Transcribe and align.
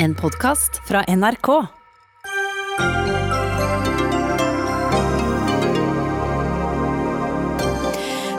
En 0.00 0.14
podkast 0.14 0.80
fra 0.88 1.04
NRK. 1.16 1.48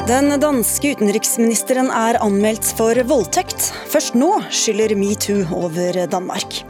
Den 0.08 0.40
danske 0.40 0.94
utenriksministeren 0.96 1.92
er 1.92 2.22
anmeldt 2.24 2.64
for 2.80 2.96
voldtekt. 3.12 3.74
Først 3.92 4.16
nå 4.16 4.32
skylder 4.48 4.96
metoo 4.96 5.44
over 5.60 6.00
Danmark. 6.08 6.62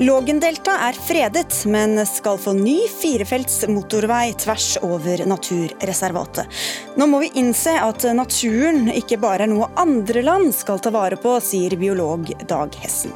Lågendelta 0.00 0.78
er 0.88 0.96
fredet, 0.96 1.60
men 1.68 2.00
skal 2.08 2.40
få 2.40 2.56
ny 2.56 2.78
firefelts 2.88 3.66
motorvei 3.68 4.32
tvers 4.32 4.78
over 4.80 5.26
naturreservatet. 5.28 6.48
Nå 6.96 7.04
må 7.04 7.20
vi 7.20 7.34
innse 7.42 7.76
at 7.76 8.08
naturen 8.16 8.86
ikke 8.96 9.20
bare 9.20 9.44
er 9.44 9.52
noe 9.52 9.68
andre 9.76 10.24
land 10.24 10.54
skal 10.56 10.80
ta 10.80 10.88
vare 10.96 11.20
på, 11.20 11.36
sier 11.44 11.76
biolog 11.76 12.32
Dag 12.48 12.80
Hessen. 12.80 13.12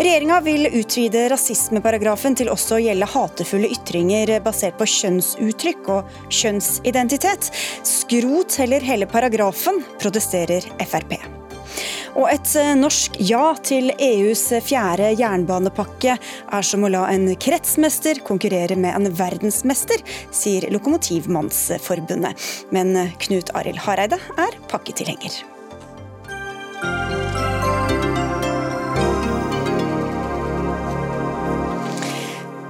Regjeringa 0.00 0.40
vil 0.40 0.64
utvide 0.72 1.26
rasismeparagrafen 1.28 2.32
til 2.38 2.48
også 2.48 2.78
å 2.78 2.80
gjelde 2.80 3.08
hatefulle 3.12 3.68
ytringer 3.74 4.30
basert 4.40 4.78
på 4.80 4.86
kjønnsuttrykk 4.88 5.90
og 5.92 6.14
kjønnsidentitet. 6.32 7.50
Skrot 7.84 8.56
heller 8.62 8.86
hele 8.86 9.04
paragrafen, 9.10 9.82
protesterer 10.00 10.64
Frp. 10.86 11.12
Og 12.16 12.32
et 12.32 12.54
norsk 12.80 13.20
ja 13.28 13.52
til 13.60 13.92
EUs 14.00 14.46
fjerde 14.64 15.12
jernbanepakke 15.20 16.16
er 16.16 16.66
som 16.66 16.88
å 16.88 16.92
la 16.96 17.04
en 17.12 17.28
kretsmester 17.36 18.24
konkurrere 18.24 18.80
med 18.80 18.96
en 18.96 19.12
verdensmester, 19.20 20.00
sier 20.32 20.70
Lokomotivmannsforbundet. 20.72 22.50
Men 22.72 22.96
Knut 23.20 23.52
Arild 23.52 23.84
Hareide 23.84 24.16
er 24.40 24.62
pakketilhenger. 24.72 25.42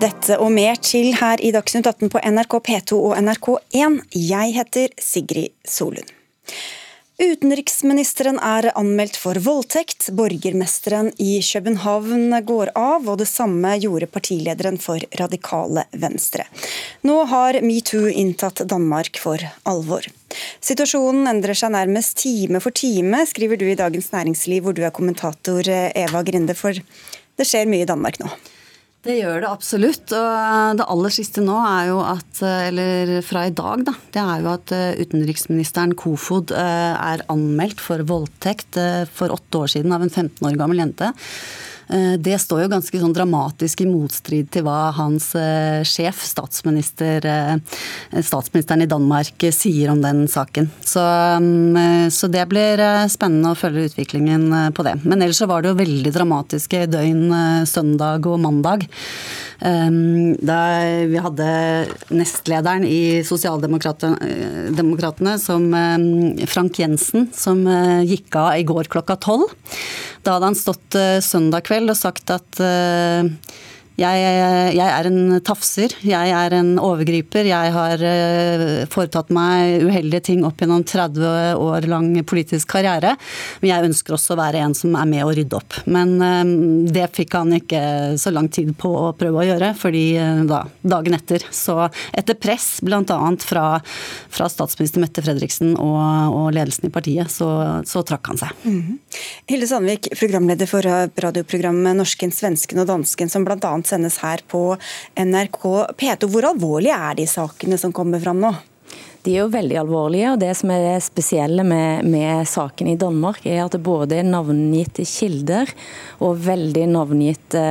Dette 0.00 0.38
og 0.40 0.48
mer 0.54 0.78
til 0.80 1.10
her 1.18 1.40
i 1.44 1.50
Dagsnytt 1.52 1.84
18 1.84 2.08
på 2.08 2.20
NRK 2.24 2.54
P2 2.64 2.96
og 2.96 3.18
NRK1. 3.20 3.98
Jeg 4.16 4.52
heter 4.56 4.92
Sigrid 4.96 5.52
Solund. 5.68 6.08
Utenriksministeren 7.20 8.38
er 8.40 8.70
anmeldt 8.80 9.18
for 9.20 9.36
voldtekt, 9.44 10.06
borgermesteren 10.16 11.10
i 11.20 11.34
København 11.44 12.32
går 12.48 12.70
av, 12.80 13.10
og 13.12 13.18
det 13.20 13.26
samme 13.28 13.74
gjorde 13.82 14.08
partilederen 14.08 14.80
for 14.80 15.04
Radikale 15.20 15.84
Venstre. 15.92 16.46
Nå 17.04 17.18
har 17.28 17.58
metoo 17.60 18.08
inntatt 18.08 18.62
Danmark 18.70 19.20
for 19.20 19.44
alvor. 19.68 20.08
Situasjonen 20.64 21.28
endrer 21.28 21.58
seg 21.60 21.74
nærmest 21.74 22.16
time 22.22 22.62
for 22.64 22.72
time, 22.72 23.20
skriver 23.28 23.60
du 23.60 23.66
i 23.68 23.76
Dagens 23.76 24.08
Næringsliv, 24.14 24.64
hvor 24.64 24.78
du 24.78 24.80
er 24.80 24.96
kommentator 24.96 25.68
Eva 25.68 26.24
Grinde, 26.24 26.56
for 26.56 26.72
det 26.72 27.48
skjer 27.52 27.68
mye 27.68 27.84
i 27.84 27.92
Danmark 27.92 28.16
nå. 28.24 28.32
Det 29.00 29.14
gjør 29.16 29.38
det 29.40 29.48
absolutt. 29.48 30.12
Og 30.12 30.76
det 30.76 30.86
aller 30.92 31.14
siste 31.14 31.40
nå 31.44 31.56
er 31.64 31.88
jo 31.88 32.02
at, 32.04 32.42
eller 32.44 33.14
fra 33.24 33.46
i 33.48 33.54
dag, 33.56 33.86
da, 33.88 33.94
det 34.12 34.20
er 34.20 34.44
jo 34.44 34.50
at 34.52 34.74
eh, 34.76 35.00
utenriksministeren 35.00 35.96
Kofod 35.96 36.52
eh, 36.52 36.92
er 36.92 37.24
anmeldt 37.32 37.80
for 37.80 38.04
voldtekt 38.04 38.76
eh, 38.80 39.06
for 39.08 39.32
åtte 39.32 39.64
år 39.64 39.72
siden 39.72 39.96
av 39.96 40.04
en 40.04 40.12
15 40.12 40.44
år 40.44 40.60
gammel 40.60 40.84
jente. 40.84 41.14
Eh, 41.90 42.14
det 42.22 42.36
står 42.38 42.64
jo 42.64 42.70
ganske 42.70 43.00
sånn 43.02 43.14
dramatisk 43.14 43.80
i 43.82 43.88
motstrid 43.90 44.50
til 44.54 44.62
hva 44.66 44.92
hans 44.94 45.32
eh, 45.38 45.82
sjef, 45.86 46.20
statsminister, 46.22 47.26
eh, 47.26 47.56
statsministeren 48.22 48.82
i 48.84 48.90
Danmark, 48.90 49.46
sier 49.50 49.90
om 49.90 50.02
den 50.02 50.28
saken. 50.30 50.70
Så, 50.86 51.02
mm, 51.02 52.10
så, 52.14 52.28
det 52.30 52.46
blir 52.50 52.78
spennende 53.10 53.50
å 53.52 53.58
følge 53.58 53.88
utviklingen 53.90 54.72
på 54.76 54.82
det. 54.86 54.94
Men 55.02 55.22
ellers 55.22 55.40
så 55.42 55.48
var 55.50 55.62
det 55.62 55.70
jo 55.72 55.80
veldig 55.80 56.12
dramatiske 56.14 56.86
døgn 56.90 57.32
søndag 57.66 58.26
og 58.30 58.38
mandag. 58.42 58.80
Da 59.60 60.60
vi 61.10 61.18
hadde 61.20 61.46
nestlederen 62.16 62.84
i 62.88 63.22
Sosialdemokratene 63.26 65.34
som 65.42 65.66
Frank 66.48 66.78
Jensen, 66.80 67.28
som 67.36 67.66
gikk 68.06 68.36
av 68.40 68.54
i 68.56 68.64
går 68.68 68.88
klokka 68.92 69.16
tolv. 69.20 69.48
Da 70.22 70.36
hadde 70.36 70.50
han 70.50 70.58
stått 70.58 70.96
søndag 71.24 71.64
kveld 71.68 71.92
og 71.92 71.96
sagt 71.96 72.30
at 72.34 72.60
jeg, 74.00 74.76
jeg, 74.76 74.86
er 74.88 75.08
en 75.10 75.40
tafser, 75.44 75.94
jeg 76.06 76.32
er 76.32 76.54
en 76.56 76.72
overgriper. 76.80 77.48
Jeg 77.50 77.72
har 77.74 78.00
uh, 78.00 78.64
foretatt 78.90 79.32
meg 79.34 79.84
uheldige 79.84 80.24
ting 80.30 80.44
opp 80.46 80.62
gjennom 80.62 80.84
30 80.86 81.60
år 81.60 81.88
lang 81.90 82.08
politisk 82.28 82.70
karriere. 82.72 83.16
Men 83.60 83.72
jeg 83.72 83.90
ønsker 83.90 84.16
også 84.16 84.34
å 84.34 84.40
være 84.40 84.62
en 84.64 84.76
som 84.76 84.96
er 84.96 85.08
med 85.10 85.26
å 85.26 85.34
rydde 85.36 85.58
opp. 85.58 85.76
Men 85.90 86.16
uh, 86.22 86.88
det 86.88 87.10
fikk 87.16 87.36
han 87.36 87.52
ikke 87.58 87.82
så 88.20 88.32
lang 88.32 88.48
tid 88.52 88.72
på 88.80 88.92
å 89.02 89.10
prøve 89.18 89.42
å 89.42 89.46
gjøre, 89.50 89.72
fordi 89.78 90.04
da, 90.48 90.62
dagen 90.80 91.16
etter, 91.16 91.44
så 91.52 91.82
etter 92.16 92.38
press 92.40 92.78
bl.a. 92.84 93.18
Fra, 93.40 93.64
fra 94.32 94.48
statsminister 94.50 95.02
Mette 95.02 95.22
Fredriksen 95.24 95.74
og, 95.76 96.00
og, 96.34 96.48
ledelsen 96.56 96.88
i 96.88 96.92
partiet, 96.92 97.30
så, 97.32 97.48
så 97.88 98.02
trakk 98.06 98.32
han 98.32 98.40
seg. 98.40 98.64
Mm 98.64 98.80
-hmm. 98.80 98.98
Hilde 99.50 99.66
Sandvik, 99.66 100.08
programleder 100.18 100.66
for 100.66 100.82
radioprogrammet 101.26 101.96
Norsken, 101.96 102.32
svensken 102.32 102.80
og 102.82 102.88
dansken, 102.90 103.30
som 103.30 103.44
bl.a 103.44 103.58
sendes 103.90 104.20
her 104.24 104.42
på 104.48 104.64
NRK 105.18 105.62
P2. 105.98 106.30
Hvor 106.30 106.50
alvorlige 106.54 106.96
er 106.96 107.20
de 107.20 107.28
sakene 107.30 107.78
som 107.80 107.94
kommer 107.94 108.22
fram 108.22 108.42
nå? 108.42 108.54
De 109.20 109.34
er 109.34 109.42
jo 109.42 109.50
veldig 109.52 109.76
alvorlige. 109.82 110.32
og 110.32 110.40
Det 110.40 110.50
som 110.56 110.72
er 110.72 110.84
det 110.86 111.04
spesielle 111.04 111.64
med, 111.66 112.06
med 112.08 112.48
saken 112.48 112.88
i 112.88 112.98
Danmark, 113.00 113.44
er 113.44 113.64
at 113.66 113.76
det 113.76 113.82
både 113.84 114.16
er 114.16 114.28
navngitte 114.28 115.04
kilder 115.08 115.68
og 116.24 116.40
veldig 116.46 116.86
navngitte 116.94 117.64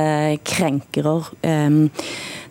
krenkere. 0.46 1.16
Um, 1.42 1.88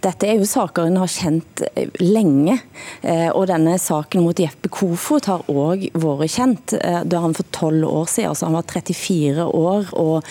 dette 0.03 0.27
er 0.27 0.39
jo 0.39 0.47
saker 0.47 0.87
en 0.87 0.99
har 1.01 1.11
kjent 1.11 1.63
eh, 1.73 1.89
lenge. 1.99 2.55
Eh, 3.01 3.27
og 3.33 3.49
denne 3.49 3.75
saken 3.81 4.23
mot 4.23 4.39
Jeppe 4.39 4.71
Kofot 4.71 5.27
har 5.29 5.43
òg 5.51 5.89
vært 5.99 6.35
kjent. 6.35 6.75
Eh, 6.79 7.01
da 7.09 7.23
han 7.23 7.35
for 7.35 7.47
tolv 7.55 7.87
år 7.89 8.07
siden, 8.11 8.31
altså 8.31 8.47
han 8.47 8.57
var 8.57 8.67
34 8.69 9.47
år 9.59 9.91
og 9.99 10.29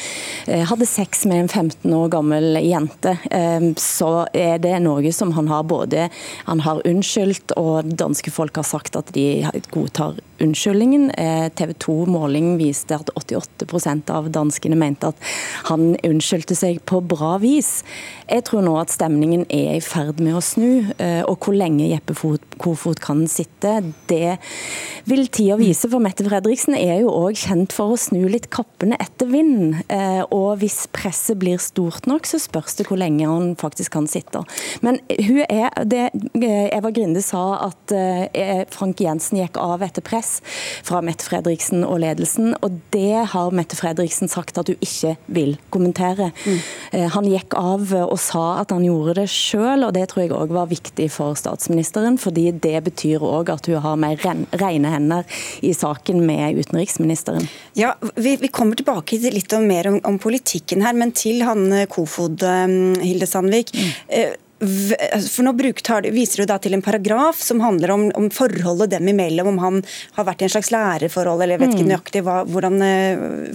hadde 0.49 0.87
sex 0.89 1.25
med 1.29 1.43
en 1.43 1.51
15 1.51 1.93
år 1.95 2.09
gammel 2.13 2.59
jente, 2.63 3.15
så 3.81 4.11
er 4.37 4.61
det 4.63 4.75
noe 4.85 5.11
som 5.13 5.33
han 5.37 5.49
har 5.51 5.65
både 5.69 6.07
Han 6.49 6.63
har 6.65 6.81
unnskyldt, 6.89 7.53
og 7.61 7.91
danske 7.99 8.31
folk 8.33 8.57
har 8.57 8.67
sagt 8.67 8.97
at 8.97 9.13
de 9.17 9.45
godtar 9.73 10.17
unnskyldningen. 10.43 11.11
TV 11.59 11.75
2-måling 11.85 12.57
viste 12.61 12.97
at 12.97 13.11
88% 13.19 14.13
av 14.15 14.31
danskene 14.35 14.79
mente 14.79 15.11
at 15.13 15.29
han 15.69 15.97
unnskyldte 16.07 16.57
seg 16.59 16.81
på 16.89 17.03
bra 17.05 17.37
vis. 17.43 17.83
Jeg 18.29 18.47
tror 18.49 18.65
nå 18.65 18.77
at 18.81 18.95
stemningen 18.95 19.45
er 19.51 19.58
er 19.67 19.79
i 19.79 19.85
ferd 19.85 20.21
med 20.23 20.37
å 20.39 20.43
snu. 20.45 20.89
Eh, 20.99 21.23
og 21.29 21.45
hvor 21.45 21.57
lenge 21.57 21.89
Jeppe 21.89 22.15
Kofot 22.59 23.01
kan 23.03 23.25
sitte, 23.31 23.79
det 24.11 24.39
vil 25.09 25.27
tida 25.33 25.59
vise. 25.61 25.89
For 25.91 26.03
Mette 26.03 26.27
Fredriksen 26.27 26.77
er 26.79 27.03
jo 27.03 27.13
òg 27.13 27.39
kjent 27.39 27.75
for 27.75 27.95
å 27.95 28.01
snu 28.01 28.25
litt 28.31 28.49
kappene 28.55 28.99
etter 29.01 29.31
vinden. 29.31 29.79
Eh, 29.93 30.23
og 30.35 30.61
hvis 30.63 30.87
presset 30.95 31.41
blir 31.41 31.61
stort 31.63 32.09
nok, 32.11 32.29
så 32.29 32.41
spørs 32.43 32.79
det 32.79 32.89
hvor 32.89 33.01
lenge 33.01 33.29
han 33.29 33.55
faktisk 33.59 33.95
kan 33.97 34.09
sitte. 34.11 34.45
Men 34.85 35.01
hun 35.17 35.43
er, 35.47 35.71
det, 35.89 36.05
eh, 36.43 36.69
Eva 36.77 36.93
Grinde 36.95 37.23
sa 37.25 37.45
at 37.69 37.95
Frank 38.73 39.01
Jensen 39.01 39.39
gikk 39.39 39.57
av 39.61 39.83
etter 39.85 40.05
press 40.05 40.39
fra 40.87 41.01
Mette 41.05 41.25
Fredriksen 41.25 41.85
og 41.87 42.01
ledelsen, 42.03 42.53
og 42.65 42.81
det 42.95 43.25
har 43.33 43.55
Mette 43.55 43.79
Fredriksen 43.79 44.31
sagt 44.31 44.59
at 44.61 44.69
hun 44.71 44.85
ikke 44.85 45.15
vil 45.33 45.55
kommentere. 45.75 46.31
Mm. 46.45 47.09
Han 47.15 47.29
gikk 47.31 47.57
av 47.59 47.93
og 48.03 48.19
sa 48.21 48.45
at 48.63 48.75
han 48.75 48.85
gjorde 48.87 49.19
det 49.21 49.29
sjøl, 49.49 49.85
og 49.87 49.95
det 49.97 50.07
tror 50.11 50.25
jeg 50.25 50.35
òg 50.37 50.55
var 50.55 50.71
viktig 50.71 51.09
for 51.13 51.39
statsministeren. 51.39 52.19
Fordi 52.21 52.51
det 52.53 52.77
betyr 52.89 53.25
òg 53.25 53.53
at 53.55 53.71
hun 53.71 53.83
har 53.85 54.01
mer 54.01 54.19
rene 54.21 54.95
hender 54.95 55.39
i 55.65 55.75
saken 55.77 56.25
med 56.27 56.59
utenriksministeren. 56.59 57.49
Ja, 57.79 57.95
Vi, 58.15 58.37
vi 58.41 58.51
kommer 58.53 58.79
tilbake 58.79 59.19
til 59.21 59.35
litt 59.35 59.53
mer 59.65 59.89
om, 59.91 60.03
om, 60.07 60.19
politikken 60.19 60.83
her, 60.85 60.97
men 60.99 61.15
til 61.17 61.43
han 61.47 61.71
Kofod, 61.91 62.43
um, 62.43 62.99
Hilde 63.01 63.27
Sandvik. 63.29 63.73
Mm. 63.75 63.97
Uh, 64.13 64.37
for 64.59 65.47
nå 65.47 65.53
bruker, 65.55 66.09
viser 66.11 66.43
du 66.43 66.51
da 66.51 66.57
til 66.59 66.75
en 66.75 66.83
paragraf 66.83 67.39
som 67.43 67.61
handler 67.63 67.93
om, 67.95 68.09
om, 68.19 68.27
forholdet 68.35 68.91
dem 68.97 69.07
imellom, 69.13 69.53
om 69.53 69.61
han 69.63 69.77
har 70.17 70.27
vært 70.27 70.43
i 70.43 70.49
en 70.49 70.55
slags 70.57 70.73
lærerforhold, 70.75 71.45
eller 71.45 71.55
jeg 71.55 71.63
vet 71.63 71.77
ikke 71.77 71.87
mm. 71.87 71.93
nøyaktig 71.93 72.25
hva, 72.27 72.41
hvordan 72.51 72.83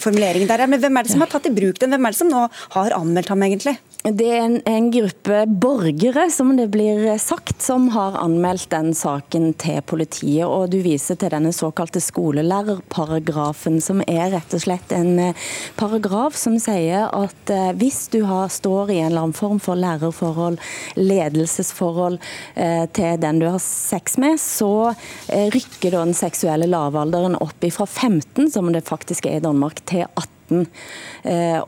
formuleringen 0.04 0.48
der 0.48 0.64
er. 0.64 0.72
Men 0.72 0.80
hvem 0.80 1.02
er 1.02 1.04
det 1.04 1.12
som 1.12 1.26
har 1.26 1.34
tatt 1.34 1.52
i 1.52 1.56
bruk 1.56 1.82
den? 1.84 1.92
Hvem 1.92 2.08
er 2.08 2.16
det 2.16 2.22
som 2.22 2.32
nå 2.32 2.46
har 2.78 2.96
anmeldt 2.96 3.34
ham, 3.36 3.44
egentlig? 3.44 3.76
Det 4.04 4.26
er 4.28 4.42
en, 4.44 4.58
en, 4.68 4.90
gruppe 4.92 5.46
borgere, 5.48 6.26
som 6.32 6.50
det 6.58 6.66
blir 6.74 7.06
sagt, 7.24 7.62
som 7.64 7.86
har 7.94 8.18
anmeldt 8.20 8.66
den 8.74 8.90
saken 8.92 9.54
til 9.56 9.78
politiet. 9.88 10.44
Og 10.44 10.74
du 10.74 10.82
viser 10.84 11.16
til 11.16 11.32
denne 11.32 11.54
såkalte 11.56 12.02
skolelærerparagrafen, 12.04 13.78
som 13.80 14.02
er 14.04 14.34
rett 14.34 14.58
og 14.58 14.64
slett 14.66 14.92
en 14.92 15.22
eh, 15.30 15.46
paragraf 15.80 16.36
som 16.36 16.60
sier 16.60 17.08
at 17.16 17.54
eh, 17.56 17.70
hvis 17.80 18.02
du 18.12 18.26
har, 18.28 18.52
står 18.52 18.92
i 18.92 19.00
en 19.06 19.14
eller 19.14 19.30
annen 19.30 19.38
form 19.40 19.64
for 19.64 19.80
lærerforhold, 19.80 20.60
ledelsesforhold 21.00 22.20
eh, 22.60 22.84
til 22.92 23.16
den 23.24 23.40
du 23.40 23.48
har 23.54 23.64
sex 23.64 24.20
med, 24.20 24.36
så 24.36 24.92
rykker 25.32 25.96
den 25.96 26.12
seksuelle 26.18 26.68
lavalderen 26.68 27.40
opp 27.40 27.72
fra 27.72 27.88
15, 27.88 28.52
som 28.52 28.68
det 28.76 28.84
faktisk 28.84 29.32
er 29.32 29.40
i 29.40 29.48
Danmark, 29.48 29.80
til 29.88 30.04
18 30.12 30.33
2017. 30.54 30.68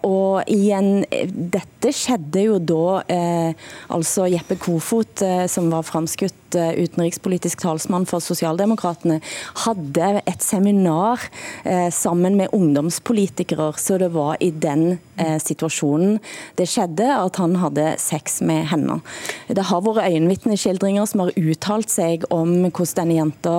Og 0.06 0.50
igjen, 0.52 1.06
dette 1.32 1.92
skjedde 1.96 2.42
jo 2.44 2.58
da 2.60 3.54
altså 3.96 4.26
Jeppe 4.28 4.58
Kofot, 4.60 5.24
som 5.48 5.70
var 5.72 5.86
framskutt 5.88 6.45
utenrikspolitisk 6.56 7.64
talsmann 7.64 8.08
for 8.10 8.24
Sosialdemokratene, 8.24 9.20
hadde 9.66 10.12
et 10.26 10.44
seminar 10.44 11.24
sammen 11.94 12.38
med 12.40 12.54
ungdomspolitikere. 12.56 13.72
Så 13.80 14.00
det 14.02 14.12
var 14.16 14.38
i 14.44 14.52
den 14.52 14.98
situasjonen 15.42 16.18
det 16.60 16.68
skjedde 16.70 17.08
at 17.08 17.40
han 17.40 17.56
hadde 17.62 17.86
sex 18.02 18.42
med 18.46 18.68
henne. 18.72 19.00
Det 19.48 19.68
har 19.70 19.84
vært 19.86 20.10
øyenvitneskildringer 20.10 21.08
som 21.10 21.26
har 21.26 21.36
uttalt 21.40 21.92
seg 21.92 22.26
om 22.34 22.58
hvordan 22.66 23.06
denne 23.06 23.18
jenta 23.20 23.56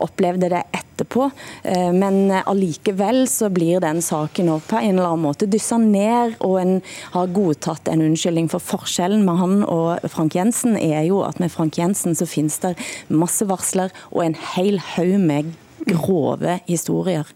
opplevde 0.00 0.50
det 0.52 0.62
etterpå. 0.76 1.30
Eh, 1.62 1.90
men 1.92 2.30
allikevel 2.40 3.24
så 3.30 3.50
blir 3.52 3.80
den 3.82 4.02
saken 4.04 4.50
på 4.66 4.78
en 4.78 4.96
eller 4.96 5.12
annen 5.12 5.24
måte 5.24 5.48
dyssa 5.50 5.78
ned, 5.80 6.36
og 6.44 6.58
en 6.60 6.74
har 7.14 7.32
godtatt 7.34 7.88
en 7.90 8.04
unnskyldning. 8.08 8.50
For 8.52 8.62
forskjellen 8.62 9.24
med 9.26 9.40
han 9.40 9.56
og 9.64 10.10
Frank 10.12 10.36
Jensen 10.38 10.76
er 10.80 11.04
jo 11.08 11.22
at 11.26 11.40
med 11.42 11.52
Frank 11.52 11.78
Jensen 11.78 12.16
så 12.18 12.28
finnes 12.40 12.60
det 12.64 12.76
masse 13.12 13.46
varsler 13.48 13.92
og 14.10 14.24
en 14.24 14.38
hel 14.54 14.80
haug 14.96 15.18
med 15.20 15.52
grove 15.90 16.60
historier. 16.68 17.28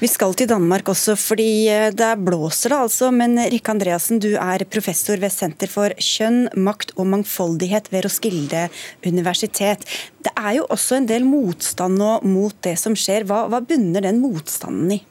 Vi 0.00 0.08
skal 0.08 0.32
til 0.38 0.48
Danmark 0.48 0.88
også, 0.88 1.12
fordi 1.18 1.68
eh, 1.68 1.90
der 1.92 2.16
blåser 2.16 2.72
det 2.72 2.78
altså. 2.86 3.10
Men 3.12 3.36
Rikke 3.52 3.74
Andreassen, 3.74 4.20
du 4.22 4.30
er 4.40 4.64
professor 4.70 5.20
ved 5.20 5.32
Senter 5.34 5.68
for 5.68 5.92
kjønn, 6.00 6.46
makt 6.56 6.94
og 6.96 7.10
mangfoldighet 7.12 7.90
ved 7.92 8.06
Roskilde 8.06 8.68
universitet. 9.06 9.84
Det 10.24 10.32
er 10.32 10.58
jo 10.60 10.66
også 10.72 10.98
en 10.98 11.10
del 11.10 11.28
motstand 11.28 12.00
nå 12.00 12.14
mot 12.24 12.56
det 12.64 12.78
som 12.80 12.96
skjer. 12.96 13.28
Hva, 13.28 13.44
hva 13.52 13.60
bunner 13.60 14.08
den 14.08 14.22
motstanden 14.24 14.96
i? 14.96 15.02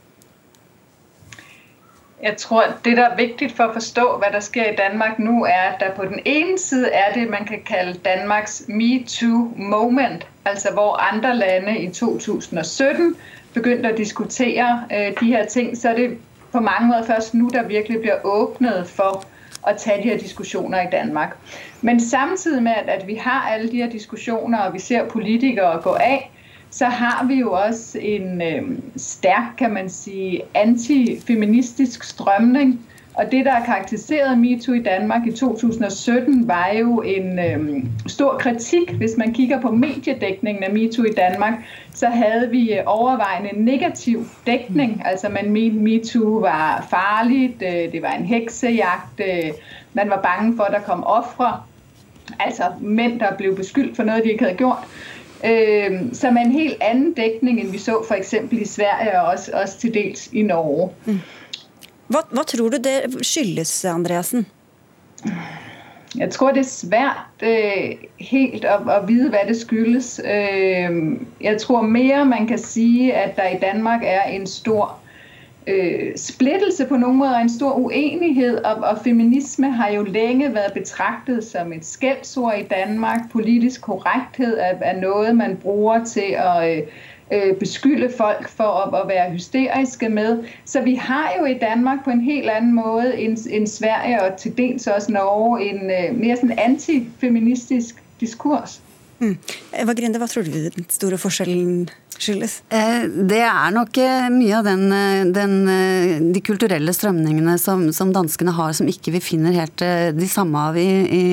Jeg 2.24 2.38
tror 2.38 2.64
Det 2.86 2.98
der 2.98 3.04
er 3.04 3.16
viktig 3.16 3.52
for 3.56 3.64
å 3.70 3.74
forstå 3.74 4.04
hva 4.18 4.32
der 4.34 4.42
skjer 4.42 4.72
i 4.72 4.76
Danmark 4.76 5.20
nå, 5.20 5.46
er 5.46 5.62
at 5.70 5.80
der 5.80 5.92
på 5.94 6.06
den 6.06 6.20
ene 6.26 6.58
side 6.60 6.90
er 6.90 7.14
det 7.14 7.30
man 7.30 7.46
kan 7.46 7.62
kalle 7.66 7.94
Danmarks 7.94 8.64
metoo-moment. 8.68 10.26
Altså 10.46 10.74
hvor 10.74 10.98
andre 11.14 11.36
lande 11.36 11.80
i 11.80 11.90
2017 11.90 13.16
begynte 13.54 13.92
å 13.92 13.98
diskutere 13.98 14.70
øh, 14.92 15.14
de 15.20 15.26
her 15.26 15.46
ting, 15.46 15.78
så 15.78 15.90
er 15.90 15.96
det 15.96 16.18
på 16.52 16.60
mange 16.60 16.88
måter 16.88 17.04
først 17.14 17.34
nå 17.34 17.50
der 17.54 17.68
virkelig 17.68 18.02
blir 18.02 18.26
åpnet 18.26 18.88
for 18.88 19.24
å 19.64 19.74
ta 19.78 19.98
de 19.98 20.10
her 20.10 20.18
diskusjoner 20.18 20.88
i 20.88 20.92
Danmark. 20.92 21.38
Men 21.82 22.00
samtidig 22.00 22.64
med 22.64 22.74
at 22.88 23.08
vi 23.08 23.16
har 23.16 23.46
alle 23.52 23.72
de 23.72 23.78
her 23.78 23.90
diskusjoner, 23.90 24.60
og 24.60 24.74
vi 24.74 24.80
ser 24.80 25.06
politikere 25.06 25.82
gå 25.84 25.94
av, 25.94 26.30
så 26.70 26.86
har 26.86 27.26
vi 27.28 27.34
jo 27.34 27.52
også 27.52 28.00
en 28.02 28.42
øh, 28.42 28.78
sterk 28.98 29.56
kan 29.58 29.74
man 29.74 29.90
si, 29.90 30.42
antifeministisk 30.54 32.04
strømning 32.04 32.80
og 33.18 33.32
Det 33.32 33.46
der 33.46 33.66
karakteriserede 33.66 34.36
MeToo 34.36 34.74
i 34.74 34.82
Danmark 34.82 35.28
i 35.28 35.32
2017, 35.32 36.48
var 36.48 36.70
jo 36.80 37.02
en 37.02 37.40
stor 38.08 38.38
kritikk. 38.38 38.92
Hvis 38.92 39.18
man 39.18 39.34
kigger 39.34 39.62
på 39.62 39.72
mediedækningen 39.72 40.64
av 40.64 40.74
MeToo 40.74 41.06
i 41.06 41.14
Danmark, 41.14 41.54
så 41.94 42.08
hadde 42.08 42.50
vi 42.50 42.74
øh, 42.74 42.84
overvejende 42.86 43.64
negativ 43.66 44.26
dækning. 44.46 45.02
Altså 45.06 45.30
Man 45.30 45.52
mente 45.52 45.78
MeToo 45.78 46.40
var 46.40 46.88
farligt, 46.90 47.62
øh, 47.62 47.92
det 47.92 48.02
var 48.02 48.12
en 48.12 48.26
heksejagt, 48.26 49.20
øh, 49.20 49.52
man 49.94 50.10
var 50.10 50.22
bange 50.22 50.56
for 50.58 50.64
at 50.64 50.74
der 50.74 50.82
kom 50.82 51.04
ofre. 51.04 51.60
Altså 52.40 52.64
menn 52.80 53.20
der 53.20 53.36
ble 53.38 53.56
beskyldt 53.56 53.96
for 53.96 54.04
noe 54.04 54.22
de 54.24 54.32
ikke 54.32 54.44
hadde 54.44 54.58
gjort. 54.58 54.88
Så 55.38 56.28
er 56.28 56.42
en 56.42 56.52
helt 56.52 56.82
annen 56.82 57.12
dækning 57.14 57.60
enn 57.62 57.72
vi 57.72 57.78
så 57.78 58.00
for 58.08 58.16
eksempel 58.18 58.62
i 58.62 58.66
Sverige 58.66 59.22
og 59.22 59.28
også, 59.36 59.52
også 59.54 59.80
til 59.80 59.94
dels 59.94 60.30
i 60.34 60.42
Norge. 60.42 60.90
Mm. 61.06 61.20
Hva, 62.08 62.24
hva 62.32 62.44
tror 62.48 62.70
du 62.72 62.78
det 62.82 63.20
skyldes, 63.22 63.86
Andreassen? 63.86 64.48
Jeg 66.18 66.30
tror 66.32 66.52
det 66.52 66.60
er 66.60 66.70
svært 66.70 67.44
øh, 67.44 68.08
helt 68.20 68.66
å, 68.66 68.78
å, 68.88 69.02
vite 69.06 69.30
hva 69.34 69.44
det 69.48 69.58
skyldes. 69.60 70.16
Øh, 70.24 71.18
jeg 71.42 71.62
tror 71.62 71.82
mer 71.82 72.24
man 72.24 72.48
kan 72.48 72.62
si 72.62 73.12
at 73.12 73.36
der 73.38 73.58
i 73.58 73.60
Danmark 73.62 74.02
er 74.04 74.24
en 74.32 74.48
stor 74.48 74.96
øh, 75.68 76.16
splittelse 76.16 76.86
på 76.86 76.98
noen 76.98 77.18
måter, 77.18 77.40
en 77.40 77.50
stor 77.50 77.74
uenighet. 77.74 78.60
Og, 78.66 78.76
og, 78.84 79.00
feminisme 79.04 79.72
har 79.72 79.90
jo 79.90 80.04
lenge 80.04 80.54
vært 80.54 80.74
betraktet 80.74 81.44
som 81.44 81.74
et 81.74 81.86
skældsord 81.86 82.56
i 82.60 82.64
Danmark. 82.64 83.32
Politisk 83.32 83.82
korrekthet 83.82 84.58
er, 84.64 84.80
er 84.82 85.00
noe 85.02 85.34
man 85.34 85.58
bruger 85.58 86.04
til 86.06 86.36
å 86.40 86.58
Øh, 87.32 87.56
beskylde 87.60 88.10
folk 88.18 88.50
for 88.50 88.64
å, 88.64 89.08
være 89.08 89.32
hysteriske 89.32 90.10
med. 90.10 90.44
Så 90.66 90.82
vi 90.82 90.96
har 90.96 91.34
jo 91.40 91.46
i 91.46 91.58
Danmark 91.60 92.04
på 92.04 92.10
en 92.10 92.22
helt 92.22 92.50
annen 92.50 92.72
måte 92.76 93.12
enn 93.20 93.68
Sverige 93.68 94.22
og 94.24 94.38
til 94.40 94.54
dels 94.58 94.88
også 94.88 95.12
Norge 95.12 95.70
en 95.70 95.92
øh, 95.92 96.16
mer 96.16 96.36
sådan 96.36 96.60
antifeministisk 96.60 98.00
diskurs. 98.20 98.80
Mm. 99.20 99.38
Eva 99.82 99.94
Grinde, 99.94 100.22
hva 100.22 100.28
tror 100.32 100.48
du 100.48 100.56
den 100.56 100.86
store 100.90 101.18
forskjellen 101.18 101.90
skyldes? 102.24 102.54
Eh, 102.74 103.06
det 103.30 103.42
er 103.46 103.74
nok 103.76 103.98
eh, 104.02 104.28
mye 104.34 104.60
av 104.60 104.66
den, 104.68 104.84
eh, 104.94 105.24
den, 105.34 105.56
de 106.34 106.42
kulturelle 106.46 106.94
strømningene 106.96 107.58
som, 107.62 107.88
som, 107.96 108.14
danskene 108.16 108.54
har, 108.56 108.74
som 108.78 108.90
ikke 108.90 109.14
vi 109.16 109.22
finner 109.24 109.56
helt 109.56 109.84
de 110.18 110.30
samme 110.30 110.62
av 110.70 110.78
i, 110.80 110.88
i, 110.88 111.24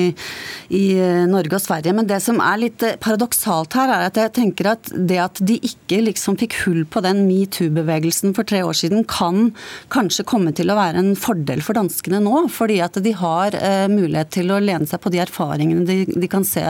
i, 0.75 0.85
Norge 1.31 1.59
og 1.59 1.65
Sverige. 1.65 1.95
Men 1.97 2.09
det 2.11 2.21
som 2.25 2.41
er 2.45 2.61
litt 2.61 2.85
paradoksalt 3.05 3.77
her, 3.79 3.93
er 3.95 4.09
at 4.09 4.21
jeg 4.21 4.35
tenker 4.37 4.71
at 4.75 4.91
det 4.95 5.21
at 5.23 5.41
de 5.45 5.59
ikke 5.65 6.03
liksom 6.05 6.39
fikk 6.41 6.59
hull 6.65 6.83
på 6.89 7.03
den 7.05 7.25
metoo-bevegelsen 7.29 8.35
for 8.37 8.49
tre 8.49 8.63
år 8.67 8.77
siden, 8.79 9.07
kan 9.09 9.53
kanskje 9.95 10.27
komme 10.29 10.55
til 10.57 10.73
å 10.73 10.79
være 10.79 11.01
en 11.01 11.13
fordel 11.19 11.65
for 11.65 11.79
danskene 11.79 12.23
nå. 12.25 12.47
Fordi 12.53 12.81
at 12.85 12.99
de 13.05 13.15
har 13.17 13.57
mulighet 13.91 14.33
til 14.35 14.53
å 14.53 14.61
lene 14.63 14.89
seg 14.89 15.01
på 15.03 15.13
de 15.15 15.23
erfaringene 15.25 15.87
de, 15.89 15.99
de 16.13 16.31
kan 16.31 16.45
se 16.47 16.63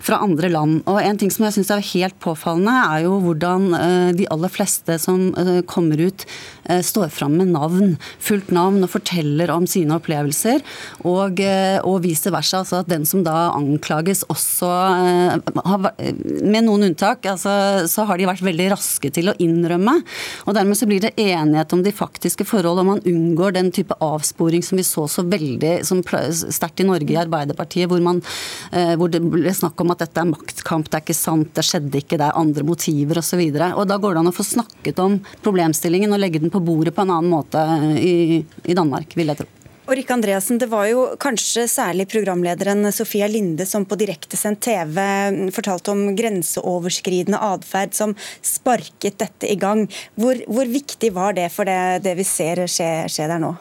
fra 0.00 0.20
andre 0.24 0.50
land. 0.52 0.80
Og 0.90 1.00
en 1.02 1.20
ting 1.20 1.32
som 1.32 1.46
jeg 1.46 1.58
syns 1.58 1.72
er 1.74 1.88
helt 1.92 2.18
påfallende, 2.22 2.74
er 2.94 3.06
jo 3.06 3.18
hvordan 3.24 3.49
hvordan 3.50 3.74
eh, 3.74 4.12
de 4.16 4.26
aller 4.30 4.48
fleste 4.48 4.98
som 4.98 5.34
eh, 5.34 5.60
kommer 5.66 6.00
ut, 6.00 6.26
eh, 6.64 6.82
står 6.82 7.08
fram 7.08 7.36
med 7.36 7.52
navn, 7.52 7.96
fullt 8.18 8.50
navn, 8.50 8.82
og 8.84 8.90
forteller 8.90 9.50
om 9.50 9.66
sine 9.66 9.96
opplevelser. 9.96 10.62
Og, 11.04 11.40
og 11.84 12.02
vice 12.04 12.30
versa. 12.30 12.60
Altså 12.60 12.80
at 12.80 12.90
den 12.90 13.06
som 13.06 13.22
da 13.24 13.50
anklages 13.54 14.22
også 14.30 14.68
Med 16.40 16.64
noen 16.64 16.84
unntak, 16.90 17.24
altså, 17.26 17.86
så 17.88 18.04
har 18.08 18.18
de 18.18 18.26
vært 18.28 18.44
veldig 18.44 18.68
raske 18.72 19.10
til 19.12 19.30
å 19.30 19.36
innrømme. 19.40 19.96
Og 20.46 20.56
dermed 20.56 20.78
så 20.78 20.88
blir 20.88 21.02
det 21.02 21.14
enighet 21.20 21.72
om 21.72 21.82
de 21.84 21.92
faktiske 21.94 22.44
forhold, 22.48 22.80
og 22.80 22.88
man 22.88 23.02
unngår 23.06 23.54
den 23.56 23.70
type 23.74 23.96
avsporing 24.04 24.64
som 24.64 24.80
vi 24.80 24.86
så 24.86 25.06
så 25.10 25.24
veldig 25.26 25.80
sterkt 25.84 26.82
i 26.82 26.88
Norge 26.88 27.14
i 27.14 27.18
Arbeiderpartiet, 27.20 27.88
hvor, 27.90 28.02
man, 28.04 28.20
hvor 28.98 29.10
det 29.12 29.22
ble 29.24 29.52
snakk 29.56 29.80
om 29.82 29.94
at 29.94 30.04
dette 30.04 30.22
er 30.22 30.30
maktkamp, 30.30 30.90
det 30.90 31.00
er 31.00 31.06
ikke 31.06 31.18
sant, 31.18 31.52
det 31.56 31.66
skjedde 31.66 32.02
ikke, 32.02 32.20
det 32.20 32.28
er 32.28 32.40
andre 32.40 32.66
motiver 32.66 33.20
osv. 33.22 33.39
Og 33.74 33.86
da 33.88 33.96
går 34.00 34.14
det 34.14 34.24
an 34.24 34.32
å 34.32 34.34
få 34.36 34.46
snakket 34.46 35.00
om 35.02 35.20
problemstillingen 35.44 36.12
og 36.12 36.20
legge 36.20 36.42
den 36.42 36.52
på 36.52 36.62
bordet 36.64 36.94
på 36.96 37.06
en 37.06 37.14
annen 37.16 37.32
måte 37.32 37.64
i, 37.96 38.44
i 38.64 38.76
Danmark, 38.76 39.16
vil 39.16 39.32
jeg 39.32 39.42
tro. 39.42 39.48
Og 39.90 39.96
Rikke 39.98 40.14
Andreassen, 40.14 40.58
Det 40.58 40.68
var 40.70 40.84
jo 40.86 41.16
kanskje 41.18 41.64
særlig 41.66 42.06
programlederen 42.12 42.92
Sofia 42.94 43.26
Linde 43.26 43.66
som 43.66 43.82
på 43.84 43.98
direktesendt 43.98 44.60
TV 44.62 45.00
fortalte 45.50 45.90
om 45.90 46.12
grenseoverskridende 46.14 47.40
atferd 47.42 47.96
som 47.98 48.14
sparket 48.38 49.18
dette 49.18 49.50
i 49.50 49.58
gang. 49.58 49.88
Hvor, 50.14 50.38
hvor 50.46 50.70
viktig 50.70 51.10
var 51.16 51.34
det 51.34 51.48
for 51.50 51.66
det, 51.66 52.04
det 52.06 52.14
vi 52.20 52.28
ser 52.28 52.62
skje, 52.70 53.10
skje 53.10 53.26
der 53.32 53.42
nå? 53.42 53.56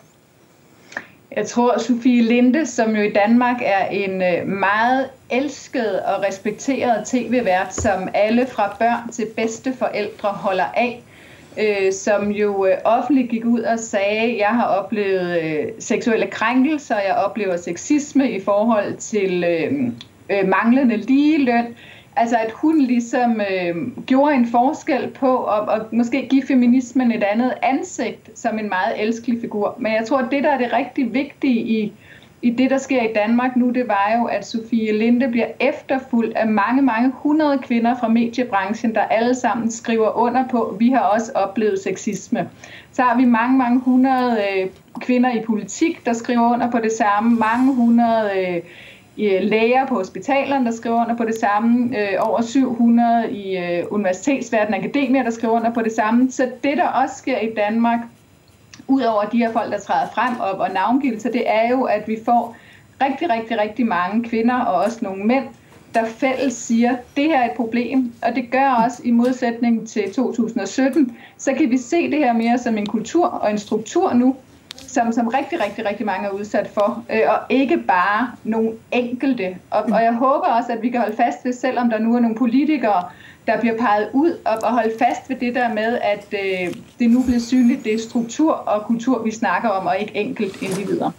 Jeg 1.36 1.46
tror 1.48 1.78
Sofie 1.78 2.22
Linde, 2.22 2.66
som 2.66 2.96
jo 2.96 3.02
i 3.02 3.14
Danmark 3.14 3.56
er 3.62 3.86
en 3.86 4.22
øh, 4.22 4.48
meget 4.48 5.10
elsket 5.30 6.00
og 6.00 6.24
respekteret 6.28 7.08
tv-vært, 7.08 7.76
som 7.76 8.08
alle 8.14 8.48
fra 8.48 8.76
børn 8.80 9.12
til 9.12 9.26
bedsteforældre 9.36 10.30
holder 10.30 10.66
av, 10.76 10.94
øh, 11.60 11.94
som 11.94 12.32
jo 12.32 12.66
øh, 12.66 12.78
offentlig 12.86 13.30
gikk 13.30 13.46
ut 13.46 13.60
og 13.60 13.80
sa 13.80 13.98
jeg 14.38 14.50
har 14.50 14.66
opplevd 14.66 15.82
seksuelle 15.82 16.28
krænkelser, 16.28 16.96
jeg 17.00 17.16
oplever 17.16 17.58
sexisme 17.58 18.32
i 18.32 18.44
forhold 18.44 18.98
til 18.98 19.46
manglende 20.46 20.98
ligelønn 20.98 21.76
Altså 22.16 22.38
at 22.38 22.52
hun 22.52 22.82
liksom 22.82 23.42
øh, 23.42 24.06
gjorde 24.06 24.36
en 24.36 24.48
forskel 24.48 25.08
på 25.08 25.28
å 25.28 25.78
måske 25.92 26.28
give 26.30 26.44
feminismen 26.48 27.12
et 27.12 27.24
annet 27.24 27.54
ansikt 27.64 28.30
som 28.36 28.60
en 28.60 28.70
meget 28.70 29.02
elskelig 29.02 29.42
figur. 29.42 29.76
Men 29.80 29.94
jeg 29.94 30.06
tror 30.06 30.18
at 30.18 30.32
det 30.32 30.44
der 30.44 30.50
er 30.50 30.58
det 30.58 30.74
riktig 30.74 31.14
viktige 31.14 31.60
i, 31.60 31.94
i 32.42 32.50
det 32.50 32.70
der 32.70 32.78
sker 32.78 33.02
i 33.02 33.14
Danmark 33.16 33.56
nå, 33.56 33.72
det 33.72 33.88
var 33.88 34.18
jo 34.18 34.26
at 34.26 34.46
Sofie 34.46 34.98
Linde 34.98 35.28
blir 35.28 35.46
efterfulgt 35.60 36.38
av 36.38 36.48
mange 36.48 36.82
mange 36.82 37.12
hundre 37.16 37.58
kvinner 37.58 37.96
fra 38.00 38.08
mediebransjen 38.08 38.96
der 38.96 39.02
alle 39.02 39.36
sammen 39.36 39.72
skriver 39.72 40.18
under 40.18 40.48
på 40.48 40.76
vi 40.80 40.90
har 40.90 41.00
også 41.00 41.32
opplevd 41.36 41.78
sexisme. 41.78 42.50
Så 42.92 43.02
har 43.02 43.18
vi 43.18 43.26
mange 43.26 43.58
mange 43.58 43.80
hundre 43.80 44.38
øh, 44.38 44.68
kvinner 45.02 45.34
i 45.36 45.44
politikk 45.46 46.06
der 46.06 46.14
skriver 46.14 46.54
under 46.54 46.72
på 46.72 46.80
det 46.80 46.92
samme. 46.92 47.40
Mange 47.40 47.76
hundre 47.76 48.30
øh, 48.38 48.62
læger 49.18 49.86
på 49.88 49.96
hospitalerne, 49.96 50.66
der 50.66 50.72
skriver 50.72 51.02
under 51.02 51.16
på 51.16 51.26
det 51.26 51.36
samme. 51.36 51.98
Øh, 51.98 52.14
over 52.20 52.42
700 52.42 53.32
i 53.32 53.58
øh, 53.58 53.84
universitetsverdenen, 53.90 54.80
akademier, 54.80 55.24
der 55.24 55.32
skriver 55.32 55.54
under 55.54 55.74
på 55.74 55.82
det 55.82 55.92
samme. 55.92 56.32
Så 56.32 56.52
det, 56.64 56.78
der 56.78 56.88
også 56.88 57.16
sker 57.16 57.38
i 57.38 57.54
Danmark, 57.56 58.00
udover 58.88 59.24
de 59.24 59.38
her 59.38 59.52
folk, 59.52 59.72
der 59.72 59.80
træder 59.80 60.08
frem 60.14 60.40
og, 60.40 60.52
og 60.52 60.74
navngivelse, 60.74 61.32
det 61.32 61.44
er 61.46 61.70
jo, 61.70 61.84
at 61.84 62.08
vi 62.08 62.18
får 62.26 62.56
rigtig, 63.02 63.30
rigtig, 63.30 63.60
rigtig 63.60 63.86
mange 63.88 64.30
kvinder 64.30 64.60
og 64.60 64.84
også 64.84 65.00
nogle 65.02 65.26
mænd, 65.26 65.46
der 65.94 66.06
fælles 66.06 66.54
siger, 66.54 66.96
det 67.16 67.24
her 67.24 67.40
er 67.40 67.46
et 67.46 67.56
problem, 67.56 68.14
og 68.22 68.36
det 68.36 68.52
gør 68.52 68.70
også 68.70 69.02
i 69.06 69.12
modsætning 69.12 69.88
til 69.88 70.14
2017, 70.14 71.18
så 71.38 71.54
kan 71.54 71.72
vi 71.72 71.78
se 71.78 72.12
det 72.12 72.20
her 72.20 72.34
mere 72.34 72.58
som 72.58 72.78
en 72.78 72.86
kultur 72.86 73.26
og 73.26 73.52
en 73.52 73.58
struktur 73.58 74.14
nu, 74.14 74.36
som, 74.76 75.12
som 75.14 75.28
rigtig, 75.28 75.62
rigtig, 75.64 75.86
rigtig 75.86 76.06
mange 76.06 76.28
er 76.28 76.32
utsatt 76.32 76.70
for, 76.74 77.04
øh, 77.10 77.22
og 77.28 77.40
ikke 77.50 77.78
bare 77.78 78.32
noen 78.44 78.74
enkelte. 78.92 79.58
Og, 79.70 79.84
og 79.84 80.04
jeg 80.04 80.14
håper 80.14 80.48
også, 80.48 80.72
at 80.72 80.82
vi 80.82 80.90
kan 80.90 81.00
holde 81.00 81.16
fast 81.16 81.46
ved, 81.46 81.54
selv 81.54 81.80
om 81.80 81.90
der 81.90 82.00
nå 82.00 82.16
er 82.16 82.20
noen 82.20 82.36
politikere, 82.36 83.04
der 83.48 83.60
blir 83.62 83.74
peget 83.78 84.10
ut, 84.14 84.34
og, 84.46 84.56
og 84.64 84.72
holde 84.72 84.94
fast 85.00 85.30
ved 85.30 85.38
det 85.42 85.56
der 85.56 85.74
med, 85.74 85.98
at 86.02 86.28
øh, 86.34 86.74
det 87.00 87.10
nå 87.12 87.22
blir 87.28 87.40
synlig 87.40 87.80
det 87.84 87.94
er 87.94 88.00
struktur 88.00 88.52
og 88.52 88.86
kultur, 88.86 89.24
vi 89.24 89.32
snakker 89.32 89.70
om, 89.70 89.86
og 89.86 90.00
ikke 90.00 90.16
enkelt 90.16 90.62
individer. 90.62 91.12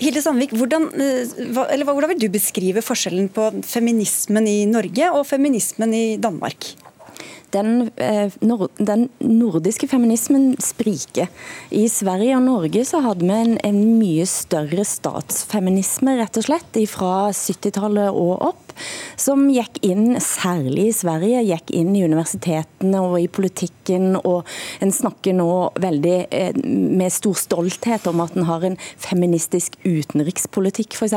Hilde 0.00 0.22
Sandvik, 0.22 0.52
hvordan, 0.52 0.82
øh, 0.94 1.54
hvordan 1.84 2.08
vil 2.08 2.20
du 2.26 2.32
beskrive 2.32 2.82
forskjellen 2.82 3.28
på 3.28 3.50
feminismen 3.64 4.46
i 4.46 4.64
Norge 4.64 5.12
og 5.12 5.26
feminismen 5.26 5.94
i 5.94 6.16
Danmark? 6.16 6.64
Den, 7.54 7.90
eh, 7.96 8.30
den, 8.78 9.08
nordiske 9.18 9.88
feminismen 9.88 10.56
spriker. 10.62 11.28
I 11.70 11.86
Sverige 11.88 12.36
og 12.36 12.46
Norge 12.46 12.84
så 12.84 13.00
hadde 13.04 13.26
vi 13.26 13.34
en, 13.34 13.58
en 13.64 13.80
mye 13.98 14.26
større 14.28 14.84
statsfeminisme, 14.86 16.18
rett 16.20 16.40
og 16.40 16.48
slett, 16.48 16.80
fra 16.88 17.30
70-tallet 17.34 18.14
og 18.14 18.50
opp 18.52 18.67
som 19.18 19.46
gikk 19.52 19.80
inn, 19.86 20.18
særlig 20.22 20.88
i 20.88 20.96
Sverige, 20.96 21.42
gikk 21.46 21.72
inn 21.74 21.94
i 21.96 22.04
universitetene 22.06 23.00
og 23.04 23.18
i 23.20 23.28
politikken. 23.30 24.16
Og 24.18 24.46
en 24.84 24.92
snakker 24.94 25.36
nå 25.36 25.50
veldig 25.80 26.16
eh, 26.34 26.58
med 26.64 27.12
stor 27.14 27.36
stolthet 27.38 28.06
om 28.10 28.22
at 28.24 28.36
en 28.36 28.48
har 28.48 28.66
en 28.66 28.78
feministisk 29.00 29.78
utenrikspolitikk, 29.84 30.96
f.eks. 30.98 31.16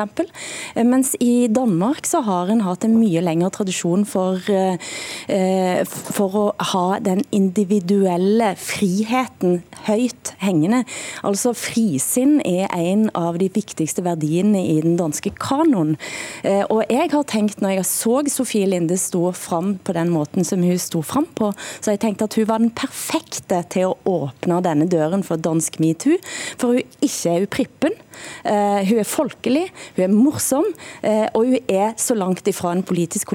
Eh, 0.76 0.86
mens 0.88 1.14
i 1.24 1.48
Danmark 1.52 2.08
så 2.10 2.24
har 2.26 2.52
en 2.52 2.64
hatt 2.66 2.86
en 2.88 2.98
mye 3.00 3.24
lengre 3.24 3.52
tradisjon 3.54 4.06
for, 4.10 4.40
eh, 4.52 5.84
for 5.86 6.40
å 6.42 6.46
ha 6.74 7.00
den 7.04 7.24
individuelle 7.36 8.54
friheten 8.60 9.62
høyt 9.88 10.34
hengende. 10.42 10.84
Altså 11.28 11.54
Frisinn 11.58 12.40
er 12.46 12.68
en 12.76 13.08
av 13.18 13.40
de 13.42 13.50
viktigste 13.52 14.04
verdiene 14.06 14.62
i 14.62 14.80
den 14.84 14.98
danske 15.00 15.34
kanoen. 15.42 15.96
Og 16.44 16.84
jeg 16.92 17.10
har 17.12 17.26
tenkt 17.30 17.51
tenkt 17.52 17.62
når 17.62 17.82
jeg 17.82 17.88
så 17.90 18.22
Sofie 18.32 18.68
Linde 18.68 18.98
stå 18.98 19.32
fram 19.34 19.78
på 19.84 19.94
den 19.94 20.10
måten 20.10 20.46
som 20.46 20.62
hun 20.64 20.80
sto 20.80 21.02
fram 21.02 21.28
på, 21.36 21.52
så 21.82 21.92
har 21.92 21.98
jeg 21.98 22.04
tenkt 22.06 22.22
at 22.24 22.36
hun 22.36 22.48
var 22.48 22.60
den 22.60 22.72
perfekte 22.72 23.64
til 23.70 23.92
å 23.92 23.98
åpne 24.06 24.62
denne 24.64 24.88
døren 24.88 25.24
for 25.24 25.38
dansk 25.38 25.80
metoo. 25.80 26.18
For 26.58 26.78
hun 26.78 26.82
ikke 27.02 27.30
er 27.36 27.46
uprippen. 27.46 27.92
Uh, 27.92 28.01
hun 28.44 29.00
er 29.02 29.08
folkelig, 29.08 29.66
hun 29.96 30.04
er 30.06 30.14
morsom, 30.14 30.68
uh, 31.06 31.28
og 31.38 31.52
hun 31.52 31.72
er 31.72 31.94
så 32.02 32.16
langt 32.18 32.48
ifra 32.50 32.74
en 32.76 32.84
politisk 32.86 33.34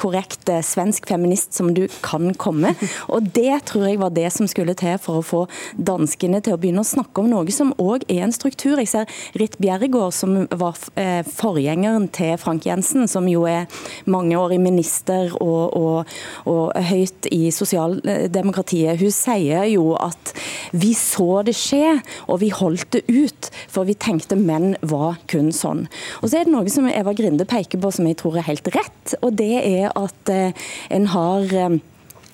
korrekt 0.00 0.50
uh, 0.52 0.60
svensk 0.64 1.08
feminist 1.10 1.56
som 1.56 1.72
du 1.74 1.84
kan 2.04 2.32
komme. 2.34 2.74
Og 3.14 3.28
det 3.34 3.64
tror 3.68 3.86
jeg 3.88 4.00
var 4.00 4.12
det 4.14 4.28
som 4.34 4.48
skulle 4.50 4.74
til 4.78 4.98
for 5.02 5.20
å 5.20 5.26
få 5.26 5.42
danskene 5.76 6.40
til 6.44 6.56
å 6.56 6.60
begynne 6.60 6.84
å 6.84 6.88
snakke 6.88 7.22
om 7.22 7.30
noe 7.30 7.52
som 7.54 7.72
òg 7.82 8.06
er 8.12 8.24
en 8.26 8.34
struktur. 8.34 8.80
Jeg 8.80 8.90
ser 8.90 9.10
Ritt 9.38 9.58
Bjerregård, 9.62 10.14
som 10.16 10.46
var 10.48 10.78
forgjengeren 11.28 12.08
til 12.14 12.36
Frank 12.40 12.66
Jensen, 12.66 13.08
som 13.10 13.26
jo 13.30 13.44
er 13.48 13.68
mangeårig 14.10 14.60
minister 14.62 15.32
og, 15.42 15.76
og, 15.76 16.14
og 16.48 16.72
høyt 16.88 17.28
i 17.32 17.50
sosialdemokratiet. 17.54 19.00
Hun 19.00 19.14
sier 19.14 19.66
jo 19.72 19.92
at 20.00 20.34
vi 20.72 20.92
så 20.96 21.42
det 21.46 21.54
skje, 21.58 21.98
og 22.28 22.40
vi 22.42 22.52
holdt 22.54 22.96
det 22.96 23.04
ut. 23.08 23.50
For 23.72 23.88
vi 23.88 23.96
tenkte 24.02 24.36
menn 24.38 24.74
var 24.82 25.20
kun 25.30 25.52
sånn. 25.54 25.86
Og 26.20 26.28
så 26.28 26.40
er 26.40 26.48
det 26.48 26.54
noe 26.54 26.72
som 26.72 26.88
Eva 26.90 27.14
Grinde 27.16 27.46
peker 27.48 27.80
på 27.82 27.92
som 27.94 28.08
jeg 28.08 28.18
tror 28.22 28.40
er 28.40 28.48
helt 28.48 28.68
rett, 28.74 29.16
og 29.20 29.36
det 29.40 29.54
er 29.62 29.90
at 29.98 30.32
eh, 30.32 30.68
en 30.92 31.08
har 31.14 31.56
eh, 31.56 31.78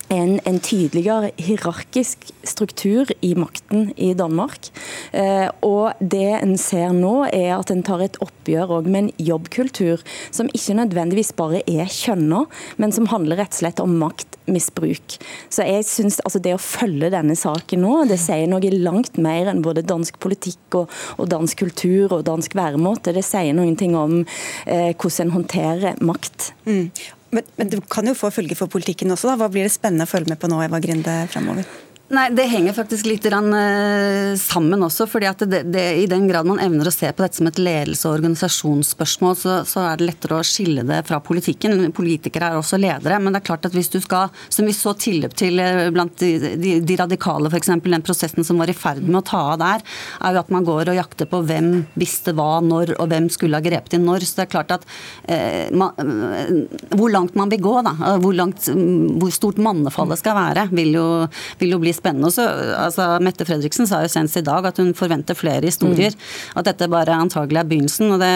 en, 0.09 0.39
en, 0.45 0.59
tydeligere 0.61 1.31
hierarkisk 1.41 2.31
struktur 2.47 3.11
i 3.25 3.35
makten 3.39 3.93
i 3.97 4.13
Danmark. 4.17 4.71
Eh, 5.13 5.49
og 5.65 5.99
det 6.01 6.41
en 6.41 6.57
ser 6.61 6.95
nå, 6.97 7.29
er 7.33 7.55
at 7.59 7.73
en 7.73 7.85
tar 7.87 8.03
et 8.05 8.19
oppgjør 8.25 8.89
med 8.89 8.99
en 9.01 9.11
jobbkultur 9.21 10.03
som 10.31 10.51
ikke 10.57 10.79
nødvendigvis 10.81 11.35
bare 11.39 11.63
er 11.69 11.91
kjønna, 11.93 12.45
men 12.81 12.95
som 12.95 13.09
handler 13.13 13.43
rett 13.43 13.55
og 13.57 13.61
slett 13.63 13.83
om 13.85 13.97
maktmisbruk. 14.01 15.19
Så 15.53 15.67
jeg 15.69 15.87
synes 15.89 16.21
altså 16.25 16.39
Det 16.39 16.55
å 16.55 16.61
følge 16.63 17.11
denne 17.13 17.35
saken 17.37 17.83
nå, 17.83 17.95
det 18.09 18.21
sier 18.23 18.47
noe 18.49 18.73
langt 18.73 19.19
mer 19.21 19.51
enn 19.51 19.63
både 19.65 19.83
dansk 19.87 20.19
politikk 20.23 20.79
og, 20.79 20.93
og 21.19 21.29
dansk 21.33 21.65
kultur 21.65 22.15
og 22.15 22.25
dansk 22.29 22.55
væremåte. 22.57 23.13
Det 23.17 23.25
sier 23.27 23.57
noen 23.57 23.77
ting 23.77 23.97
om 23.99 24.21
eh, 24.23 24.95
hvordan 24.95 25.29
en 25.29 25.35
håndterer 25.35 25.99
makt. 26.05 26.53
Mm. 26.69 26.91
Men, 27.31 27.45
men, 27.59 27.69
det 27.69 27.83
kan 27.93 28.09
jo 28.09 28.15
få 28.17 28.31
følger 28.33 28.57
for 28.57 28.73
politikken 28.73 29.13
også. 29.13 29.29
da. 29.31 29.37
Hva 29.41 29.51
blir 29.53 29.67
det 29.67 29.75
spennende 29.75 30.07
å 30.09 30.11
følge 30.11 30.33
med 30.33 30.41
på 30.41 30.49
nå, 30.51 30.63
Eva 30.65 30.81
Grinde, 30.81 31.21
fremover? 31.33 31.69
Nei, 32.09 32.31
Det 32.33 32.47
henger 32.49 32.73
faktisk 32.73 33.05
litt 33.05 33.27
eh, 33.29 34.33
sammen 34.41 34.81
også. 34.87 35.05
fordi 35.11 35.27
at 35.29 35.43
det, 35.45 35.59
det, 35.69 35.83
I 36.01 36.07
den 36.09 36.25
grad 36.29 36.47
man 36.49 36.61
evner 36.65 36.89
å 36.89 36.93
se 36.93 37.11
på 37.13 37.21
dette 37.21 37.37
som 37.37 37.51
et 37.51 37.59
ledelse- 37.61 38.09
og 38.09 38.17
organisasjonsspørsmål, 38.17 39.35
så, 39.37 39.57
så, 39.69 39.83
er 39.85 39.99
det 40.01 40.07
lettere 40.09 40.39
å 40.39 40.47
skille 40.47 40.87
det 40.89 41.03
fra 41.05 41.19
politikken. 41.21 41.93
Politikere 41.93 42.49
er 42.49 42.57
også 42.57 42.81
ledere. 42.81 43.19
Men 43.21 43.37
det 43.37 43.43
er 43.43 43.49
klart 43.51 43.69
at 43.69 43.77
hvis 43.77 43.93
du 43.93 43.99
skal, 44.01 44.33
som 44.49 44.65
vi 44.65 44.73
så 44.77 44.95
tilløp 44.97 45.37
til 45.37 45.61
eh, 45.61 45.91
blant 45.93 46.17
de, 46.23 46.55
de, 46.57 46.79
de 46.81 46.97
radikale, 46.97 47.51
f.eks. 47.53 47.75
den 47.85 48.07
prosessen 48.07 48.47
som 48.47 48.63
var 48.63 48.73
i 48.73 48.77
ferd 48.79 49.05
med 49.05 49.21
å 49.21 49.25
ta 49.29 49.43
av 49.53 49.61
der, 49.61 49.85
er 50.25 50.39
jo 50.39 50.43
at 50.47 50.55
man 50.55 50.65
går 50.65 50.95
og 50.95 50.99
jakter 51.03 51.29
på 51.29 51.43
hvem 51.45 51.71
visste 52.01 52.33
hva 52.33 52.63
når, 52.65 52.95
og 52.97 53.13
hvem 53.13 53.29
skulle 53.35 53.61
ha 53.61 53.65
grepet 53.69 53.99
inn 53.99 54.09
når. 54.09 54.25
Så 54.25 54.41
det 54.41 54.47
er 54.47 54.53
klart 54.57 54.73
at 54.79 54.89
eh, 55.29 55.69
man, 55.77 55.93
eh, 56.01 56.89
Hvor 56.97 57.13
langt 57.13 57.37
man 57.37 57.53
vil 57.53 57.61
gå, 57.69 57.77
da, 57.85 58.17
hvor, 58.25 58.33
langt, 58.33 58.73
hvor 58.73 59.37
stort 59.37 59.61
mannefallet 59.61 60.25
skal 60.25 60.41
være, 60.41 60.69
vil 60.73 60.97
jo, 60.97 61.07
vil 61.61 61.77
jo 61.77 61.83
bli 61.85 61.98
spennende. 61.99 62.31
Også, 62.31 62.45
altså, 62.79 63.09
Mette 63.25 63.47
Fredriksen 63.49 63.89
sa 63.91 64.01
jo 64.05 64.11
senest 64.13 64.39
i 64.41 64.45
dag 64.47 64.67
at 64.71 64.79
hun 64.81 64.95
forventer 64.97 65.37
flere 65.39 65.65
historier. 65.67 66.15
Mm. 66.15 66.61
At 66.61 66.71
dette 66.71 66.91
bare 66.91 67.17
antagelig 67.19 67.61
er 67.63 67.69
begynnelsen. 67.69 68.13
og 68.15 68.23
det, 68.23 68.33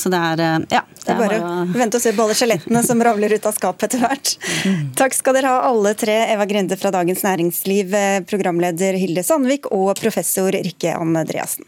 så 0.00 0.12
det 0.12 0.22
er 0.32 0.44
eh, 0.44 0.58
ja. 0.78 0.84
Det 0.98 1.14
er 1.14 1.22
bare 1.22 1.38
å 1.40 1.50
vente 1.72 1.96
og 1.96 2.04
se 2.04 2.12
på 2.12 2.24
alle 2.26 2.36
skjelettene 2.36 2.82
som 2.84 3.00
ravler 3.04 3.32
ut 3.38 3.48
av 3.48 3.56
skapet 3.56 3.88
etter 3.88 4.04
hvert. 4.04 4.34
Mm. 4.68 4.82
Takk 4.98 5.16
skal 5.16 5.38
dere 5.38 5.54
ha 5.54 5.64
alle 5.70 5.94
tre. 5.98 6.18
Eva 6.34 6.44
Grende 6.50 6.76
fra 6.80 6.92
Dagens 6.94 7.24
Næringsliv, 7.24 7.96
eh, 7.96 8.20
programleder 8.28 8.98
Hilde 9.00 9.24
Sandvik 9.24 9.70
og 9.72 9.94
professor 10.00 10.52
Rikke 10.52 10.94
Andreassen. 10.98 11.64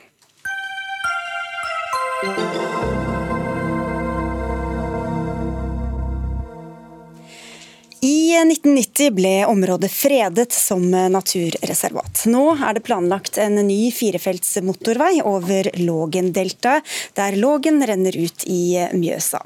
I 8.02 8.33
1990 8.33 9.11
ble 9.12 9.33
området 9.45 9.90
fredet 9.92 10.52
som 10.52 10.87
naturreservat. 10.90 12.23
Nå 12.33 12.45
er 12.57 12.78
det 12.78 12.83
planlagt 12.87 13.37
en 13.37 13.59
ny 13.66 13.90
firefelts 13.92 14.54
motorvei 14.64 15.19
over 15.21 15.69
Lågendeltaet, 15.76 16.87
der 17.19 17.35
Lågen 17.37 17.83
renner 17.85 18.16
ut 18.16 18.47
i 18.49 18.80
Mjøsa. 18.97 19.42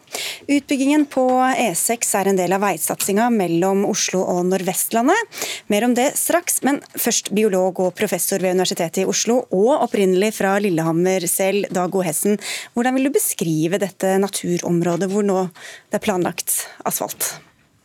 Utbyggingen 0.46 1.02
på 1.10 1.24
E6 1.34 2.12
er 2.20 2.30
en 2.30 2.38
del 2.38 2.54
av 2.54 2.62
veisatsinga 2.62 3.26
mellom 3.34 3.82
Oslo 3.90 4.20
og 4.22 4.44
Nordvestlandet. 4.52 5.40
Mer 5.74 5.88
om 5.88 5.96
det 5.98 6.12
straks, 6.20 6.60
men 6.62 6.78
først 6.94 7.32
biolog 7.34 7.80
og 7.82 7.96
professor 7.98 8.38
ved 8.38 8.54
Universitetet 8.54 9.02
i 9.02 9.08
Oslo, 9.10 9.40
og 9.50 9.72
opprinnelig 9.80 10.30
fra 10.38 10.52
Lillehammer 10.62 11.26
selv, 11.26 11.66
Dag 11.74 11.90
O. 11.90 12.04
Hessen. 12.06 12.38
Hvordan 12.78 12.94
vil 12.94 13.10
du 13.10 13.16
beskrive 13.18 13.82
dette 13.82 14.14
naturområdet 14.22 15.10
hvor 15.10 15.26
nå 15.26 15.48
det 15.90 15.98
er 15.98 16.06
planlagt 16.06 16.60
asfalt? 16.86 17.32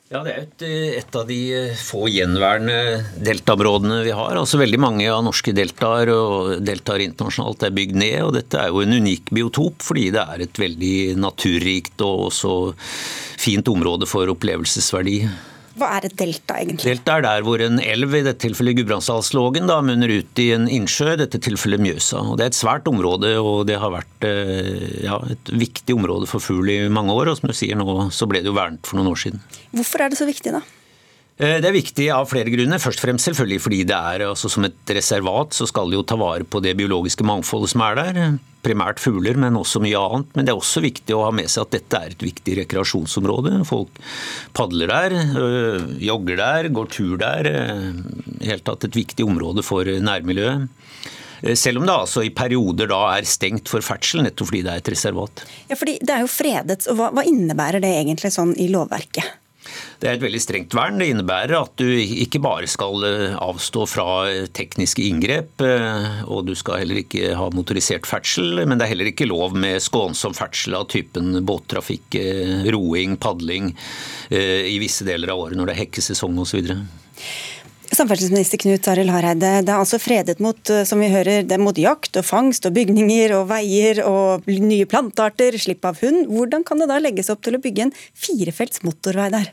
Ja, 0.09 0.23
Det 0.25 0.31
er 0.33 0.39
et, 0.41 0.63
et, 1.03 1.15
av 1.19 1.27
de 1.29 1.41
få 1.77 2.07
gjenværende 2.09 3.03
deltaområdene 3.21 3.99
vi 4.07 4.13
har. 4.17 4.39
Altså 4.39 4.57
Veldig 4.57 4.79
mange 4.81 5.05
av 5.05 5.21
norske 5.21 5.53
deltaer 5.53 6.09
og 6.09 6.55
deltaer 6.65 7.03
internasjonalt 7.05 7.67
er 7.67 7.75
bygd 7.77 7.99
ned. 8.01 8.17
og 8.25 8.33
Dette 8.33 8.57
er 8.57 8.73
jo 8.73 8.81
en 8.81 8.97
unik 8.97 9.29
biotop 9.29 9.85
fordi 9.85 10.07
det 10.15 10.23
er 10.23 10.45
et 10.47 10.61
veldig 10.63 10.95
naturrikt 11.21 12.01
og 12.01 12.25
også 12.31 12.55
fint 13.37 13.69
område 13.69 14.09
for 14.09 14.33
opplevelsesverdi. 14.33 15.19
Hva 15.77 15.91
er 15.97 16.07
et 16.09 16.15
delta, 16.17 16.57
egentlig? 16.61 16.87
Delta 16.87 17.17
er 17.19 17.25
der 17.25 17.45
hvor 17.45 17.61
en 17.63 17.79
elv, 17.83 18.15
i 18.17 18.23
dette 18.25 18.41
tilfellet 18.47 18.79
Gudbrandsdalslågen, 18.79 19.69
munner 19.85 20.15
ut 20.19 20.41
i 20.41 20.49
en 20.55 20.65
innsjø, 20.71 21.13
i 21.13 21.21
dette 21.21 21.41
tilfellet 21.45 21.83
Mjøsa. 21.83 22.23
Og 22.23 22.39
Det 22.39 22.47
er 22.47 22.53
et 22.53 22.59
svært 22.59 22.89
område, 22.89 23.35
og 23.41 23.67
det 23.69 23.77
har 23.81 23.93
vært 23.93 24.27
eh, 24.27 25.05
ja, 25.05 25.19
et 25.29 25.53
viktig 25.53 25.95
område 25.95 26.29
for 26.29 26.43
fugl 26.43 26.71
i 26.73 26.81
mange 26.89 27.13
år. 27.15 27.31
Og 27.31 27.39
som 27.39 27.51
du 27.51 27.55
sier 27.57 27.79
nå, 27.79 28.09
så 28.15 28.29
ble 28.29 28.43
det 28.43 28.51
jo 28.51 28.57
vernet 28.57 28.81
for 28.87 28.99
noen 28.99 29.13
år 29.13 29.23
siden. 29.27 29.45
Hvorfor 29.75 30.05
er 30.05 30.13
det 30.13 30.19
så 30.19 30.27
viktig, 30.29 30.55
da? 30.57 30.65
Eh, 31.39 31.55
det 31.63 31.69
er 31.69 31.75
viktig 31.75 32.09
av 32.11 32.27
flere 32.27 32.51
grunner. 32.51 32.81
Først 32.83 32.99
og 32.99 33.07
fremst 33.07 33.29
selvfølgelig 33.29 33.63
fordi 33.63 33.81
det 33.87 33.95
er 33.95 34.25
altså 34.27 34.51
som 34.51 34.67
et 34.67 34.93
reservat 34.97 35.55
så 35.55 35.67
skal 35.69 35.91
det 35.91 35.99
jo 36.01 36.07
ta 36.07 36.19
vare 36.19 36.43
på 36.43 36.59
det 36.63 36.75
biologiske 36.79 37.23
mangfoldet 37.27 37.71
som 37.71 37.83
er 37.85 37.99
der 37.99 38.19
primært 38.59 38.99
fugler, 38.99 39.37
men 39.39 39.55
også 39.55 39.79
mye 39.79 39.95
annet. 39.95 40.33
Men 40.35 40.43
det 40.43 40.51
er 40.51 40.59
også 40.59 40.83
viktig 40.83 41.15
å 41.15 41.21
ha 41.23 41.29
med 41.31 41.47
seg 41.47 41.63
at 41.63 41.77
dette 41.77 42.01
er 42.03 42.11
et 42.11 42.25
viktig 42.27 42.57
rekreasjonsområde. 42.59 43.53
Folk 43.69 44.01
padler 44.57 44.91
der, 44.91 45.15
øh, 45.15 45.85
jogger 46.03 46.41
der, 46.41 46.67
går 46.75 46.91
tur 46.91 47.15
der. 47.21 47.47
I 47.47 48.51
hele 48.51 48.65
tatt 48.67 48.83
et 48.83 48.99
viktig 48.99 49.23
område 49.23 49.63
for 49.63 49.87
nærmiljøet. 49.87 50.67
Selv 51.55 51.79
om 51.79 51.87
det 51.87 51.95
altså 51.95 52.25
i 52.27 52.35
perioder 52.35 52.89
da 52.91 52.99
er 53.15 53.23
stengt 53.23 53.71
for 53.71 53.79
ferdsel, 53.79 54.25
nettopp 54.25 54.49
fordi 54.51 54.65
det 54.65 54.73
er 54.73 54.83
et 54.83 54.91
reservat. 54.91 55.45
Ja, 55.69 55.77
fordi 55.79 55.95
Det 56.03 56.17
er 56.17 56.25
jo 56.25 56.27
fredet, 56.27 56.83
hva, 56.91 57.13
hva 57.15 57.23
innebærer 57.23 57.79
det 57.79 57.95
egentlig 57.95 58.35
sånn 58.35 58.51
i 58.59 58.67
lovverket? 58.67 59.39
Det 59.99 60.07
er 60.07 60.15
et 60.15 60.23
veldig 60.23 60.39
strengt 60.41 60.75
vern. 60.77 60.99
Det 61.01 61.09
innebærer 61.11 61.55
at 61.59 61.73
du 61.79 61.87
ikke 61.89 62.41
bare 62.43 62.69
skal 62.71 63.03
eh, 63.07 63.35
avstå 63.35 63.85
fra 63.89 64.07
tekniske 64.55 65.03
inngrep, 65.09 65.63
eh, 65.65 66.21
og 66.29 66.47
du 66.47 66.53
skal 66.57 66.81
heller 66.83 67.01
ikke 67.01 67.33
ha 67.35 67.49
motorisert 67.55 68.07
ferdsel, 68.07 68.63
men 68.63 68.79
det 68.79 68.87
er 68.87 68.93
heller 68.93 69.11
ikke 69.11 69.27
lov 69.29 69.57
med 69.59 69.83
skånsom 69.83 70.37
ferdsel 70.37 70.77
av 70.79 70.87
typen 70.93 71.41
båttrafikk, 71.47 72.15
eh, 72.19 72.69
roing, 72.71 73.17
padling 73.19 73.73
i 74.29 74.75
visse 74.77 75.05
deler 75.07 75.31
av 75.33 75.39
året 75.41 75.57
når 75.57 75.69
det 75.69 75.73
er 75.73 75.79
hekkesesong 75.81 76.35
osv. 76.43 76.67
Samferdselsminister 77.89 78.61
Knut 78.61 78.87
Arild 78.91 79.11
Hareide, 79.11 79.53
det 79.65 79.73
er 79.73 79.79
altså 79.81 79.97
fredet 80.01 80.37
mot 80.43 80.71
som 80.85 81.01
vi 81.01 81.09
hører, 81.11 81.41
det 81.47 81.55
er 81.55 81.63
mot 81.63 81.77
jakt 81.77 82.19
og 82.19 82.27
fangst 82.27 82.67
og 82.69 82.75
bygninger 82.75 83.33
og 83.37 83.47
veier 83.49 84.03
og 84.05 84.45
nye 84.45 84.85
plantearter, 84.89 85.57
slipp 85.57 85.87
av 85.89 85.97
hund. 86.03 86.27
Hvordan 86.29 86.63
kan 86.67 86.79
det 86.81 86.89
da 86.91 86.99
legges 87.01 87.31
opp 87.33 87.41
til 87.45 87.57
å 87.57 87.63
bygge 87.63 87.87
en 87.87 87.95
firefelts 88.13 88.85
motorvei 88.85 89.31
der? 89.33 89.49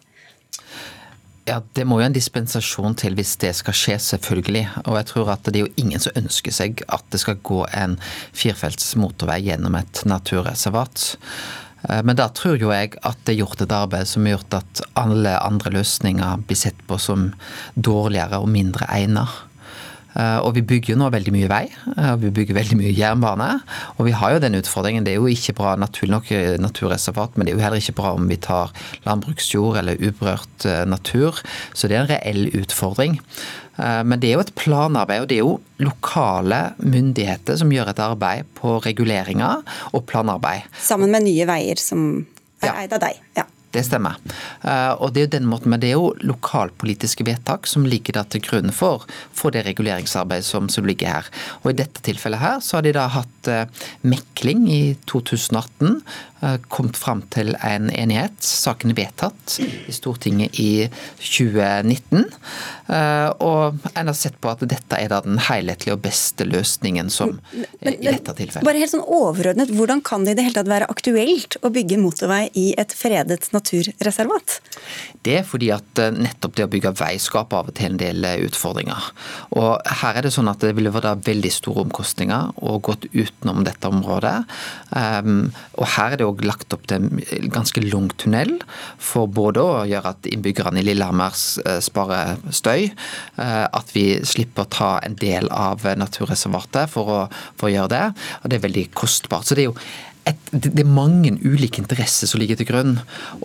Ja, 1.46 1.60
Det 1.74 1.84
må 1.86 2.00
jo 2.00 2.06
en 2.08 2.14
dispensasjon 2.14 2.96
til 2.98 3.14
hvis 3.14 3.36
det 3.38 3.52
skal 3.54 3.74
skje, 3.78 4.00
selvfølgelig. 4.02 4.64
Og 4.90 4.96
jeg 4.98 5.06
tror 5.12 5.28
at 5.30 5.46
det 5.46 5.60
er 5.60 5.68
jo 5.68 5.74
ingen 5.78 6.02
som 6.02 6.16
ønsker 6.18 6.54
seg 6.54 6.82
at 6.90 7.06
det 7.14 7.20
skal 7.22 7.38
gå 7.38 7.60
en 7.70 7.94
firefelts 8.34 8.96
motorvei 8.98 9.44
gjennom 9.46 9.78
et 9.78 10.02
naturreservat. 10.10 11.12
Eh, 11.88 12.02
men 12.02 12.18
da 12.18 12.28
tror 12.34 12.60
jo 12.60 12.72
jeg 12.74 12.94
at 13.02 13.18
det 13.24 13.34
er 13.34 13.42
gjort 13.42 13.64
et 13.64 13.74
arbeid 13.74 14.10
som 14.10 14.26
har 14.26 14.36
gjort 14.36 14.60
at 14.62 14.84
alle 14.98 15.36
andre 15.40 15.74
løsninger 15.78 16.46
blir 16.46 16.60
sett 16.60 16.78
på 16.88 16.98
som 17.00 17.30
dårligere 17.76 18.42
og 18.42 18.50
mindre 18.52 18.88
egnet. 18.92 19.42
Eh, 20.16 20.38
og 20.40 20.54
vi 20.56 20.64
bygger 20.64 20.94
jo 20.94 21.00
nå 21.00 21.10
veldig 21.12 21.32
mye 21.34 21.48
vei, 21.50 21.64
eh, 21.68 22.12
og 22.14 22.22
vi 22.22 22.32
bygger 22.38 22.56
veldig 22.56 22.78
mye 22.80 22.94
jernbane. 22.96 23.48
Og 23.96 24.08
vi 24.08 24.14
har 24.16 24.32
jo 24.32 24.42
den 24.42 24.56
utfordringen. 24.56 25.04
Det 25.04 25.12
er 25.12 25.20
jo 25.20 25.28
ikke 25.28 25.56
bra 25.58 25.74
naturlig 25.76 26.14
nok 26.14 26.32
eh, 26.32 26.56
naturreservat, 26.62 27.36
men 27.36 27.46
det 27.46 27.52
er 27.52 27.58
jo 27.58 27.64
heller 27.66 27.82
ikke 27.82 27.98
bra 28.00 28.14
om 28.16 28.30
vi 28.30 28.40
tar 28.40 28.72
landbruksjord 29.04 29.82
eller 29.82 30.00
uberørt 30.00 30.68
natur. 30.88 31.42
Så 31.74 31.88
det 31.88 31.98
er 31.98 32.06
en 32.06 32.12
reell 32.14 32.48
utfordring. 32.56 33.20
Men 33.76 34.20
det 34.22 34.30
er 34.30 34.38
jo 34.38 34.44
et 34.44 34.54
planarbeid, 34.56 35.24
og 35.24 35.28
det 35.28 35.36
er 35.36 35.42
jo 35.44 35.56
lokale 35.84 36.60
myndigheter 36.80 37.58
som 37.60 37.72
gjør 37.74 37.90
et 37.92 38.00
arbeid 38.00 38.48
på 38.56 38.78
reguleringer 38.84 39.60
og 39.92 40.06
planarbeid. 40.08 40.64
Sammen 40.80 41.12
med 41.12 41.26
Nye 41.26 41.44
Veier, 41.50 41.80
som 41.80 42.06
er 42.64 42.70
ja. 42.70 42.78
eid 42.80 42.96
av 42.96 43.02
deg. 43.04 43.20
Ja. 43.36 43.44
Det 43.76 43.84
stemmer. 43.84 44.16
Eh, 44.64 44.92
og 44.96 45.12
det 45.12 45.20
er 45.20 45.26
jo 45.26 45.32
den 45.36 45.48
måten, 45.50 45.72
men 45.72 45.82
det 45.82 45.90
er 45.90 45.98
jo 45.98 46.14
lokalpolitiske 46.24 47.26
vedtak 47.28 47.68
som 47.68 47.84
ligger 47.84 48.22
til 48.32 48.40
grunn 48.46 48.72
for, 48.72 49.04
for 49.36 49.52
det 49.52 49.66
reguleringsarbeidet 49.66 50.46
som, 50.48 50.70
som, 50.72 50.86
ligger 50.88 51.18
her. 51.18 51.28
Og 51.62 51.72
I 51.74 51.78
dette 51.82 52.04
tilfellet 52.06 52.40
her 52.40 52.62
så 52.64 52.78
har 52.78 52.86
de 52.86 52.94
da 52.96 53.08
hatt 53.12 53.50
eh, 53.52 53.66
mekling 54.06 54.64
i 54.72 54.80
2018 55.10 56.00
Eh, 56.40 56.56
kommet 56.68 56.96
fram 56.96 57.22
til 57.32 57.54
en 57.64 57.88
enighet. 57.90 58.34
Saken 58.44 58.92
er 58.92 58.98
vedtatt 58.98 59.54
i 59.62 59.92
Stortinget 59.94 60.58
i 60.60 60.84
2019. 61.16 62.26
Eh, 62.92 63.28
og 63.40 63.86
en 63.96 64.10
har 64.10 64.16
sett 64.16 64.36
på 64.42 64.50
at 64.52 64.60
dette 64.68 64.98
er 65.00 65.08
da 65.14 65.22
den 65.24 65.40
helhetlige 65.40 65.96
og 65.96 66.02
beste 66.04 66.44
løsningen 66.44 67.08
som 67.12 67.38
men, 67.56 67.96
i 67.96 68.10
dette 68.10 68.34
tilfellet. 68.36 68.66
Bare 68.68 68.82
helt 68.82 68.92
sånn 68.92 69.06
overordnet, 69.06 69.72
Hvordan 69.76 70.02
kan 70.04 70.26
det 70.26 70.36
i 70.36 70.38
det 70.38 70.46
hele 70.50 70.58
tatt 70.60 70.70
være 70.70 70.90
aktuelt 70.92 71.56
å 71.64 71.72
bygge 71.72 71.98
motorvei 72.04 72.42
i 72.52 72.66
et 72.76 72.92
fredet 72.92 73.48
naturreservat? 73.66 74.60
Det 75.26 75.40
er 75.40 75.46
fordi 75.46 75.72
at 75.74 76.00
eh, 76.02 76.14
nettopp 76.14 76.56
det 76.56 76.66
å 76.66 76.70
bygge 76.70 76.94
vei 77.00 77.16
skaper 77.22 77.60
av 77.60 77.70
og 77.70 77.76
til 77.76 77.92
en 77.92 78.00
del 78.00 78.26
utfordringer. 78.46 79.10
Og 79.58 79.90
her 80.00 80.18
er 80.18 80.26
det 80.26 80.32
sånn 80.34 80.50
at 80.50 80.62
det 80.62 80.74
ville 80.76 80.92
vært 80.94 81.26
veldig 81.26 81.52
store 81.52 81.86
omkostninger 81.86 82.54
å 82.62 82.78
gå 82.84 82.96
utenom 83.12 83.64
dette 83.66 83.90
området. 83.90 84.36
Um, 84.90 85.50
og 85.76 85.88
her 85.96 86.14
er 86.14 86.20
det 86.20 86.28
òg 86.28 86.44
lagt 86.46 86.74
opp 86.74 86.86
til 86.88 87.06
en 87.06 87.50
ganske 87.52 87.82
lang 87.84 88.08
tunnel 88.20 88.56
for 89.02 89.30
både 89.30 89.62
å 89.62 89.84
gjøre 89.88 90.14
at 90.14 90.28
innbyggerne 90.30 90.82
i 90.82 90.86
Lillehammer 90.86 91.34
eh, 91.66 91.80
sparer 91.84 92.36
støy, 92.54 92.90
eh, 92.90 93.64
at 93.66 93.94
vi 93.96 94.06
slipper 94.26 94.66
å 94.66 94.72
ta 94.72 94.90
en 95.06 95.16
del 95.20 95.50
av 95.54 95.84
naturreservatet 95.98 96.92
for 96.92 97.12
å, 97.12 97.22
for 97.58 97.70
å 97.70 97.74
gjøre 97.74 97.94
det. 97.94 98.04
Og 98.42 98.50
det 98.50 98.58
er 98.58 98.68
veldig 98.68 98.86
kostbart. 98.96 99.48
Så 99.48 99.58
det 99.58 99.66
er 99.66 99.72
jo 99.72 99.78
et, 100.26 100.48
det 100.50 100.82
er 100.82 100.88
mange 100.88 101.32
ulike 101.44 101.80
interesser 101.82 102.28
som 102.30 102.40
ligger 102.42 102.58
til 102.58 102.68
grunn. 102.68 102.96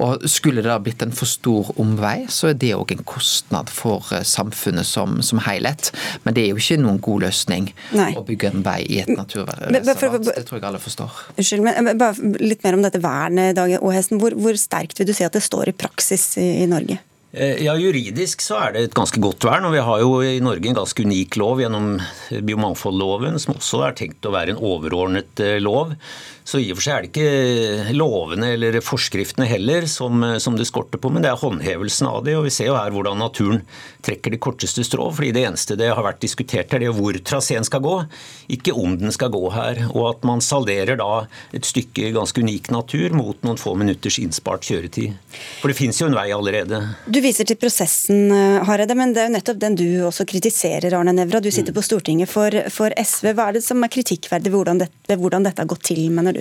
og 0.02 0.24
Skulle 0.30 0.64
det 0.64 0.72
da 0.72 0.80
blitt 0.82 1.04
en 1.06 1.14
for 1.16 1.30
stor 1.30 1.70
omvei, 1.82 2.26
så 2.32 2.52
er 2.52 2.58
det 2.62 2.74
òg 2.78 2.96
en 2.96 3.04
kostnad 3.08 3.70
for 3.74 4.10
eh, 4.16 4.26
samfunnet 4.28 4.88
som, 4.88 5.20
som 5.26 5.44
helhet. 5.46 5.92
Men 6.26 6.38
det 6.38 6.46
er 6.46 6.52
jo 6.56 6.62
ikke 6.62 6.80
noen 6.82 7.02
god 7.04 7.28
løsning 7.28 7.70
Nei. 7.98 8.10
å 8.18 8.26
bygge 8.26 8.52
en 8.52 8.66
vei 8.66 8.80
i 8.88 9.02
et 9.04 9.14
naturreservat. 9.14 10.32
Det 10.32 10.48
tror 10.48 10.60
jeg 10.60 10.68
alle 10.72 10.82
forstår. 10.82 11.22
Unnskyld, 11.38 11.70
men 11.70 12.02
bare 12.02 12.34
litt 12.42 12.66
mer 12.66 12.80
om 12.80 12.84
dette 12.86 13.04
vernet, 13.04 13.56
Dag 13.60 13.78
Åhesten. 13.82 14.22
Hvor, 14.22 14.36
hvor 14.42 14.58
sterkt 14.60 15.00
vil 15.00 15.10
du 15.10 15.16
si 15.16 15.28
at 15.28 15.38
det 15.38 15.46
står 15.46 15.72
i 15.72 15.78
praksis 15.78 16.34
i, 16.42 16.50
i 16.64 16.68
Norge? 16.70 17.02
Eh, 17.32 17.62
ja, 17.64 17.78
Juridisk 17.80 18.42
så 18.44 18.58
er 18.60 18.74
det 18.76 18.82
et 18.84 18.96
ganske 18.96 19.20
godt 19.24 19.46
vern. 19.48 19.64
og 19.70 19.76
Vi 19.76 19.84
har 19.88 20.02
jo 20.04 20.20
i 20.26 20.42
Norge 20.44 20.68
en 20.68 20.82
ganske 20.82 21.06
unik 21.08 21.38
lov 21.40 21.62
gjennom 21.64 21.94
biomangfoldloven, 22.44 23.40
som 23.40 23.56
også 23.56 23.86
er 23.88 23.96
tenkt 23.96 24.28
å 24.28 24.34
være 24.36 24.56
en 24.56 24.60
overordnet 24.60 25.40
eh, 25.40 25.60
lov. 25.64 25.96
Så 26.52 26.60
i 26.60 26.68
og 26.74 26.82
for 26.82 26.84
seg 26.84 26.98
er 26.98 27.06
det 27.06 27.12
ikke 27.14 27.94
lovene 27.96 28.50
eller 28.58 28.76
forskriftene 28.84 29.46
heller 29.48 29.86
som, 29.88 30.20
som, 30.44 30.58
det 30.60 30.66
skorter 30.68 31.00
på, 31.00 31.08
men 31.14 31.24
det 31.24 31.30
er 31.32 31.40
håndhevelsen 31.40 32.10
av 32.10 32.26
det. 32.26 32.34
Og 32.36 32.44
vi 32.50 32.52
ser 32.52 32.68
jo 32.68 32.76
her 32.76 32.92
hvordan 32.92 33.22
naturen 33.24 33.62
trekker 34.04 34.34
det 34.34 34.42
korteste 34.44 34.84
strå. 34.84 35.06
fordi 35.16 35.30
det 35.38 35.46
eneste 35.48 35.78
det 35.80 35.88
har 35.94 36.04
vært 36.04 36.20
diskutert, 36.20 36.74
er 36.76 36.84
det 36.84 36.90
hvor 36.98 37.16
traseen 37.24 37.64
skal 37.64 37.84
gå, 37.86 37.94
ikke 38.52 38.76
om 38.76 38.98
den 39.00 39.16
skal 39.16 39.32
gå 39.32 39.46
her. 39.56 39.80
Og 39.94 40.10
at 40.10 40.28
man 40.28 40.44
salderer 40.44 41.00
da 41.00 41.24
et 41.56 41.70
stykke 41.70 42.12
ganske 42.18 42.44
unik 42.44 42.68
natur 42.76 43.16
mot 43.16 43.48
noen 43.48 43.62
få 43.62 43.78
minutters 43.80 44.20
innspart 44.20 44.68
kjøretid. 44.68 45.16
For 45.62 45.72
det 45.72 45.78
fins 45.80 46.02
jo 46.04 46.10
en 46.12 46.20
vei 46.20 46.28
allerede. 46.36 46.82
Du 47.08 47.22
viser 47.24 47.48
til 47.48 47.62
prosessen, 47.62 48.28
Hareide, 48.68 49.00
men 49.00 49.16
det 49.16 49.24
er 49.24 49.32
jo 49.32 49.36
nettopp 49.38 49.64
den 49.64 49.80
du 49.80 49.88
også 50.10 50.28
kritiserer, 50.28 51.00
Arne 51.00 51.16
Nævra. 51.16 51.40
Du 51.40 51.48
sitter 51.48 51.72
på 51.72 51.86
Stortinget 51.86 52.28
for, 52.28 52.60
for, 52.76 52.92
SV. 52.92 53.32
Hva 53.40 53.48
er 53.48 53.62
det 53.62 53.64
som 53.64 53.80
er 53.88 53.96
kritikkverdig 53.96 54.52
ved 54.52 54.60
hvordan, 54.60 54.84
det, 54.84 54.92
hvordan 55.16 55.48
dette 55.48 55.64
har 55.64 55.72
gått 55.72 55.88
til, 55.94 56.04
mener 56.12 56.36
du? 56.36 56.41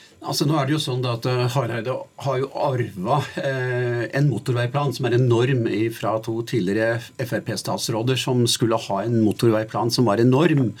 Altså 0.21 0.45
nå 0.45 0.53
er 0.53 0.67
det 0.69 0.75
jo 0.75 0.79
sånn 0.83 1.01
at 1.09 1.25
eh, 1.25 1.47
Hareide 1.49 1.95
har 2.21 2.35
jo 2.37 2.49
arva 2.53 3.15
eh, 3.41 4.03
en 4.13 4.27
motorveiplan 4.29 4.91
som 4.93 5.07
er 5.09 5.15
enorm 5.17 5.63
fra 5.95 6.11
to 6.21 6.35
tidligere 6.45 6.99
Frp-statsråder 7.17 8.19
som 8.21 8.43
skulle 8.45 8.77
ha 8.77 8.99
en 9.01 9.17
motorveiplan 9.25 9.89
som 9.89 10.05
var 10.05 10.21
enorm. 10.21 10.75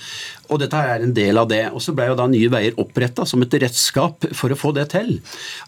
Og 0.51 0.61
dette 0.61 0.77
er 0.77 1.01
en 1.01 1.15
del 1.17 1.41
av 1.41 1.49
det. 1.49 1.63
Og 1.73 1.81
så 1.81 1.95
ble 1.97 2.11
jo 2.11 2.17
da 2.19 2.27
Nye 2.29 2.51
Veier 2.53 2.77
oppretta 2.81 3.25
som 3.25 3.41
et 3.41 3.57
redskap 3.63 4.27
for 4.37 4.53
å 4.53 4.59
få 4.59 4.75
det 4.77 4.91
til. 4.93 5.17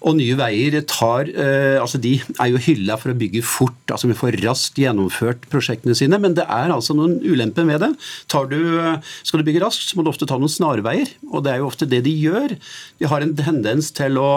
Og 0.05 0.19
Nye 0.19 0.37
Veier 0.37 0.77
tar 0.85 1.31
eh, 1.33 1.81
Altså 1.81 1.97
de 1.97 2.13
er 2.21 2.51
jo 2.53 2.61
hylla 2.61 2.99
for 3.01 3.11
å 3.11 3.17
bygge 3.17 3.41
fort, 3.43 3.81
altså 3.91 4.07
vi 4.07 4.15
får 4.17 4.37
raskt 4.43 4.77
gjennomført 4.79 5.47
prosjektene 5.51 5.95
sine, 5.97 6.19
men 6.21 6.35
det 6.37 6.45
er 6.45 6.71
altså 6.71 6.93
noen 6.95 7.17
ulemper 7.25 7.65
med 7.67 7.81
det. 7.81 7.89
Du, 8.53 8.61
skal 9.25 9.41
du 9.41 9.47
bygge 9.47 9.63
raskt, 9.63 9.89
så 9.89 9.97
må 9.97 10.05
du 10.05 10.11
ofte 10.11 10.27
ta 10.29 10.37
noen 10.39 10.51
snarveier, 10.51 11.09
og 11.31 11.43
det 11.45 11.53
er 11.53 11.61
jo 11.61 11.67
ofte 11.69 11.87
det 11.89 12.03
de 12.05 12.13
gjør. 12.13 12.55
De 13.01 13.09
har 13.09 13.25
en 13.25 13.33
tendens 13.63 13.93
til 13.95 14.19
å 14.19 14.29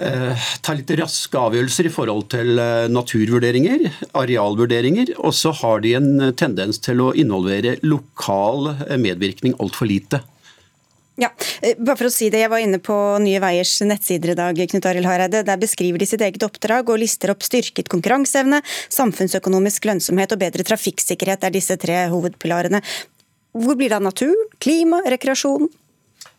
eh, 0.00 0.44
ta 0.64 0.74
litt 0.74 0.90
raske 0.96 1.38
avgjørelser 1.38 1.90
i 1.90 1.92
forhold 1.92 2.30
til 2.32 2.58
eh, 2.58 2.86
naturvurderinger, 2.88 3.90
arealvurderinger, 4.16 5.16
og 5.20 5.34
så 5.36 5.52
har 5.60 5.84
de 5.84 5.96
en 5.98 6.30
tendens 6.32 6.80
til 6.80 7.04
å 7.04 7.12
involvere 7.12 7.76
lokal 7.84 8.72
eh, 8.88 8.96
medvirkning 8.96 9.58
altfor 9.60 9.90
lite. 9.90 10.24
Ja, 11.14 11.28
bare 11.78 11.94
for 11.94 12.08
å 12.08 12.10
si 12.10 12.26
det, 12.26 12.40
Jeg 12.42 12.50
var 12.50 12.58
inne 12.58 12.80
på 12.82 12.94
Nye 13.22 13.38
Veiers 13.38 13.76
nettsider 13.86 14.32
i 14.32 14.34
dag. 14.34 14.58
Knut 14.58 14.86
Arild 14.90 15.06
Hareide. 15.06 15.44
Der 15.46 15.60
beskriver 15.62 16.02
de 16.02 16.08
sitt 16.10 16.24
eget 16.26 16.42
oppdrag 16.42 16.90
og 16.90 16.98
lister 16.98 17.30
opp 17.30 17.44
styrket 17.46 17.86
konkurranseevne, 17.92 18.58
samfunnsøkonomisk 18.90 19.86
lønnsomhet 19.86 20.34
og 20.34 20.42
bedre 20.42 20.66
trafikksikkerhet. 20.66 21.46
Er 21.46 21.54
disse 21.54 21.78
tre 21.78 22.08
hovedpilarene. 22.10 22.82
Hvor 23.54 23.78
blir 23.78 23.94
det 23.94 24.00
av 24.00 24.08
natur, 24.08 24.34
klima, 24.58 25.04
rekreasjon? 25.06 25.70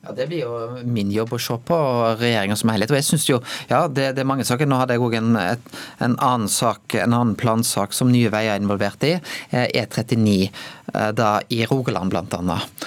Ja, 0.06 0.12
Det 0.14 0.28
blir 0.30 0.44
jo 0.44 0.84
min 0.86 1.12
jobb 1.12 1.34
å 1.34 1.42
se 1.42 1.58
på 1.66 1.78
regjeringa 2.20 2.56
som 2.60 2.70
helhet. 2.70 2.92
Og 2.94 3.00
jeg 3.00 3.08
synes 3.08 3.26
jo, 3.30 3.40
ja, 3.72 3.88
det, 3.88 4.12
det, 4.16 4.22
er 4.22 4.30
mange 4.30 4.46
saker. 4.46 4.70
Nå 4.70 4.78
hadde 4.78 4.98
jeg 4.98 5.02
òg 5.02 5.18
en, 5.18 5.34
en, 5.36 6.16
annen 6.16 6.48
sak, 6.52 6.94
en 6.94 7.16
annen 7.16 7.36
plansak 7.40 7.96
som 7.98 8.12
Nye 8.14 8.30
Veier 8.34 8.56
er 8.56 8.62
involvert 8.62 9.06
i. 9.08 9.16
E39 9.52 10.52
Eh, 10.94 11.12
da 11.12 11.42
i 11.50 11.66
Rogaland 11.66 12.14
annet. 12.16 12.86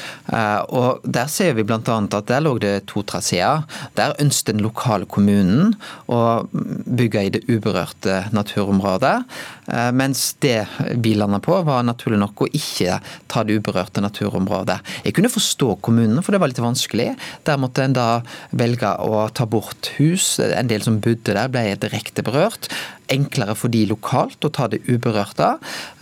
og 0.69 1.01
Der 1.03 1.27
ser 1.27 1.53
vi 1.55 1.65
bl.a. 1.65 1.79
at 1.79 2.27
der 2.27 2.41
lå 2.41 2.59
det 2.59 2.87
to 2.87 3.03
traseer. 3.03 3.65
Der 3.95 4.15
ønsket 4.21 4.55
den 4.55 4.63
lokale 4.63 5.05
kommunen 5.05 5.75
å 6.07 6.47
bygge 6.53 7.25
i 7.25 7.33
det 7.35 7.43
uberørte 7.49 8.29
naturområdet. 8.33 9.25
Eh, 9.67 9.91
mens 9.93 10.37
det 10.41 10.67
vi 10.95 11.15
landa 11.15 11.41
på, 11.41 11.59
var 11.67 11.83
naturlig 11.83 12.21
nok 12.23 12.47
å 12.47 12.51
ikke 12.53 13.01
ta 13.27 13.43
det 13.45 13.59
uberørte 13.59 14.01
naturområdet. 14.05 14.79
Jeg 15.05 15.17
kunne 15.17 15.33
forstå 15.33 15.79
kommunen, 15.83 16.23
for 16.23 16.33
det 16.33 16.41
var 16.41 16.53
litt 16.53 16.63
vanskelig. 16.63 17.08
Der 17.47 17.61
måtte 17.61 17.85
en 17.87 17.97
da 17.97 18.09
velge 18.51 18.91
å 19.05 19.27
ta 19.35 19.47
bort 19.49 19.93
hus. 19.99 20.37
En 20.43 20.71
del 20.71 20.85
som 20.85 21.01
bodde 21.05 21.35
der, 21.35 21.53
ble 21.53 21.77
direkte 21.81 22.25
berørt. 22.27 22.71
Enklere 23.13 23.57
for 23.59 23.73
de 23.73 23.85
lokalt 23.89 24.45
å 24.45 24.51
ta 24.55 24.69
det 24.71 24.81
uberørte. 24.89 25.55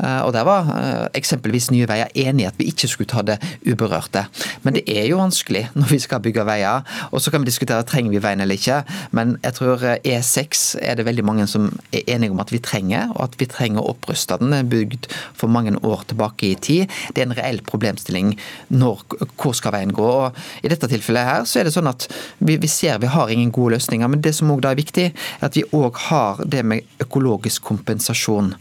Eh, 0.03 0.21
og 0.27 0.33
der 0.37 0.47
var 0.49 0.71
eh, 0.75 1.07
eksempelvis 1.19 1.71
Nye 1.73 1.89
Veier 1.89 2.13
enig 2.15 2.47
i 2.47 2.49
at 2.51 2.59
vi 2.61 2.69
ikke 2.71 2.91
skulle 2.91 3.11
ta 3.11 3.25
det 3.27 3.39
uberørte. 3.67 4.27
Men 4.67 4.77
det 4.77 4.85
er 4.91 5.09
jo 5.11 5.21
vanskelig 5.21 5.67
når 5.79 5.93
vi 5.93 6.01
skal 6.03 6.23
bygge 6.25 6.47
veier. 6.47 6.85
Og 7.13 7.23
så 7.23 7.33
kan 7.33 7.43
vi 7.43 7.51
diskutere 7.51 7.87
trenger 7.87 8.15
vi 8.15 8.23
veien 8.23 8.43
eller 8.43 8.59
ikke. 8.59 8.83
Men 9.17 9.37
jeg 9.45 9.59
tror 9.59 9.85
E6 9.97 10.67
er 10.83 10.99
det 10.99 11.07
veldig 11.09 11.27
mange 11.27 11.49
som 11.51 11.69
er 11.93 12.07
enige 12.17 12.35
om 12.35 12.43
at 12.43 12.53
vi 12.55 12.63
trenger, 12.63 13.13
og 13.15 13.29
at 13.29 13.39
vi 13.41 13.49
trenger 13.51 13.83
å 13.83 13.93
oppruste 13.95 14.39
den. 14.41 14.55
Er 14.57 14.67
bygd 14.67 15.09
for 15.37 15.53
mange 15.53 15.75
år 15.87 16.05
tilbake 16.11 16.51
i 16.51 16.55
tid. 16.55 16.93
Det 17.15 17.23
er 17.23 17.31
en 17.31 17.37
reell 17.39 17.63
problemstilling 17.67 18.35
når, 18.75 19.05
hvor 19.37 19.55
skal 19.57 19.77
veien 19.77 19.95
gå. 19.95 20.07
Og 20.07 20.67
I 20.67 20.73
dette 20.73 20.91
tilfellet 20.91 21.29
her 21.29 21.47
så 21.49 21.61
er 21.61 21.69
det 21.69 21.75
sånn 21.77 21.91
at 21.91 22.09
vi, 22.39 22.59
vi 22.61 22.71
ser 22.71 23.01
vi 23.03 23.11
har 23.13 23.33
ingen 23.33 23.53
gode 23.55 23.77
løsninger. 23.77 24.11
Men 24.11 24.25
det 24.25 24.35
som 24.37 24.51
òg 24.53 24.67
er 24.67 24.79
viktig, 24.79 25.09
er 25.13 25.49
at 25.49 25.57
vi 25.59 25.67
òg 25.77 26.01
har 26.09 26.43
det 26.45 26.65
med 26.67 26.96
økologisk 27.03 27.65
kompensasjon. 27.67 28.55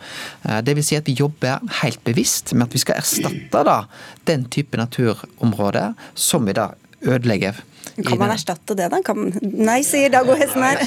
Dvs. 0.43 0.65
det 0.65 0.75
vil 0.77 0.87
si 0.87 0.97
at 0.99 1.07
vi 1.07 1.17
jobber 1.19 1.63
helt 1.81 2.01
bevisst 2.07 2.53
med 2.53 2.67
at 2.67 2.75
vi 2.75 2.83
skal 2.83 2.99
erstatte 3.01 3.63
da 3.67 3.77
den 4.27 4.47
type 4.51 4.77
naturområder 4.79 5.95
som 6.15 6.45
vi 6.47 6.57
da 6.57 6.71
ødelegger. 7.05 7.55
Kan 8.03 8.17
man 8.19 8.31
erstatte 8.33 8.75
det, 8.75 8.89
da? 8.91 8.99
Kan... 9.05 9.29
Nei, 9.41 9.79
sier 9.87 10.09
Dag 10.11 10.27
og 10.27 10.39
Hesten 10.39 10.63
her. 10.65 10.81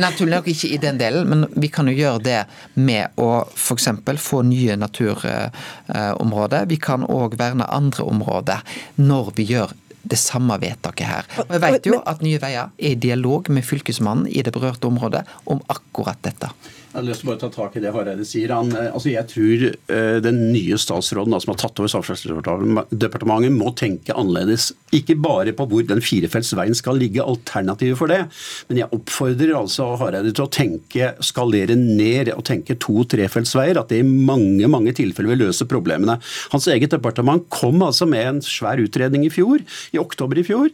Naturlig 0.00 0.32
nok 0.32 0.46
ikke 0.48 0.70
i 0.72 0.78
den 0.80 1.00
delen, 1.00 1.28
men 1.28 1.46
vi 1.60 1.68
kan 1.72 1.88
jo 1.90 1.96
gjøre 1.96 2.22
det 2.24 2.38
med 2.80 3.20
å 3.20 3.44
f.eks. 3.52 3.90
få 4.22 4.40
nye 4.48 4.76
naturområder. 4.80 6.68
Vi 6.70 6.78
kan 6.80 7.04
òg 7.04 7.36
verne 7.40 7.68
andre 7.68 8.06
områder 8.08 8.78
når 9.02 9.34
vi 9.36 9.50
gjør 9.50 9.74
det 10.04 10.18
samme 10.20 10.56
vedtaket 10.60 11.08
her. 11.08 11.28
Og 11.44 11.52
jeg 11.56 11.64
vet 11.64 11.86
jo 11.88 12.00
at 12.04 12.24
Nye 12.24 12.40
Veier 12.40 12.72
er 12.76 12.92
i 12.92 13.00
dialog 13.00 13.48
med 13.52 13.64
Fylkesmannen 13.64 14.28
i 14.28 14.44
det 14.44 14.52
berørte 14.54 14.88
området 14.88 15.24
om 15.50 15.62
akkurat 15.72 16.20
dette. 16.24 16.52
Jeg 16.94 17.00
har 17.00 17.06
lyst 17.08 17.24
til 17.24 17.26
bare 17.26 17.40
å 17.40 17.42
ta 17.42 17.48
tak 17.50 17.74
i 17.74 17.80
det 17.82 17.90
Hareide 17.90 18.22
sier. 18.22 18.52
Han, 18.54 18.68
eh, 18.78 18.92
altså 18.94 19.10
jeg 19.10 19.26
tror 19.26 19.62
uh, 19.66 20.18
den 20.22 20.36
nye 20.52 20.76
statsråden 20.78 21.34
da, 21.34 21.40
som 21.42 21.50
har 21.50 21.56
tatt 21.58 21.80
over 21.82 21.90
Samferdselsdepartementet, 21.90 23.50
må 23.50 23.72
tenke 23.74 24.14
annerledes. 24.14 24.68
Ikke 24.94 25.16
bare 25.18 25.50
på 25.58 25.66
hvor 25.66 25.82
den 25.88 25.98
firefeltsveien 26.04 26.78
skal 26.78 27.00
ligge, 27.02 27.24
alternativet 27.24 27.98
for 27.98 28.12
det. 28.14 28.20
Men 28.68 28.78
jeg 28.78 28.94
oppfordrer 28.94 29.56
altså 29.58 29.88
Hareide 29.98 30.30
til 30.30 30.44
å 30.46 30.52
tenke 30.54 31.08
skalere 31.18 31.74
ned 31.74 32.30
og 32.36 32.44
tenke 32.46 32.78
to-trefeltsveier. 32.78 33.82
At 33.82 33.90
det 33.90 33.98
i 34.04 34.06
mange 34.06 34.70
mange 34.70 34.94
tilfeller 34.94 35.34
vil 35.34 35.42
løse 35.48 35.66
problemene. 35.66 36.20
Hans 36.54 36.70
eget 36.70 36.94
departement 36.94 37.42
kom 37.50 37.82
altså 37.82 38.06
med 38.06 38.28
en 38.36 38.40
svær 38.46 38.78
utredning 38.78 39.26
i 39.26 39.32
fjor, 39.34 39.66
i 39.90 39.98
oktober 39.98 40.38
i 40.38 40.46
fjor, 40.46 40.70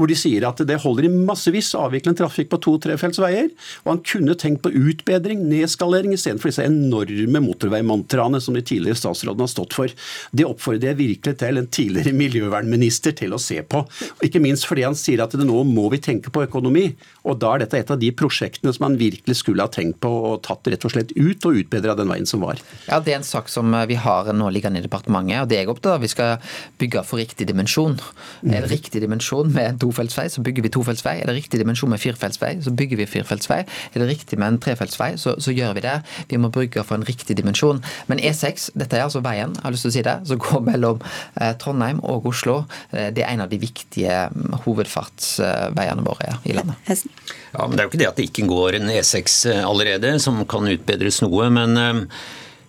hvor 0.00 0.08
de 0.08 0.16
sier 0.16 0.48
at 0.48 0.64
det 0.64 0.80
holder 0.80 1.10
i 1.10 1.12
massevis 1.12 1.74
å 1.76 1.84
avvikle 1.90 2.16
en 2.16 2.20
trafikk 2.24 2.54
på 2.56 2.62
to-trefeltsveier. 2.64 3.52
Og 3.84 3.92
han 3.92 4.02
kunne 4.16 4.40
tenkt 4.40 4.64
på 4.64 4.72
utbedring, 4.72 5.44
nedskalering 5.58 6.14
istedenfor 6.16 6.52
disse 6.52 6.66
enorme 6.66 7.42
motorveimantraene 7.44 8.40
som 8.42 8.56
de 8.56 8.64
tidligere 8.64 8.98
statsrådene 8.98 9.46
har 9.46 9.52
stått 9.52 9.76
for. 9.76 9.92
Det 10.32 10.46
oppfordrer 10.46 10.92
jeg 10.92 11.00
virkelig 11.02 11.38
til 11.42 11.60
en 11.60 11.70
tidligere 11.78 12.14
miljøvernminister 12.16 13.16
til 13.18 13.34
å 13.34 13.42
se 13.42 13.60
på. 13.62 13.84
Ikke 14.24 14.42
minst 14.42 14.68
fordi 14.68 14.86
han 14.86 14.98
sier 14.98 15.22
at 15.24 15.36
nå 15.38 15.62
må 15.68 15.88
vi 15.92 16.00
tenke 16.02 16.32
på 16.34 16.44
økonomi. 16.46 16.88
Og 17.28 17.38
da 17.42 17.54
er 17.54 17.64
dette 17.64 17.80
et 17.82 17.92
av 17.92 18.00
de 18.00 18.10
prosjektene 18.16 18.72
som 18.74 18.88
han 18.88 18.98
virkelig 19.00 19.40
skulle 19.42 19.64
ha 19.64 19.72
tenkt 19.72 20.00
på 20.04 20.10
og 20.32 20.42
tatt 20.46 20.68
rett 20.70 20.86
og 20.86 20.94
slett 20.94 21.14
ut 21.16 21.48
og 21.48 21.60
utbedra 21.62 21.96
den 21.98 22.10
veien 22.10 22.28
som 22.28 22.44
var. 22.44 22.60
Ja, 22.88 23.00
Det 23.00 23.14
er 23.14 23.20
en 23.20 23.26
sak 23.26 23.50
som 23.52 23.74
vi 23.88 23.98
har 23.98 24.32
nå 24.32 24.50
liggende 24.52 24.80
i 24.80 24.84
departementet, 24.84 25.42
og 25.42 25.50
det 25.50 25.58
er 25.58 25.64
jeg 25.64 25.72
opptatt 25.72 25.96
av. 25.96 26.04
Vi 26.04 26.12
skal 26.12 26.38
bygge 26.80 27.04
for 27.08 27.20
riktig 27.20 27.48
dimensjon. 27.48 27.98
Er 28.46 28.64
det 28.64 28.72
riktig 28.72 29.02
dimensjon 29.04 29.52
med 29.54 29.80
tofeltsvei, 29.82 30.28
så 30.32 30.44
bygger 30.44 30.66
vi 30.66 30.72
tofeltsvei. 30.74 31.18
Er 31.22 31.30
det 31.30 31.38
riktig 31.40 31.60
dimensjon 31.62 31.92
med 31.92 32.02
firefeltsvei, 32.02 32.54
så 32.64 32.74
bygger 32.74 33.00
vi 33.00 33.08
firefeltsvei. 33.08 33.60
Er 33.64 34.02
det 34.02 34.08
riktig 34.10 34.38
med 34.38 34.54
en 34.54 34.60
trefeltsvei, 34.62 35.14
så, 35.20 35.36
så 35.42 35.47
så 35.48 35.54
gjør 35.56 35.76
vi 35.78 35.84
det. 35.84 35.96
Vi 36.30 36.40
må 36.40 36.52
bruke 36.54 36.84
for 36.86 36.98
en 36.98 37.06
riktig 37.08 37.38
dimensjon. 37.38 37.80
Men 38.10 38.22
E6, 38.22 38.70
dette 38.78 38.98
er 38.98 39.06
altså 39.06 39.22
veien, 39.24 39.56
jeg 39.56 39.64
har 39.64 39.74
lyst 39.74 39.86
til 39.86 39.92
å 39.92 39.96
si 39.96 40.04
det, 40.06 40.16
som 40.28 40.42
går 40.44 40.64
mellom 40.68 41.02
eh, 41.40 41.54
Trondheim 41.60 42.02
og 42.06 42.28
Oslo. 42.30 42.60
Eh, 42.92 43.10
det 43.14 43.24
er 43.24 43.34
en 43.34 43.46
av 43.46 43.52
de 43.52 43.60
viktige 43.62 44.26
mm, 44.34 44.58
hovedfartsveiene 44.66 46.04
våre 46.06 46.36
i 46.48 46.56
landet. 46.56 47.06
Ja, 47.52 47.64
men 47.64 47.76
Det 47.76 47.82
er 47.82 47.86
jo 47.86 47.92
ikke 47.92 48.02
det 48.02 48.10
at 48.12 48.20
det 48.20 48.28
ikke 48.28 48.50
går 48.50 48.80
en 48.80 48.92
E6 48.92 49.38
eh, 49.52 49.64
allerede, 49.64 50.16
som 50.22 50.40
kan 50.48 50.68
utbedres 50.68 51.22
noe. 51.24 51.48
men 51.52 52.08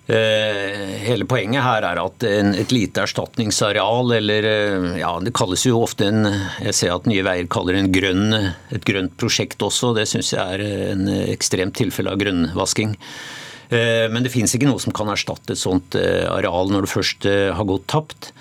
Hele 0.09 1.25
poenget 1.29 1.61
her 1.61 1.85
er 1.85 1.99
at 2.01 2.23
et 2.25 2.71
lite 2.73 3.03
erstatningsareal, 3.03 4.09
eller 4.17 4.47
ja, 4.97 5.11
det 5.21 5.35
kalles 5.37 5.67
jo 5.67 5.83
ofte 5.83 6.07
en 6.09 6.23
Jeg 6.65 6.73
ser 6.73 6.95
at 6.95 7.09
Nye 7.09 7.21
Veier 7.27 7.49
kaller 7.51 7.77
det 7.77 7.91
grønn, 7.93 8.33
et 8.73 8.87
grønt 8.87 9.13
prosjekt 9.21 9.61
også. 9.61 9.93
Det 9.97 10.07
syns 10.09 10.33
jeg 10.33 10.41
er 10.41 10.63
en 10.95 11.05
ekstremt 11.29 11.77
tilfelle 11.77 12.15
av 12.15 12.21
grønnvasking. 12.23 12.95
Men 13.69 14.25
det 14.25 14.33
finnes 14.33 14.55
ikke 14.57 14.65
noe 14.65 14.81
som 14.81 14.95
kan 14.97 15.11
erstatte 15.13 15.53
et 15.53 15.61
sånt 15.61 15.93
areal 15.99 16.73
når 16.73 16.87
det 16.87 16.93
først 16.95 17.29
har 17.59 17.69
gått 17.69 17.85
tapt. 17.93 18.31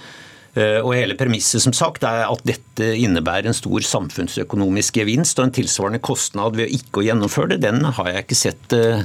Og 0.57 0.95
hele 0.97 1.19
premisset 1.21 1.61
som 1.61 1.75
sagt 1.77 2.07
er 2.09 2.25
at 2.25 2.47
dette 2.49 2.87
innebærer 2.97 3.51
en 3.51 3.57
stor 3.57 3.85
samfunnsøkonomisk 3.85 4.97
gevinst 5.03 5.37
og 5.39 5.51
en 5.51 5.55
tilsvarende 5.61 6.01
kostnad 6.01 6.57
ved 6.57 6.73
ikke 6.73 7.03
å 7.03 7.07
gjennomføre 7.11 7.53
det. 7.53 7.61
Den 7.69 7.85
har 7.85 8.09
jeg 8.09 8.25
ikke 8.25 8.41
sett 8.41 8.79
Eh, 8.79 9.05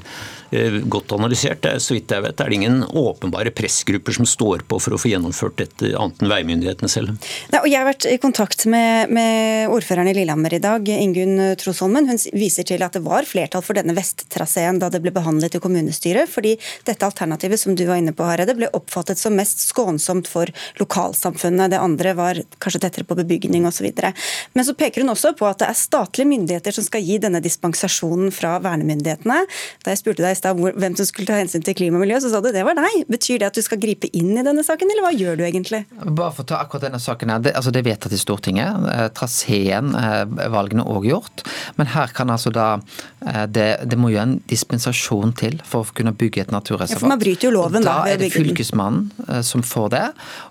godt 0.91 1.13
analysert. 1.15 1.65
Så 1.81 1.95
vidt 1.95 2.11
jeg 2.13 2.23
vet 2.25 2.41
er 2.41 2.49
det 2.49 2.57
ingen 2.59 2.83
åpenbare 2.83 3.53
pressgrupper 3.55 4.15
som 4.15 4.27
står 4.29 4.65
på 4.69 4.79
for 4.81 4.95
å 4.95 4.99
få 5.01 5.11
gjennomført 5.11 5.57
dette, 5.61 5.93
annet 5.97 6.21
enn 6.21 6.31
veimyndighetene 6.31 6.91
selv. 6.91 7.13
Nei, 7.53 7.61
jeg 7.71 7.79
har 7.79 7.87
vært 7.87 8.07
i 8.09 8.17
kontakt 8.21 8.65
med, 8.69 9.11
med 9.13 9.71
ordføreren 9.73 10.11
i 10.11 10.15
Lillehammer 10.17 10.55
i 10.55 10.61
dag, 10.63 10.89
Ingunn 10.93 11.55
Trosholmen. 11.59 12.09
Hun 12.09 12.21
viser 12.37 12.67
til 12.67 12.83
at 12.85 12.97
det 12.97 13.03
var 13.05 13.27
flertall 13.27 13.63
for 13.65 13.77
denne 13.77 13.95
vesttraseen 13.97 14.81
da 14.81 14.89
det 14.93 15.01
ble 15.03 15.13
behandlet 15.15 15.57
i 15.57 15.63
kommunestyret, 15.63 16.29
fordi 16.31 16.55
dette 16.87 17.07
alternativet 17.07 17.61
som 17.61 17.77
du 17.77 17.85
var 17.89 18.01
inne 18.01 18.15
på, 18.15 18.25
Hareide, 18.27 18.55
ble 18.57 18.69
oppfattet 18.75 19.21
som 19.21 19.35
mest 19.37 19.65
skånsomt 19.69 20.29
for 20.29 20.51
lokalsamfunnet. 20.81 21.73
Det 21.73 21.81
andre 21.81 22.15
var 22.17 22.41
kanskje 22.63 22.83
tettere 22.85 23.07
på 23.07 23.17
bebygning 23.19 23.67
osv. 23.69 23.89
Men 24.53 24.67
så 24.67 24.75
peker 24.77 25.03
hun 25.03 25.13
også 25.13 25.33
på 25.37 25.47
at 25.49 25.61
det 25.63 25.69
er 25.69 25.79
statlige 25.79 26.29
myndigheter 26.29 26.75
som 26.75 26.85
skal 26.85 27.03
gi 27.05 27.19
denne 27.21 27.41
dispensasjonen 27.43 28.33
fra 28.33 28.55
vernemyndighetene. 28.63 29.43
Da 29.83 29.93
jeg 29.93 30.01
spurte 30.01 30.25
deg 30.25 30.37
stad 30.43 30.59
hvem 30.59 30.97
som 30.99 31.07
skulle 31.07 31.29
ta 31.29 31.39
hensyn 31.39 31.63
til 31.63 31.75
klima 31.77 31.99
og 31.99 32.03
miljø, 32.03 32.19
så 32.21 32.31
sa 32.31 32.41
du 32.43 32.51
det 32.53 32.63
var 32.67 32.77
deg. 32.77 33.05
Betyr 33.11 33.41
det 33.41 33.49
at 33.49 33.57
du 33.57 33.63
skal 33.65 33.79
gripe 33.81 34.09
inn 34.15 34.33
i 34.35 34.43
denne 34.45 34.63
saken, 34.65 34.91
eller 34.91 35.05
hva 35.05 35.13
gjør 35.15 35.39
du 35.39 35.45
egentlig? 35.47 35.83
Bare 36.03 36.31
for 36.35 36.43
å 36.43 36.49
ta 36.51 36.59
akkurat 36.63 36.87
denne 36.87 37.01
saken 37.01 37.31
her. 37.33 37.43
Det, 37.45 37.53
altså 37.57 37.73
det 37.73 37.83
er 37.83 37.89
vedtatt 37.91 38.15
i 38.15 38.19
Stortinget. 38.19 38.87
Eh, 38.93 39.05
traseen, 39.15 39.93
eh, 39.97 40.23
valgene 40.53 40.85
òg 40.89 41.07
gjort. 41.09 41.45
Men 41.79 41.91
her 41.93 42.13
kan 42.15 42.33
altså 42.33 42.51
da 42.53 42.67
eh, 42.75 43.45
det, 43.47 43.67
det, 43.89 43.99
må 43.99 44.11
jo 44.13 44.21
en 44.23 44.37
dispensasjon 44.51 45.35
til 45.39 45.59
for 45.67 45.85
å 45.85 45.95
kunne 45.95 46.15
bygge 46.17 46.45
et 46.45 46.53
naturreservat. 46.53 46.99
Ja, 46.99 47.03
for 47.05 47.13
man 47.13 47.21
bryter 47.21 47.49
jo 47.49 47.53
loven 47.55 47.85
da. 47.85 48.01
Da 48.03 48.13
er 48.15 48.21
det 48.21 48.33
fylkesmannen 48.35 49.43
som 49.45 49.63
får 49.65 49.89
det, 49.93 50.03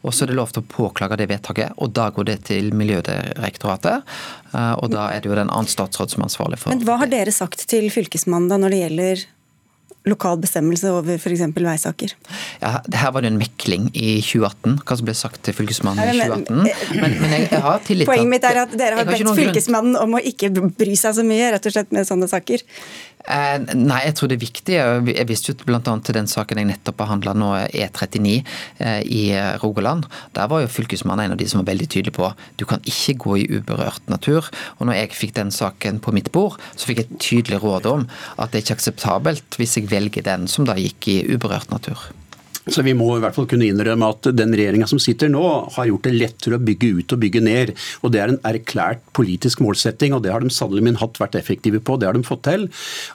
og 0.02 0.14
så 0.14 0.24
er 0.24 0.32
det 0.32 0.38
lov 0.38 0.52
til 0.54 0.64
å 0.64 0.68
påklage 0.70 1.18
det 1.20 1.28
vedtaket. 1.30 1.76
Og 1.82 1.92
da 1.96 2.08
går 2.14 2.30
det 2.30 2.38
til 2.48 2.72
Miljødirektoratet. 2.76 4.08
Og 4.52 4.88
da 4.92 5.08
er 5.12 5.22
det 5.22 5.30
jo 5.30 5.36
den 5.36 5.50
annen 5.50 5.70
statsråd 5.70 6.12
som 6.12 6.22
er 6.22 6.28
ansvarlig 6.28 6.58
for 6.60 6.74
Men 6.74 6.82
hva 6.86 6.98
har 7.00 7.10
dere 7.12 7.32
sagt 7.34 7.64
til 7.70 7.88
fylkesmannen 7.92 8.50
da 8.52 8.58
når 8.60 8.74
det 8.74 8.80
gjelder 8.82 9.24
lokal 10.08 10.38
bestemmelse 10.42 10.90
over 10.90 11.14
f.eks. 11.14 11.44
veisaker? 11.54 12.14
Ja, 12.62 12.80
her 12.82 13.12
var 13.14 13.22
det 13.22 13.30
en 13.32 13.38
mekling 13.38 13.88
i 13.94 14.16
2018, 14.24 14.80
hva 14.82 14.96
som 14.98 15.08
ble 15.08 15.14
sagt 15.16 15.42
til 15.46 15.54
Fylkesmannen 15.56 16.02
i 16.02 16.18
2018. 16.18 16.98
Men, 16.98 17.16
men 17.20 17.36
jeg, 17.36 17.46
jeg, 17.52 17.62
har 17.66 17.84
tillit 17.86 18.10
Poenget 18.10 18.32
mitt 18.32 18.46
er 18.48 18.62
at 18.64 18.74
dere 18.78 18.98
har 18.98 19.08
bedt 19.08 19.34
Fylkesmannen 19.38 19.98
om 20.00 20.18
å 20.18 20.22
ikke 20.32 20.50
bry 20.58 20.96
seg 20.98 21.18
så 21.18 21.26
mye 21.26 21.52
rett 21.54 21.70
og 21.70 21.76
slett 21.76 21.94
med 21.94 22.08
sånne 22.08 22.30
saker? 22.30 22.66
Eh, 23.30 23.58
nei, 23.78 24.00
jeg 24.06 24.16
tror 24.18 24.30
det 24.30 24.36
er 24.38 24.42
viktig. 24.42 24.76
Jeg 25.14 25.26
visste 25.28 25.52
jo 25.52 25.66
bl.a. 25.66 25.80
til 25.80 26.16
den 26.16 26.30
saken 26.30 26.60
jeg 26.60 26.70
nettopp 26.72 26.98
behandla 27.02 27.34
nå, 27.38 27.50
E39 27.70 28.32
eh, 28.82 29.00
i 29.06 29.22
Rogaland. 29.62 30.08
Der 30.36 30.50
var 30.50 30.64
jo 30.64 30.70
Fylkesmannen 30.72 31.28
en 31.28 31.36
av 31.36 31.40
de 31.40 31.48
som 31.50 31.62
var 31.62 31.70
veldig 31.72 31.88
tydelig 31.92 32.16
på 32.18 32.32
du 32.58 32.66
kan 32.68 32.82
ikke 32.88 33.16
gå 33.26 33.38
i 33.42 33.48
uberørt 33.58 34.08
natur. 34.10 34.48
Og 34.78 34.88
når 34.88 35.00
jeg 35.00 35.14
fikk 35.18 35.36
den 35.38 35.54
saken 35.54 36.02
på 36.02 36.14
mitt 36.16 36.32
bord, 36.34 36.58
så 36.74 36.88
fikk 36.88 37.02
jeg 37.02 37.10
et 37.10 37.22
tydelig 37.22 37.62
råd 37.62 37.88
om 37.90 38.08
at 38.36 38.50
det 38.50 38.62
er 38.62 38.66
ikke 38.66 38.80
akseptabelt 38.80 39.60
hvis 39.60 39.78
jeg 39.78 39.90
velger 39.92 40.26
den 40.26 40.48
som 40.50 40.66
da 40.68 40.78
gikk 40.78 41.10
i 41.12 41.22
uberørt 41.30 41.70
natur. 41.72 42.10
Så 42.70 42.82
Vi 42.86 42.94
må 42.94 43.08
i 43.16 43.20
hvert 43.22 43.34
fall 43.34 43.48
kunne 43.50 43.66
innrømme 43.66 44.10
at 44.14 44.28
den 44.38 44.54
regjeringa 44.54 44.86
som 44.86 45.00
sitter 45.02 45.30
nå, 45.32 45.42
har 45.74 45.88
gjort 45.88 46.06
det 46.06 46.14
lettere 46.14 46.58
å 46.58 46.62
bygge 46.62 46.92
ut 46.98 47.14
og 47.14 47.22
bygge 47.24 47.42
ned. 47.42 47.74
Og 48.02 48.14
Det 48.14 48.22
er 48.22 48.32
en 48.32 48.42
erklært 48.46 49.02
politisk 49.16 49.64
målsetting, 49.64 50.14
og 50.14 50.22
det 50.22 50.32
har 50.32 50.44
de 50.44 50.50
sannelig 50.52 50.86
min 50.86 51.00
hatt 51.00 51.18
vært 51.18 51.38
effektive 51.40 51.82
på. 51.82 51.98
Det 51.98 52.06
har 52.06 52.14
de 52.14 52.22
fått 52.22 52.44
til. 52.46 52.68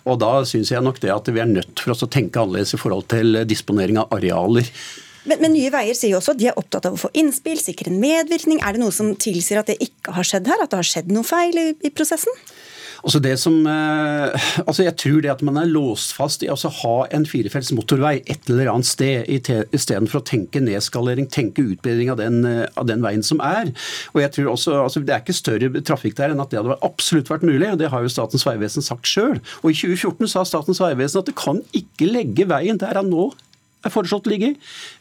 Og 0.06 0.20
Da 0.20 0.44
syns 0.44 0.72
jeg 0.72 0.84
nok 0.84 1.00
det 1.00 1.14
at 1.16 1.32
vi 1.32 1.40
er 1.40 1.48
nødt 1.48 1.80
for 1.80 1.96
oss 1.96 2.04
å 2.04 2.12
tenke 2.12 2.42
annerledes 2.42 2.76
i 2.76 2.82
forhold 2.82 3.08
til 3.14 3.44
disponering 3.48 4.02
av 4.02 4.12
arealer. 4.12 4.68
Men, 5.28 5.42
men, 5.44 5.54
Nye 5.56 5.72
Veier 5.72 5.96
sier 5.98 6.14
jo 6.14 6.22
også 6.22 6.38
at 6.38 6.40
de 6.40 6.48
er 6.48 6.60
opptatt 6.60 6.86
av 6.88 6.96
å 6.96 7.00
få 7.00 7.12
innspill, 7.20 7.60
sikre 7.60 7.92
en 7.92 8.00
medvirkning. 8.00 8.62
Er 8.64 8.76
det 8.76 8.84
noe 8.84 8.96
som 8.96 9.12
tilsier 9.20 9.60
at 9.60 9.72
det 9.72 9.80
ikke 9.84 10.16
har 10.16 10.28
skjedd 10.28 10.48
her? 10.48 10.64
At 10.64 10.72
det 10.72 10.80
har 10.80 10.88
skjedd 10.88 11.12
noe 11.12 11.28
feil 11.28 11.60
i, 11.60 11.68
i 11.84 11.92
prosessen? 11.92 12.36
Altså 13.04 13.22
det 13.22 13.36
som, 13.42 13.56
eh, 13.70 14.48
altså 14.64 14.86
jeg 14.86 14.96
tror 14.98 15.22
det 15.22 15.32
at 15.32 15.44
man 15.46 15.60
er 15.62 15.70
låst 15.70 16.16
fast 16.18 16.44
i 16.44 16.50
å 16.50 16.56
altså 16.56 16.72
ha 16.82 16.96
en 17.14 17.28
firefelts 17.30 17.74
motorvei 17.78 18.16
et 18.26 18.50
eller 18.50 18.72
annet 18.72 18.90
sted, 18.90 19.28
istedenfor 19.76 20.22
å 20.22 20.26
tenke 20.26 20.62
nedskalering, 20.64 21.30
tenke 21.30 21.66
utbedring 21.66 22.12
av 22.14 22.22
den, 22.22 22.44
eh, 22.46 22.66
av 22.76 22.88
den, 22.90 23.02
veien 23.06 23.24
som 23.24 23.42
er. 23.46 23.70
Og 24.16 24.22
jeg 24.24 24.32
tror 24.34 24.54
også, 24.54 24.78
altså 24.84 25.06
Det 25.08 25.14
er 25.14 25.22
ikke 25.22 25.38
større 25.38 25.82
trafikk 25.86 26.16
der 26.18 26.34
enn 26.34 26.42
at 26.42 26.50
det 26.50 26.60
hadde 26.60 26.80
absolutt 26.82 27.30
vært 27.30 27.46
mulig. 27.46 27.72
og 27.72 27.78
Det 27.78 27.90
har 27.90 28.02
jo 28.02 28.10
Statens 28.10 28.44
vegvesen 28.44 28.84
sagt 28.84 29.06
sjøl. 29.06 29.40
Og 29.64 29.72
i 29.72 29.78
2014 29.78 30.28
sa 30.28 30.44
Statens 30.44 30.82
vegvesen 30.82 31.20
at 31.22 31.30
det 31.30 31.36
kan 31.36 31.62
ikke 31.72 32.10
legge 32.12 32.48
veien 32.50 32.78
der 32.78 32.98
han 32.98 33.10
nå 33.10 33.32
er 33.86 33.94
foreslått 33.94 34.28
å 34.28 34.34
ligge, 34.34 34.56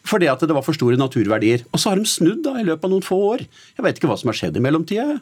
fordi 0.07 0.29
at 0.31 0.43
det 0.45 0.55
var 0.55 0.65
for 0.67 0.77
store 0.77 0.99
naturverdier. 1.01 1.65
Og 1.73 1.81
så 1.81 1.93
har 1.93 2.01
de 2.01 2.09
snudd 2.09 2.45
da 2.47 2.57
i 2.61 2.67
løpet 2.67 2.85
av 2.85 2.93
noen 2.93 3.07
få 3.07 3.19
år. 3.33 3.47
Jeg 3.77 3.87
vet 3.87 3.99
ikke 3.99 4.11
hva 4.11 4.19
som 4.21 4.33
har 4.33 4.39
skjedd 4.39 4.59
i 4.59 4.65
mellomtida. 4.65 5.21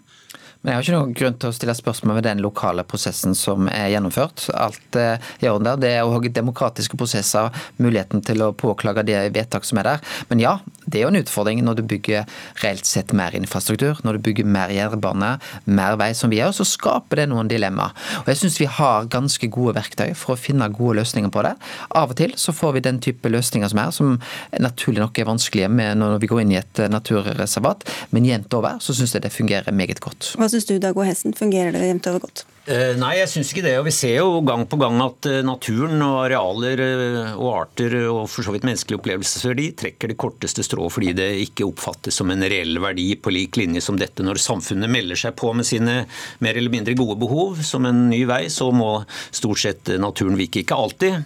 Men 0.65 0.73
jeg 0.73 0.79
har 0.79 0.85
ikke 0.87 0.97
noen 0.97 1.11
grunn 1.13 1.35
til 1.37 1.51
å 1.51 1.55
stille 1.55 1.75
spørsmål 1.77 2.17
ved 2.17 2.25
den 2.25 2.41
lokale 2.41 2.87
prosessen 2.89 3.37
som 3.37 3.69
er 3.69 3.91
gjennomført. 3.93 4.47
Alt 4.57 4.97
eh, 4.97 5.27
gjør 5.45 5.61
der. 5.67 5.83
Det 5.83 5.91
er 5.93 6.09
òg 6.09 6.31
demokratiske 6.33 6.97
prosesser, 6.97 7.53
muligheten 7.77 8.25
til 8.25 8.41
å 8.47 8.55
påklage 8.57 9.05
det 9.05 9.19
vedtak 9.37 9.69
som 9.69 9.83
er 9.83 9.91
der. 9.91 10.15
Men 10.31 10.41
ja, 10.41 10.55
det 10.87 11.01
er 11.01 11.07
jo 11.07 11.13
en 11.13 11.21
utfordring 11.21 11.63
når 11.65 11.79
du 11.79 11.85
bygger 11.89 12.29
reelt 12.63 12.89
sett 12.89 13.15
mer 13.17 13.35
infrastruktur, 13.37 14.01
når 14.05 14.19
du 14.19 14.25
bygger 14.29 14.49
mer 14.49 14.73
jernbane, 14.75 15.35
mer 15.65 15.99
vei 16.01 16.11
som 16.17 16.33
vi 16.33 16.41
gjør, 16.41 16.55
så 16.59 16.67
skaper 16.69 17.23
det 17.23 17.29
noen 17.33 17.51
dilemmaer. 17.51 17.95
Og 18.23 18.31
jeg 18.33 18.43
syns 18.43 18.61
vi 18.61 18.69
har 18.71 19.09
ganske 19.13 19.49
gode 19.55 19.77
verktøy 19.79 20.15
for 20.19 20.35
å 20.35 20.41
finne 20.41 20.69
gode 20.75 20.99
løsninger 21.01 21.33
på 21.35 21.45
det. 21.47 21.55
Av 21.97 22.13
og 22.13 22.19
til 22.21 22.35
så 22.41 22.55
får 22.57 22.77
vi 22.77 22.85
den 22.87 23.01
type 23.05 23.33
løsninger 23.33 23.73
som 23.73 23.83
er, 23.83 23.93
som 23.95 24.17
naturlig 24.63 25.05
nok 25.05 25.21
er 25.21 25.31
vanskelige 25.31 25.93
når 25.95 26.19
vi 26.23 26.31
går 26.31 26.45
inn 26.45 26.55
i 26.55 26.61
et 26.61 26.85
naturreservat, 26.91 27.87
men 28.15 28.29
jevnt 28.29 28.57
over 28.57 28.81
så 28.85 28.97
syns 28.97 29.17
jeg 29.17 29.25
det 29.25 29.35
fungerer 29.35 29.75
meget 29.75 30.03
godt. 30.05 30.35
Hva 30.39 30.51
syns 30.51 30.69
du 30.69 30.77
Dag 30.83 30.97
O. 30.97 31.07
Hessen, 31.07 31.37
fungerer 31.37 31.75
det 31.75 31.87
jevnt 31.87 32.11
over 32.11 32.27
godt? 32.27 32.45
Eh, 32.65 32.95
nei, 32.97 33.19
jeg 33.19 33.29
syns 33.29 33.51
ikke 33.53 33.65
det. 33.67 33.75
og 33.77 33.85
Vi 33.85 33.93
ser 33.93 34.15
jo 34.23 34.41
gang 34.47 34.63
på 34.65 34.79
gang 34.81 34.97
at 35.05 35.27
eh, 35.29 35.43
naturen 35.45 36.01
og 36.01 36.23
arealer 36.23 36.81
eh, 36.81 37.35
og 37.35 37.51
arter 37.59 37.97
og 38.09 38.23
for 38.33 38.47
så 38.47 38.55
vidt 38.55 38.65
menneskelig 38.65 38.97
opplevelsesverdi 39.03 39.67
trekker 39.83 40.09
det 40.09 40.17
korteste 40.21 40.65
strå 40.65 40.87
fordi 40.93 41.13
det 41.19 41.29
ikke 41.43 41.67
oppfattes 41.69 42.17
som 42.17 42.33
en 42.33 42.47
reell 42.49 42.81
verdi 42.81 43.11
på 43.21 43.35
lik 43.37 43.59
linje 43.61 43.85
som 43.85 44.01
dette. 44.01 44.25
Når 44.25 44.41
samfunnet 44.41 44.93
melder 44.93 45.21
seg 45.27 45.37
på 45.37 45.53
med 45.53 45.69
sine 45.69 45.99
mer 46.45 46.57
eller 46.57 46.73
mindre 46.73 46.97
gode 46.97 47.19
behov 47.21 47.61
som 47.69 47.85
en 47.85 48.07
ny 48.09 48.23
vei, 48.31 48.47
så 48.49 48.71
må 48.73 48.95
stort 49.29 49.61
sett 49.61 49.93
naturen 50.01 50.41
vike. 50.41 50.65
Ikke 50.65 50.79
alltid, 50.79 51.21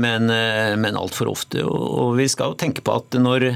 men, 0.00 0.30
men 0.80 0.98
altfor 0.98 1.28
ofte. 1.32 1.60
Og 1.66 2.14
vi 2.18 2.28
skal 2.30 2.52
jo 2.54 2.58
tenke 2.60 2.84
på 2.84 2.94
at 2.96 3.18
når 3.20 3.50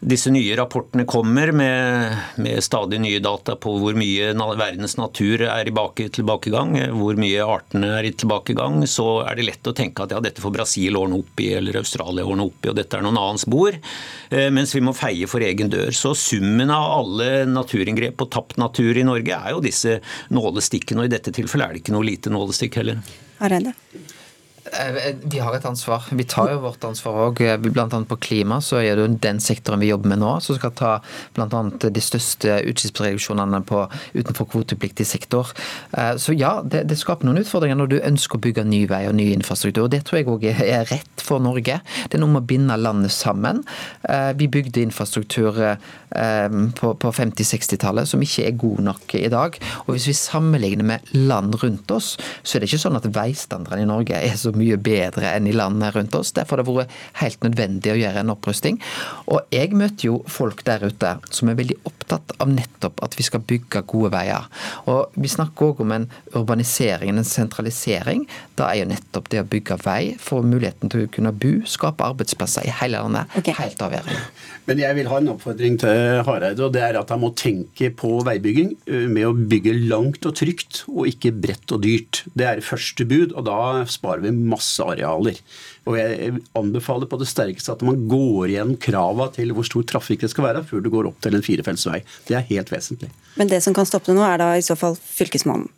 disse 0.00 0.30
nye 0.32 0.56
rapportene 0.56 1.04
kommer 1.04 1.52
med, 1.52 2.16
med, 2.40 2.62
stadig 2.64 3.00
nye 3.02 3.18
data 3.20 3.56
på 3.60 3.74
hvor 3.82 3.96
mye 3.98 4.32
verdens 4.56 4.96
natur 4.96 5.44
er 5.44 5.68
i 5.68 5.74
bak, 5.76 6.00
tilbakegang, 6.16 6.72
hvor 6.96 7.18
mye 7.20 7.44
artene 7.44 7.90
er 7.98 8.08
i 8.08 8.12
tilbakegang, 8.16 8.80
så 8.88 9.20
er 9.26 9.36
det 9.36 9.48
lett 9.50 9.68
å 9.68 9.74
tenke 9.76 10.06
at 10.06 10.14
ja, 10.14 10.22
dette 10.24 10.40
får 10.40 10.54
Brasil 10.54 10.96
ordne 10.96 11.20
opp 11.20 11.42
i, 11.44 11.50
eller 11.58 11.82
Australia 11.82 12.24
ordne 12.24 12.48
opp 12.48 12.64
i, 12.64 12.70
og 12.72 12.78
dette 12.80 12.96
er 12.96 13.04
noen 13.04 13.20
annens 13.20 13.44
bord. 13.44 13.76
Eh, 14.30 14.48
mens 14.54 14.72
vi 14.76 14.84
må 14.84 14.96
feie 14.96 15.28
for 15.28 15.44
egen 15.44 15.72
dør. 15.72 15.92
Så 15.96 16.14
summen 16.16 16.72
av 16.72 16.86
alle 17.00 17.44
naturinngrep 17.50 18.24
og 18.24 18.32
tapt 18.32 18.56
natur 18.62 18.96
i 18.96 19.04
Norge 19.06 19.36
er 19.36 19.52
jo 19.52 19.64
disse 19.64 19.98
nålestikkene, 20.32 21.04
og 21.04 21.10
i 21.10 21.14
dette 21.16 21.34
tilfellet 21.36 21.66
er 21.66 21.76
det 21.76 21.84
ikke 21.84 21.98
noe 21.98 22.08
lite 22.08 22.32
nålestikk 22.32 22.80
heller. 22.80 23.04
Arende. 23.40 23.76
Eh, 24.64 25.14
vi 25.22 25.38
har 25.38 25.54
et 25.56 25.64
ansvar. 25.64 26.04
Vi 26.10 26.24
tar 26.28 26.50
jo 26.52 26.60
vårt 26.64 26.84
ansvar 26.84 27.16
òg. 27.26 27.40
Eh, 27.44 27.56
bl.a. 27.56 27.86
på 27.88 28.18
klima 28.20 28.60
så 28.60 28.80
er 28.82 28.96
det 28.96 29.06
jo 29.06 29.14
den 29.24 29.40
sektoren 29.40 29.80
vi 29.80 29.88
jobber 29.88 30.12
med 30.12 30.20
nå, 30.20 30.34
som 30.44 30.58
skal 30.58 30.74
ta 30.76 30.90
bl.a. 31.36 31.62
de 31.80 32.02
største 32.04 32.58
utslippsreduksjonene 32.68 33.62
utenfor 33.64 34.48
kvotepliktig 34.52 35.06
sektor. 35.08 35.48
Eh, 35.96 36.12
så 36.20 36.36
ja, 36.36 36.58
det, 36.60 36.84
det, 36.90 36.98
skaper 37.00 37.28
noen 37.28 37.40
utfordringer 37.40 37.80
når 37.80 37.92
du 37.92 37.96
ønsker 38.00 38.36
å 38.36 38.44
bygge 38.44 38.66
ny 38.68 38.82
vei 38.90 39.06
og 39.08 39.16
ny 39.16 39.30
infrastruktur. 39.32 39.86
og 39.86 39.94
Det 39.94 40.02
tror 40.04 40.20
jeg 40.20 40.28
òg 40.28 40.46
er 40.52 40.84
rett 40.92 41.24
for 41.24 41.40
Norge. 41.40 41.80
Det 41.80 42.18
er 42.18 42.22
noe 42.22 42.34
med 42.34 42.44
å 42.44 42.50
binde 42.52 42.76
landet 42.76 43.14
sammen. 43.14 43.62
Vi 44.36 44.48
bygde 44.50 44.82
infrastruktur 44.82 45.56
på, 46.80 46.90
på 47.02 47.12
50-60-tallet 47.14 48.08
som 48.10 48.22
ikke 48.24 48.46
er 48.48 48.58
god 48.60 48.82
nok 48.90 49.14
i 49.18 49.30
dag. 49.32 49.56
Og 49.86 49.94
hvis 49.94 50.08
vi 50.10 50.16
sammenligner 50.16 50.86
med 50.86 51.12
land 51.16 51.56
rundt 51.62 51.90
oss, 51.94 52.12
så 52.42 52.56
er 52.56 52.62
det 52.62 52.70
ikke 52.70 52.82
sånn 52.84 52.98
at 52.98 53.08
veistandarden 53.14 53.84
i 53.84 53.88
Norge 53.88 54.18
er 54.18 54.36
så 54.40 54.49
mye 54.56 54.78
bedre 54.80 55.34
enn 55.34 55.48
i 55.50 55.54
landene 55.56 55.90
rundt 55.94 56.14
oss. 56.18 56.32
Derfor 56.36 56.60
har 56.60 56.64
det 56.64 56.76
vært 56.76 56.98
helt 57.22 57.46
nødvendig 57.46 57.92
å 57.94 57.98
gjøre 58.00 58.24
en 58.24 58.34
opprusting. 58.34 58.80
Og 59.30 59.40
jeg 59.54 59.74
møter 59.76 60.10
jo 60.10 60.20
folk 60.30 60.64
der 60.66 60.84
ute 60.86 61.16
som 61.30 61.50
er 61.50 61.58
veldig 61.60 61.78
opptatt 61.88 62.34
av 62.40 62.50
nettopp 62.52 63.02
at 63.04 63.16
vi 63.18 63.26
skal 63.26 63.44
bygge 63.46 63.84
gode 63.90 64.12
veier. 64.14 64.48
Og 64.90 65.14
vi 65.20 65.30
snakker 65.30 65.70
òg 65.70 65.82
om 65.84 65.94
en 65.96 66.08
urbanisering, 66.34 67.12
en 67.14 67.26
sentralisering. 67.26 68.26
Da 68.58 68.70
er 68.70 68.82
jo 68.82 68.90
nettopp 68.92 69.30
det 69.32 69.42
å 69.42 69.48
bygge 69.50 69.78
vei 69.84 70.14
for 70.20 70.46
muligheten 70.46 70.92
til 70.92 71.06
å 71.06 71.12
kunne 71.12 71.34
bo, 71.34 71.52
skape 71.68 72.06
arbeidsplasser 72.06 72.66
i 72.66 72.74
hele 72.80 73.00
landet, 73.00 73.30
okay. 73.38 73.56
helt 73.58 73.80
avgjørende. 73.84 74.20
Men 74.68 74.82
jeg 74.82 74.96
vil 74.98 75.08
ha 75.10 75.18
en 75.20 75.30
oppfordring 75.32 75.78
til 75.82 76.20
Hareide, 76.26 76.62
og 76.66 76.74
det 76.74 76.82
er 76.84 76.98
at 77.00 77.10
han 77.10 77.22
må 77.22 77.32
tenke 77.38 77.90
på 77.96 78.20
veibygging 78.26 78.74
med 79.10 79.26
å 79.26 79.32
bygge 79.34 79.74
langt 79.90 80.26
og 80.28 80.36
trygt, 80.38 80.84
og 80.90 81.08
ikke 81.10 81.32
bredt 81.34 81.74
og 81.74 81.82
dyrt. 81.86 82.22
Det 82.38 82.46
er 82.46 82.64
første 82.64 83.06
bud, 83.08 83.34
og 83.34 83.46
da 83.48 83.60
sparer 83.90 84.26
vi 84.26 84.34
masse 84.48 84.84
arealer. 84.84 85.40
Og 85.88 85.98
jeg 85.98 86.38
anbefaler 86.58 87.10
på 87.10 87.18
det 87.20 87.28
sterkeste 87.30 87.74
at 87.74 87.84
man 87.86 88.06
går 88.10 88.52
igjen 88.52 88.76
krava 88.82 89.30
til 89.34 89.52
hvor 89.56 89.66
stor 89.66 89.86
trafikk 89.88 90.24
det 90.24 90.32
skal 90.32 90.48
være 90.48 90.64
før 90.68 90.84
du 90.84 90.90
går 90.92 91.10
opp 91.10 91.20
til 91.24 91.36
en 91.36 91.44
firefeltsvei. 91.44 92.00
Det 92.28 92.38
er 92.38 92.48
helt 92.52 92.72
vesentlig. 92.72 93.10
Men 93.40 93.50
det 93.52 93.62
som 93.64 93.76
kan 93.76 93.88
stoppe 93.88 94.12
det 94.12 94.18
nå, 94.18 94.24
er 94.26 94.40
da 94.42 94.52
i 94.58 94.64
så 94.64 94.78
fall 94.78 94.98
Fylkesmannen? 94.98 95.68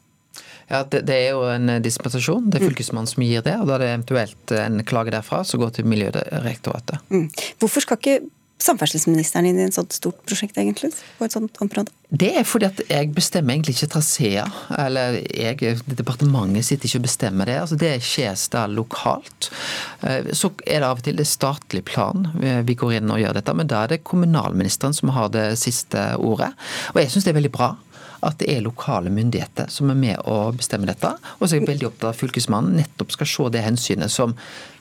Ja, 0.71 0.85
det, 0.89 1.03
det, 1.09 1.17
er 1.17 1.35
jo 1.35 1.43
en 1.53 1.69
dispensasjon. 1.85 2.47
Det 2.49 2.61
er 2.61 2.69
Fylkesmannen 2.71 3.11
som 3.11 3.25
gir 3.27 3.43
det. 3.45 3.57
og 3.61 3.69
Da 3.69 3.77
er 3.77 3.83
det 3.83 3.91
eventuelt 3.91 4.55
en 4.57 4.85
klage 4.89 5.13
derfra 5.13 5.43
som 5.45 5.61
går 5.61 5.75
til 5.77 5.89
Miljødirektoratet. 5.91 7.03
Mm. 7.13 7.27
Hvorfor 7.61 7.85
skal 7.85 8.01
ikke 8.01 8.21
samferdselsministeren 8.63 9.49
inn 9.49 9.59
i 9.61 9.67
et 9.67 9.77
sånt 9.77 9.95
stort 9.97 10.21
prosjekt, 10.29 10.59
egentlig? 10.61 10.93
På 11.19 11.27
et 11.27 11.35
sånt 11.35 11.59
område? 11.65 11.93
Det 12.13 12.29
er 12.37 12.45
fordi 12.45 12.69
at 12.69 12.81
jeg 12.91 13.13
bestemmer 13.17 13.55
egentlig 13.55 13.77
ikke 13.77 13.93
traseer. 13.95 14.57
Eller 14.77 15.19
jeg, 15.33 15.79
departementet 15.89 16.67
sitter 16.69 16.89
ikke 16.89 17.01
og 17.01 17.07
bestemmer 17.07 17.49
det. 17.49 17.59
altså 17.63 17.79
Det 17.81 17.93
skjes 18.05 18.49
da 18.53 18.67
lokalt. 18.71 19.49
Eh, 20.03 20.33
så 20.37 20.53
er 20.67 20.83
det 20.83 20.91
av 20.91 21.01
og 21.01 21.07
til 21.07 21.17
det 21.19 21.29
statlig 21.29 21.85
plan 21.89 22.29
vi 22.67 22.77
går 22.79 22.99
inn 22.99 23.13
og 23.13 23.21
gjør 23.23 23.39
dette, 23.39 23.55
men 23.57 23.71
da 23.71 23.85
er 23.85 23.95
det 23.95 24.05
kommunalministeren 24.09 24.95
som 24.97 25.15
har 25.17 25.33
det 25.33 25.47
siste 25.61 26.13
ordet. 26.21 26.53
Og 26.93 27.01
jeg 27.03 27.13
syns 27.13 27.27
det 27.27 27.35
er 27.35 27.41
veldig 27.41 27.55
bra 27.55 27.73
at 28.23 28.39
det 28.39 28.53
er 28.53 28.63
lokale 28.63 29.11
myndigheter 29.11 29.71
som 29.73 29.91
er 29.91 29.99
med 29.99 30.23
å 30.31 30.53
bestemme 30.55 30.87
dette. 30.87 31.11
Og 31.39 31.47
så 31.47 31.57
er 31.57 31.63
jeg 31.63 31.71
veldig 31.73 31.91
opptatt 31.91 32.09
av 32.11 32.15
at 32.15 32.21
Fylkesmannen 32.21 32.79
nettopp 32.79 33.17
skal 33.17 33.31
se 33.33 33.51
det 33.55 33.65
hensynet 33.67 34.15
som 34.15 34.37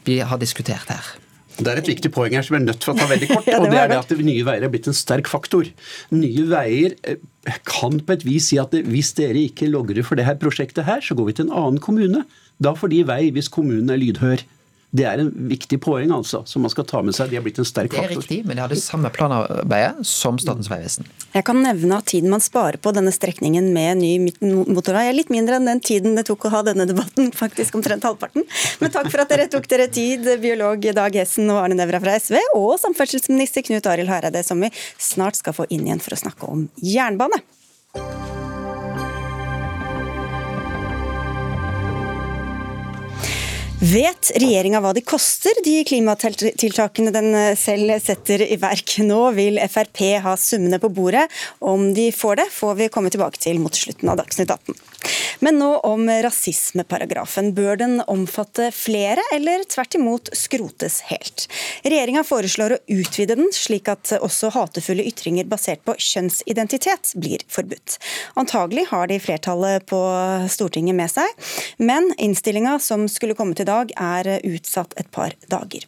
vi 0.05 0.19
har 0.21 0.41
diskutert 0.41 0.91
her. 0.93 1.13
Det 1.57 1.67
er 1.67 1.81
et 1.81 1.89
viktig 1.91 2.11
poeng 2.13 2.35
her 2.35 2.45
som 2.45 2.55
jeg 2.55 2.63
er 2.63 2.67
nødt 2.69 2.79
til 2.83 2.93
å 2.93 2.97
ta 2.97 3.07
veldig 3.09 3.29
kort. 3.31 3.49
og 3.59 3.67
det 3.71 3.81
er 3.81 3.91
det 3.91 3.99
at 3.99 4.13
Nye 4.21 4.45
Veier 4.47 4.65
er 4.67 4.71
blitt 4.73 4.89
en 4.89 4.97
sterk 4.97 5.29
faktor. 5.31 5.67
Nye 6.13 6.45
Veier 6.51 6.95
eh, 7.03 7.19
kan 7.67 7.99
på 7.99 8.15
et 8.15 8.25
vis 8.27 8.51
si 8.51 8.59
at 8.61 8.73
hvis 8.73 9.13
dere 9.17 9.47
ikke 9.49 9.69
logrer 9.71 10.05
for 10.07 10.19
det 10.19 10.27
her 10.27 10.39
prosjektet 10.41 10.87
her, 10.87 11.03
så 11.03 11.17
går 11.17 11.29
vi 11.29 11.37
til 11.39 11.49
en 11.49 11.57
annen 11.63 11.83
kommune. 11.83 12.25
Da 12.61 12.75
får 12.77 12.93
de 12.93 13.03
vei 13.09 13.21
hvis 13.35 13.51
kommunen 13.51 13.93
er 13.93 14.01
lydhør. 14.01 14.45
Det 14.91 15.05
er 15.07 15.21
en 15.23 15.29
viktig 15.47 15.77
poeng 15.79 16.11
altså, 16.11 16.41
som 16.47 16.65
man 16.65 16.71
skal 16.73 16.83
ta 16.87 16.99
med 17.05 17.15
seg. 17.15 17.29
De 17.31 17.37
har 17.37 17.45
blitt 17.45 17.61
en 17.61 17.67
sterk 17.67 17.93
faktor. 17.93 18.09
Det 18.09 18.17
er 18.17 18.19
riktig, 18.19 18.39
men 18.47 18.57
de 18.57 18.63
har 18.65 18.71
det 18.71 18.79
samme 18.81 19.11
planarbeidet 19.15 20.03
som 20.07 20.39
Statens 20.41 20.67
vegvesen. 20.71 21.07
Jeg 21.31 21.45
kan 21.47 21.61
nevne 21.63 21.99
at 22.01 22.09
tiden 22.11 22.33
man 22.33 22.43
sparer 22.43 22.75
på 22.81 22.91
denne 22.95 23.13
strekningen 23.15 23.69
med 23.71 24.01
ny 24.01 24.11
motorvei 24.67 25.05
er 25.07 25.15
litt 25.15 25.31
mindre 25.31 25.61
enn 25.61 25.69
den 25.69 25.79
tiden 25.79 26.19
det 26.19 26.25
tok 26.27 26.49
å 26.49 26.53
ha 26.57 26.63
denne 26.67 26.87
debatten, 26.89 27.31
faktisk 27.43 27.79
omtrent 27.79 28.03
halvparten. 28.07 28.43
Men 28.83 28.91
takk 28.91 29.07
for 29.13 29.23
at 29.23 29.31
dere 29.31 29.47
tok 29.51 29.69
dere 29.71 29.87
tid, 29.91 30.27
biolog 30.43 30.83
Dag 30.97 31.15
Hessen 31.21 31.47
og 31.53 31.63
Arne 31.63 31.79
Nævra 31.79 32.03
fra 32.03 32.17
SV, 32.19 32.41
og 32.59 32.75
samferdselsminister 32.83 33.63
Knut 33.69 33.87
Arild 33.87 34.11
Hareide, 34.11 34.43
som 34.43 34.59
vi 34.59 34.73
snart 34.99 35.39
skal 35.39 35.55
få 35.55 35.69
inn 35.71 35.87
igjen 35.87 36.03
for 36.03 36.17
å 36.17 36.21
snakke 36.25 36.51
om 36.51 36.67
jernbane. 36.83 37.39
Vet 43.81 44.27
regjeringa 44.37 44.77
hva 44.77 44.91
de 44.93 45.01
koster, 45.01 45.57
de 45.65 45.79
klimatiltakene 45.89 47.09
den 47.15 47.33
selv 47.57 47.95
setter 48.03 48.43
i 48.45 48.59
verk? 48.61 48.99
Nå 49.01 49.23
vil 49.33 49.57
Frp 49.73 50.03
ha 50.21 50.35
summene 50.37 50.77
på 50.77 50.91
bordet. 50.93 51.25
Om 51.65 51.87
de 51.97 52.11
får 52.13 52.43
det, 52.43 52.47
får 52.53 52.77
vi 52.77 52.91
komme 52.93 53.09
tilbake 53.09 53.41
til 53.41 53.57
mot 53.63 53.73
slutten 53.73 54.13
av 54.13 54.21
Dagsnytt 54.21 54.53
18. 54.53 54.77
Men 55.39 55.57
nå 55.61 55.69
om 55.87 56.09
rasismeparagrafen. 56.25 57.51
Bør 57.57 57.79
den 57.81 57.99
omfatte 58.11 58.69
flere, 58.75 59.23
eller 59.33 59.63
tvert 59.69 59.97
imot 59.97 60.31
skrotes 60.37 61.01
helt? 61.09 61.47
Regjeringa 61.85 62.23
foreslår 62.27 62.75
å 62.75 62.81
utvide 62.93 63.37
den, 63.39 63.49
slik 63.55 63.89
at 63.91 64.13
også 64.19 64.51
hatefulle 64.55 65.05
ytringer 65.09 65.49
basert 65.49 65.83
på 65.87 65.95
kjønnsidentitet 65.97 67.15
blir 67.21 67.45
forbudt. 67.51 67.97
Antagelig 68.39 68.87
har 68.91 69.09
de 69.11 69.19
flertallet 69.23 69.87
på 69.89 70.01
Stortinget 70.51 70.97
med 70.97 71.11
seg, 71.11 71.49
men 71.81 72.11
innstillinga 72.21 72.77
som 72.83 73.07
skulle 73.11 73.37
komme 73.37 73.57
til 73.57 73.69
dag 73.69 73.93
er 73.97 74.37
utsatt 74.45 74.93
et 75.01 75.09
par 75.13 75.33
dager. 75.51 75.87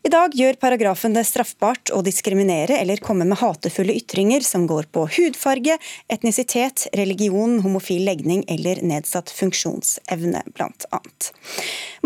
I 0.00 0.08
dag 0.08 0.32
gjør 0.32 0.56
paragrafen 0.56 1.12
det 1.12 1.26
straffbart 1.28 1.90
å 1.92 1.98
diskriminere 2.00 2.78
eller 2.80 3.02
komme 3.04 3.26
med 3.28 3.36
hatefulle 3.36 3.92
ytringer 3.98 4.40
som 4.40 4.64
går 4.68 4.86
på 4.96 5.02
hudfarge, 5.12 5.74
etnisitet, 6.08 6.86
religion, 6.96 7.58
homofil 7.60 8.06
legning 8.08 8.40
eller 8.48 8.80
nedsatt 8.80 9.28
funksjonsevne, 9.36 10.40
bl.a. 10.56 11.00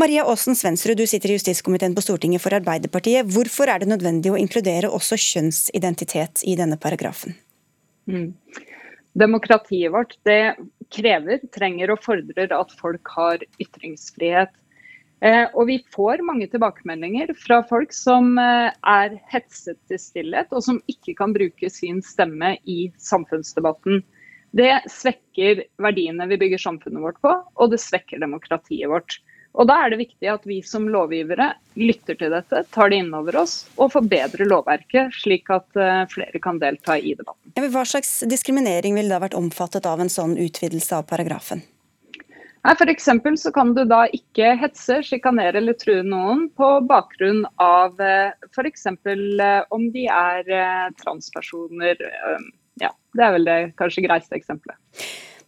Maria 0.01 0.25
Aasen 0.27 0.59
Svensrud, 0.59 0.99
du 0.99 1.07
sitter 1.07 1.31
i 1.31 1.39
justiskomiteen 1.39 1.95
på 1.95 2.03
Stortinget 2.03 2.43
for 2.43 2.59
Arbeiderpartiet. 2.59 3.31
Hvorfor 3.31 3.71
er 3.71 3.85
det 3.85 3.93
nødvendig 3.93 4.35
å 4.35 4.41
inkludere 4.43 4.91
også 4.91 5.21
kjønnsidentitet 5.29 6.43
i 6.51 6.57
denne 6.59 6.81
paragrafen? 6.83 7.39
Mm. 8.11 8.33
Demokratiet 9.15 9.95
vårt 9.95 10.19
det 10.27 10.57
krever, 10.91 11.47
trenger 11.55 11.95
og 11.95 12.03
fordrer 12.03 12.51
at 12.59 12.75
folk 12.75 13.15
har 13.15 13.47
ytringsfrihet. 13.63 14.51
Eh, 15.25 15.47
og 15.57 15.71
vi 15.71 15.79
får 15.95 16.21
mange 16.27 16.47
tilbakemeldinger 16.53 17.33
fra 17.41 17.63
folk 17.65 17.95
som 17.97 18.35
eh, 18.41 18.69
er 18.77 19.15
hetset 19.33 19.79
til 19.89 20.01
stillhet, 20.01 20.53
og 20.53 20.65
som 20.67 20.83
ikke 20.91 21.17
kan 21.17 21.33
bruke 21.33 21.71
sin 21.73 22.03
stemme 22.05 22.59
i 22.69 22.91
samfunnsdebatten. 23.01 24.03
Det 24.55 24.75
svekker 24.93 25.65
verdiene 25.83 26.29
vi 26.31 26.39
bygger 26.45 26.61
samfunnet 26.67 27.03
vårt 27.03 27.23
på, 27.25 27.33
og 27.33 27.73
det 27.73 27.81
svekker 27.83 28.21
demokratiet 28.23 28.93
vårt. 28.93 29.17
Og 29.55 29.69
Da 29.71 29.79
er 29.85 29.93
det 29.93 30.01
viktig 30.03 30.29
at 30.29 30.47
vi 30.51 30.59
som 30.67 30.89
lovgivere 30.91 31.53
lytter 31.79 32.19
til 32.19 32.33
dette, 32.35 32.65
tar 32.75 32.91
det 32.91 33.01
inn 33.01 33.13
over 33.15 33.39
oss 33.45 33.69
og 33.79 33.93
forbedrer 33.95 34.51
lovverket, 34.51 35.15
slik 35.15 35.49
at 35.55 35.79
eh, 35.79 36.05
flere 36.11 36.43
kan 36.43 36.61
delta 36.61 36.99
i 36.99 37.15
debatten. 37.17 37.71
Hva 37.73 37.87
slags 37.89 38.19
diskriminering 38.29 38.99
ville 38.99 39.15
da 39.15 39.23
vært 39.23 39.39
omfattet 39.39 39.87
av 39.89 40.03
en 40.03 40.13
sånn 40.13 40.37
utvidelse 40.37 40.99
av 40.99 41.09
paragrafen? 41.09 41.65
Nei, 42.65 42.73
for 42.81 43.37
så 43.37 43.51
kan 43.53 43.75
du 43.77 43.83
da 43.85 44.07
ikke 44.17 44.55
hetse, 44.57 45.03
sjikanere 45.05 45.61
eller 45.61 45.77
true 45.77 46.01
noen 46.07 46.47
på 46.57 46.69
bakgrunn 46.89 47.43
av 47.61 48.01
eh, 48.01 48.33
f.eks. 48.49 48.87
Eh, 48.89 49.61
om 49.69 49.91
de 49.93 50.07
er 50.09 50.49
eh, 50.49 50.87
transpersoner. 51.03 52.01
Ja, 52.81 52.89
det 53.13 53.27
er 53.27 53.37
vel 53.37 53.45
det 53.51 53.59
kanskje 53.77 54.07
greiste 54.07 54.41
eksempelet. 54.41 54.81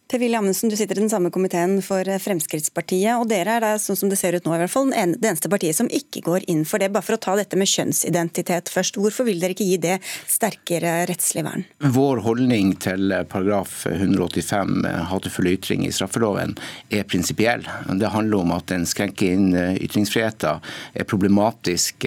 Per-Willy 0.07 0.37
Amundsen, 0.39 0.69
du 0.69 0.77
sitter 0.79 0.95
i 0.95 1.01
den 1.01 1.09
samme 1.11 1.27
komiteen 1.35 1.81
for 1.83 2.07
eh, 2.07 2.19
Fremskrittspartiet. 2.23 3.17
og 3.19 3.27
Dere 3.27 3.57
er 3.57 3.63
da, 3.65 3.71
sånn 3.81 3.97
som 3.99 4.11
det 4.11 4.15
ser 4.15 4.37
ut 4.37 4.45
nå, 4.47 4.53
i 4.55 4.61
hvert 4.61 4.71
fall, 4.71 4.87
det 4.93 5.19
eneste 5.19 5.49
partiet 5.51 5.75
som 5.75 5.89
ikke 5.91 6.21
går 6.23 6.45
inn 6.47 6.61
for 6.67 6.79
det. 6.79 6.87
Bare 6.95 7.03
for 7.03 7.17
å 7.17 7.19
ta 7.25 7.33
dette 7.35 7.59
med 7.59 7.67
kjønnsidentitet 7.67 8.71
først. 8.71 8.95
Hvorfor 9.03 9.27
vil 9.27 9.41
dere 9.43 9.51
ikke 9.51 9.67
gi 9.67 9.75
det 9.83 9.97
sterkere 10.31 10.93
rettslig 11.09 11.43
vern? 11.43 11.65
Vår 11.83 12.23
holdning 12.23 12.71
til 12.79 13.11
paragraf 13.27 13.81
185, 13.89 14.77
eh, 14.87 15.01
hatefulle 15.11 15.57
ytring 15.57 15.83
i 15.83 15.91
straffeloven, 15.91 16.55
er 16.87 17.03
prinsipiell. 17.03 17.67
Det 17.99 18.13
handler 18.15 18.45
om 18.45 18.55
at 18.55 18.71
den 18.71 18.87
skrenker 18.87 19.35
inn 19.35 19.51
eh, 19.59 19.75
ytringsfriheten, 19.83 20.63
er 20.97 21.07
problematisk 21.07 22.05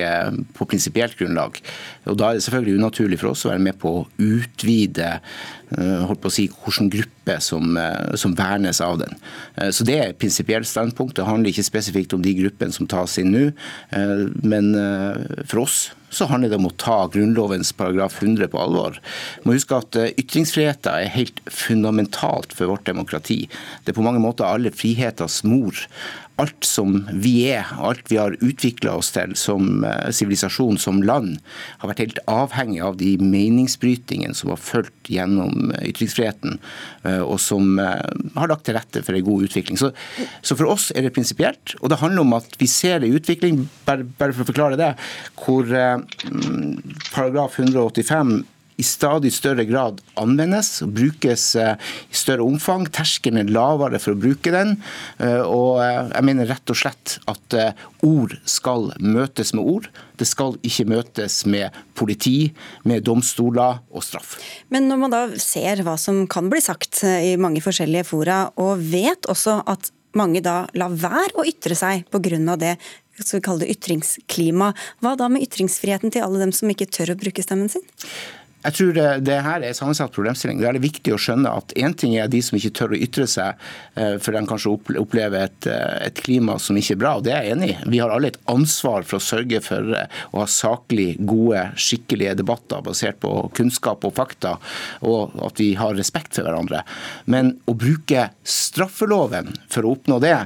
på 0.57 0.67
prinsipielt 0.69 1.17
grunnlag. 1.19 1.59
Og 2.11 2.19
Da 2.19 2.31
er 2.31 2.39
det 2.39 2.45
selvfølgelig 2.45 2.81
unaturlig 2.81 3.21
for 3.21 3.33
oss 3.33 3.47
å 3.47 3.53
være 3.53 3.65
med 3.71 3.79
på 3.79 3.93
å 4.01 4.07
utvide 4.19 5.21
Eh, 5.79 6.01
holdt 6.03 6.19
på 6.25 6.27
å 6.27 6.35
si, 6.35 6.49
hvilken 6.51 6.89
gruppe 6.91 7.37
som, 7.43 7.77
eh, 7.79 8.17
som, 8.19 8.35
vernes 8.35 8.81
av 8.83 8.99
den. 8.99 9.15
Eh, 9.57 9.71
så 9.71 9.85
Det 9.85 9.99
er 9.99 10.09
et 10.09 10.19
prinsipielt 10.19 10.67
standpunkt. 10.67 11.15
Det 11.15 11.25
handler 11.25 11.51
ikke 11.51 11.71
spesifikt 11.71 12.13
om 12.13 12.23
de 12.23 12.35
gruppene 12.35 12.73
som 12.73 12.87
tas 12.87 13.19
inn 13.19 13.31
nå. 13.31 13.53
Men 14.43 14.75
for 15.47 15.61
oss 15.61 15.91
så 16.11 16.27
handler 16.27 16.51
det 16.51 16.59
om 16.59 16.67
å 16.67 16.77
ta 16.77 17.07
Grunnlovens 17.09 17.73
paragraf 17.73 18.21
100 18.21 18.49
på 18.49 18.59
alvor. 18.59 18.99
må 19.45 19.53
huske 19.53 19.77
at 19.77 19.93
Ytringsfriheten 20.17 20.93
er 20.93 21.09
helt 21.09 21.41
fundamentalt 21.47 22.53
for 22.53 22.67
vårt 22.67 22.85
demokrati. 22.85 23.49
Det 23.85 23.91
er 23.91 24.01
på 24.01 24.03
mange 24.03 24.21
måter 24.21 24.45
alle 24.45 24.71
friheters 24.71 25.45
mor 25.45 25.73
alt 26.41 26.67
som 26.67 27.01
vi 27.13 27.35
er, 27.51 27.69
alt 27.79 28.09
vi 28.11 28.19
har 28.21 28.37
utvikla 28.41 28.95
oss 29.01 29.13
til 29.15 29.35
som 29.39 29.85
eh, 29.87 30.11
sivilisasjon, 30.15 30.79
som 30.81 31.03
land, 31.05 31.39
har 31.83 31.91
vært 31.91 32.03
helt 32.05 32.21
avhengig 32.31 32.81
av 32.85 32.99
de 33.01 33.13
meningsbrytingene 33.23 34.37
som 34.37 34.53
har 34.53 34.61
fulgt 34.61 35.11
gjennom 35.13 35.73
eh, 35.75 35.91
ytringsfriheten, 35.91 36.59
eh, 37.05 37.21
og 37.21 37.39
som 37.43 37.79
har 37.81 38.51
lagt 38.51 38.67
til 38.69 38.77
rette 38.79 39.03
for 39.07 39.17
en 39.17 39.27
god 39.27 39.49
utvikling. 39.49 39.81
Så, 39.81 39.93
så 40.43 40.57
for 40.59 40.71
oss 40.73 40.91
er 40.95 41.07
det 41.07 41.15
prinsipielt, 41.17 41.77
og 41.81 41.93
det 41.93 42.01
handler 42.03 42.25
om 42.25 42.39
at 42.39 42.57
vi 42.61 42.69
ser 42.71 43.01
en 43.01 43.19
utvikling, 43.19 43.65
bare, 43.87 44.07
bare 44.19 44.37
for 44.37 44.45
å 44.45 44.51
forklare 44.51 44.81
det, 44.81 44.93
hvor 45.41 45.69
paragraf 47.11 47.59
185 47.61 48.41
i 48.81 48.85
stadig 48.87 49.33
større 49.37 49.67
grad 49.69 50.01
anvendes 50.21 50.79
og 50.85 50.95
brukes 50.97 51.51
eh, 51.61 51.75
i 52.09 52.17
større 52.17 52.47
omfang. 52.47 52.87
Terskelen 52.89 53.43
er 53.43 53.53
lavere 53.53 54.01
for 54.01 54.17
å 54.17 54.21
bruke 54.21 54.53
den. 54.55 54.77
Eh, 55.21 55.43
og 55.45 55.83
eh, 55.85 56.09
jeg 56.15 56.27
mener 56.31 56.49
rett 56.51 56.73
og 56.73 56.81
slett 56.81 57.19
at 57.31 57.59
ord 58.07 58.37
skal 58.49 58.91
møtes 59.03 59.53
med 59.57 59.69
ord. 59.69 59.91
Det 60.21 60.29
skal 60.29 60.57
ikke 60.67 60.89
møtes 60.89 61.43
med 61.51 61.77
politi, 61.99 62.53
med 62.89 63.05
domstoler 63.05 63.83
og 63.93 64.05
straff. 64.05 64.39
Men 64.73 64.89
når 64.89 65.03
man 65.05 65.15
da 65.15 65.23
ser 65.41 65.83
hva 65.85 65.97
som 66.01 66.25
kan 66.31 66.49
bli 66.53 66.63
sagt 66.65 67.03
i 67.05 67.37
mange 67.41 67.63
forskjellige 67.65 68.09
fora, 68.09 68.43
og 68.61 68.81
vet 68.93 69.29
også 69.31 69.61
at 69.69 69.93
mange 70.17 70.43
da 70.45 70.65
lar 70.79 70.95
være 70.97 71.37
å 71.39 71.47
ytre 71.47 71.77
seg 71.79 72.09
pga. 72.11 72.57
det 72.59 72.77
skal 73.21 73.41
vi 73.41 73.45
kalle 73.45 73.65
det 73.65 73.75
ytringsklima. 73.77 74.73
Hva 75.05 75.15
da 75.19 75.29
med 75.29 75.45
ytringsfriheten 75.45 76.13
til 76.15 76.25
alle 76.25 76.41
dem 76.45 76.53
som 76.57 76.71
ikke 76.73 76.89
tør 76.89 77.15
å 77.15 77.21
bruke 77.21 77.45
stemmen 77.45 77.69
sin? 77.73 77.85
Jeg 78.61 78.77
tror 78.77 78.97
det, 79.25 79.37
her 79.41 79.65
er 79.65 79.77
sammensatt 79.77 80.13
problemstilling. 80.13 80.59
Det 80.61 80.69
er 80.69 80.77
det 80.77 80.83
viktig 80.85 81.15
å 81.15 81.21
skjønne 81.21 81.53
at 81.63 81.73
én 81.81 81.95
ting 81.97 82.19
er 82.21 82.29
de 82.29 82.43
som 82.45 82.59
ikke 82.59 82.73
tør 82.77 82.93
å 82.93 83.01
ytre 83.01 83.25
seg, 83.31 83.57
eh, 83.97 84.19
for 84.21 84.37
de 84.37 84.43
kanskje 84.51 84.75
opplever 85.01 85.47
et, 85.47 85.67
eh, 85.67 86.07
et, 86.07 86.21
klima 86.21 86.59
som 86.61 86.77
ikke 86.77 86.99
er 86.99 87.01
bra. 87.01 87.15
og 87.17 87.25
Det 87.25 87.33
er 87.33 87.45
jeg 87.45 87.57
enig 87.57 87.71
i. 87.71 87.79
Vi 87.89 87.99
har 88.03 88.11
alle 88.13 88.29
et 88.29 88.41
ansvar 88.47 89.07
for 89.09 89.17
å 89.17 89.25
sørge 89.25 89.63
for 89.65 89.95
eh, 89.97 90.07
å 90.35 90.43
ha 90.43 90.47
saklig, 90.47 91.17
gode, 91.25 91.73
skikkelige 91.75 92.37
debatter 92.37 92.85
basert 92.85 93.21
på 93.21 93.33
kunnskap 93.57 94.05
og 94.05 94.15
fakta, 94.15 94.59
og 95.01 95.33
at 95.41 95.57
vi 95.57 95.73
har 95.75 95.97
respekt 95.97 96.37
for 96.37 96.45
hverandre. 96.45 96.85
Men 97.25 97.57
å 97.67 97.73
bruke 97.73 98.29
straffeloven 98.45 99.55
for 99.71 99.87
å 99.87 99.97
oppnå 99.97 100.21
det, 100.21 100.37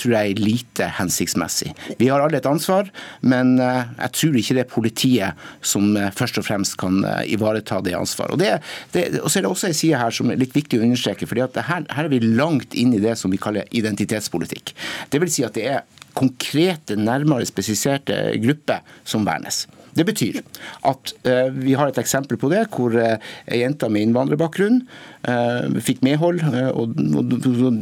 tror 0.00 0.14
jeg 0.14 0.32
er 0.32 0.40
lite 0.40 0.88
hensiktsmessig. 0.98 1.72
Vi 2.00 2.08
har 2.08 2.22
alle 2.24 2.40
et 2.40 2.48
ansvar, 2.48 2.88
men 3.20 3.58
eh, 3.60 3.90
jeg 3.98 4.14
tror 4.18 4.38
ikke 4.40 4.56
det 4.56 4.62
er 4.64 4.70
politiet 4.72 5.44
som 5.64 5.92
eh, 6.00 6.12
først 6.16 6.40
og 6.40 6.46
fremst 6.46 6.78
kan 6.80 7.02
eh, 7.04 7.34
ivareta 7.36 7.82
det 7.84 7.96
ansvaret. 7.98 8.32
Og, 8.32 8.40
det, 8.40 8.54
det, 8.96 9.20
og 9.20 9.28
så 9.28 9.40
er 9.40 9.46
det 9.46 9.52
også 9.52 9.70
en 9.70 9.76
side 9.76 10.00
her 10.00 10.16
som 10.16 10.32
er 10.32 10.40
litt 10.40 10.56
viktig 10.56 10.80
å 10.80 10.86
understreke. 10.86 11.28
fordi 11.28 11.44
at 11.44 11.60
her, 11.68 11.84
her 11.90 12.08
er 12.08 12.12
vi 12.12 12.22
langt 12.24 12.74
inn 12.74 12.96
i 12.96 13.02
det 13.02 13.18
som 13.20 13.32
vi 13.34 13.40
kaller 13.40 13.68
identitetspolitikk. 13.76 14.72
Det 15.12 15.20
vil 15.20 15.32
si 15.32 15.44
at 15.44 15.58
det 15.58 15.68
er 15.76 15.84
konkrete, 16.14 16.96
nærmere 16.96 17.46
spesifiserte 17.48 18.38
grupper 18.40 18.84
som 19.04 19.26
vernes. 19.26 19.64
Det 19.94 20.04
betyr 20.06 20.40
at 20.88 21.12
uh, 21.28 21.48
vi 21.54 21.74
har 21.78 21.90
et 21.90 22.00
eksempel 22.00 22.38
på 22.40 22.50
det, 22.52 22.64
hvor 22.74 22.94
uh, 22.98 23.16
ei 23.46 23.60
jente 23.62 23.88
med 23.92 24.08
innvandrerbakgrunn 24.08 24.80
uh, 25.28 25.80
fikk 25.84 26.02
medhold. 26.06 26.42
Og, 26.74 26.96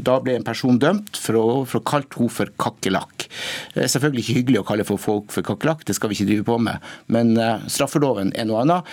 Da 0.02 0.18
ble 0.24 0.36
en 0.38 0.46
person 0.46 0.80
dømt 0.80 1.18
for 1.20 1.38
å, 1.38 1.46
for 1.68 1.80
å 1.80 1.86
kalle 1.88 2.08
henne 2.12 2.32
for 2.32 2.52
kakerlakk. 2.60 3.26
Det 3.74 3.86
er 3.86 3.92
selvfølgelig 3.92 4.24
ikke 4.24 4.38
hyggelig 4.40 4.60
å 4.62 4.66
kalle 4.68 4.86
for 4.88 5.00
folk 5.00 5.32
for 5.34 5.46
kakerlakk, 5.46 5.86
det 5.88 5.96
skal 5.96 6.10
vi 6.10 6.18
ikke 6.18 6.28
drive 6.28 6.46
på 6.48 6.58
med. 6.66 6.92
Men 7.12 7.34
straffeloven 7.70 8.32
er 8.38 8.46
noe 8.48 8.62
annet. 8.64 8.88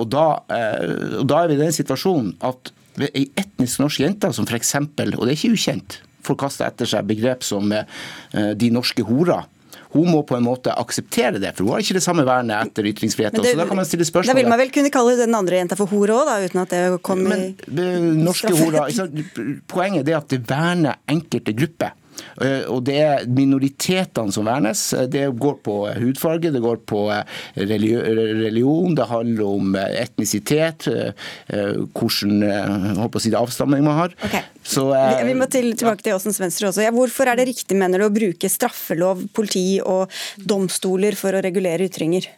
Og 0.00 0.08
da, 0.12 0.24
og 1.20 1.26
da 1.30 1.40
er 1.42 1.50
vi 1.50 1.58
i 1.58 1.60
den 1.60 1.74
situasjonen 1.74 2.32
at 2.46 2.72
ei 3.10 3.26
etnisk 3.38 3.82
norsk 3.82 4.02
jente 4.02 4.32
som 4.36 4.48
f.eks., 4.48 4.74
og 4.80 4.96
det 4.98 5.28
er 5.28 5.36
ikke 5.36 5.54
ukjent, 5.56 6.00
får 6.26 6.40
kasta 6.44 6.68
etter 6.68 6.90
seg 6.90 7.08
begrep 7.10 7.44
som 7.46 7.70
de 7.70 8.72
norske 8.74 9.04
horer 9.06 9.46
hun 9.92 10.10
må 10.10 10.22
på 10.26 10.36
en 10.38 10.44
måte 10.46 10.72
akseptere 10.78 11.40
det, 11.42 11.50
for 11.56 11.66
hun 11.66 11.74
har 11.74 11.84
ikke 11.84 11.96
det 11.98 12.04
samme 12.04 12.24
vernet 12.26 12.68
etter 12.68 12.86
ytringsfriheten. 12.92 13.42
så 13.42 13.56
da 13.58 13.66
kan 13.66 13.80
man 13.80 13.88
stille 13.88 14.06
spørsmål. 14.06 14.30
Da 14.34 14.38
vil 14.38 14.50
man 14.50 14.60
vel 14.60 14.70
kunne 14.74 14.92
kalle 14.94 15.16
den 15.18 15.34
andre 15.34 15.58
jenta 15.58 15.78
for 15.78 15.90
hore 15.90 16.14
òg, 16.14 16.30
uten 16.46 16.62
at 16.62 16.74
det 16.74 16.82
kommer 17.06 17.46
i 17.46 17.88
norske 18.20 18.52
horer, 18.54 18.92
Poenget 19.70 20.08
er 20.08 20.20
at 20.20 20.30
det 20.30 20.44
verner 20.48 21.00
enkelte 21.10 21.54
grupper. 21.56 21.96
Eh, 22.40 22.64
og 22.70 22.82
det 22.88 22.96
er 23.02 23.26
minoritetene 23.30 24.34
som 24.34 24.48
vernes. 24.48 24.82
Det 25.12 25.26
går 25.40 25.58
på 25.66 25.76
hudfarge, 26.00 26.52
det 26.54 26.62
går 26.64 26.82
på 26.88 27.04
eh, 27.14 27.40
religion, 27.60 28.94
det 28.96 29.08
handler 29.10 29.44
om 29.46 29.76
etnisitet, 29.80 30.88
hvordan 31.50 32.42
håper 33.00 33.18
å 33.18 33.22
si 33.22 33.32
det, 33.32 33.38
avstamning 33.40 33.84
man 33.86 33.98
har. 33.98 34.16
Okay. 34.26 34.42
Så, 34.62 34.86
vi, 34.92 35.30
vi, 35.30 35.36
må 35.38 35.48
til, 35.50 35.72
tilbake 35.78 36.04
til 36.04 36.16
Åsens 36.16 36.40
Venstre 36.42 36.68
også. 36.68 36.84
Ja, 36.84 36.92
hvorfor 36.94 37.30
er 37.30 37.40
det 37.40 37.48
riktig, 37.50 37.78
mener 37.78 38.02
du, 38.02 38.08
å 38.08 38.14
bruke 38.14 38.50
straffelov, 38.52 39.24
politi 39.36 39.80
og 39.80 40.12
domstoler 40.36 41.16
for 41.18 41.36
å 41.36 41.42
regulere 41.44 41.88
ytringer? 41.88 42.28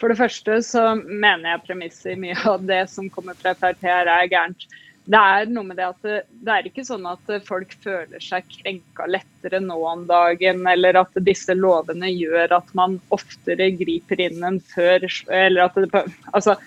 For 0.00 0.08
det 0.08 0.16
første 0.16 0.56
så 0.64 0.82
mener 0.96 1.52
jeg 1.52 1.64
premisset 1.66 2.14
i 2.14 2.20
mye 2.20 2.36
av 2.48 2.62
det 2.64 2.86
som 2.92 3.10
kommer 3.12 3.36
fra 3.36 3.52
Frp 3.58 3.84
her 3.84 4.08
er 4.08 4.30
gærent 4.32 4.64
det 5.10 5.18
er 5.18 5.48
noe 5.50 5.66
med 5.66 5.78
det 5.80 5.86
at 5.88 6.02
det, 6.04 6.16
det, 6.44 6.54
er 6.54 6.66
ikke 6.68 6.84
sånn 6.86 7.06
at 7.08 7.30
folk 7.46 7.72
føler 7.82 8.20
seg 8.22 8.44
krenka 8.52 9.06
lettere 9.08 9.60
nå 9.64 9.78
om 9.88 10.04
dagen, 10.08 10.60
eller 10.68 11.00
at 11.00 11.16
disse 11.24 11.56
lovene 11.56 12.10
gjør 12.12 12.58
at 12.60 12.68
man 12.78 12.98
oftere 13.14 13.70
griper 13.80 14.20
inn 14.28 14.44
enn 14.46 14.60
før. 14.74 15.06
eller 15.26 15.64
at 15.66 15.80
det, 15.80 16.04
altså, 16.34 16.58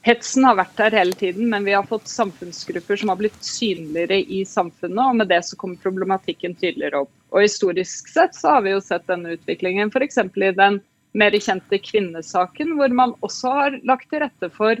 Hetsen 0.00 0.46
har 0.48 0.56
vært 0.56 0.78
der 0.78 0.94
hele 0.96 1.12
tiden, 1.12 1.50
men 1.52 1.66
vi 1.66 1.74
har 1.76 1.84
fått 1.84 2.08
samfunnsgrupper 2.08 2.96
som 2.96 3.10
har 3.12 3.18
blitt 3.20 3.36
synligere 3.44 4.22
i 4.32 4.42
samfunnet, 4.48 5.00
og 5.04 5.18
med 5.18 5.28
det 5.28 5.42
så 5.44 5.58
kommer 5.60 5.82
problematikken 5.82 6.56
tydeligere 6.56 7.02
opp. 7.04 7.12
Og 7.34 7.44
Historisk 7.44 8.08
sett 8.08 8.32
så 8.36 8.56
har 8.56 8.64
vi 8.64 8.72
jo 8.72 8.80
sett 8.80 9.04
denne 9.10 9.36
utviklingen, 9.36 9.92
f.eks. 9.92 10.22
i 10.24 10.54
den 10.56 10.80
mer 11.12 11.36
kjente 11.36 11.80
kvinnesaken, 11.84 12.72
hvor 12.78 12.96
man 12.96 13.12
også 13.20 13.52
har 13.52 13.76
lagt 13.84 14.08
til 14.08 14.24
rette 14.24 14.48
for 14.56 14.80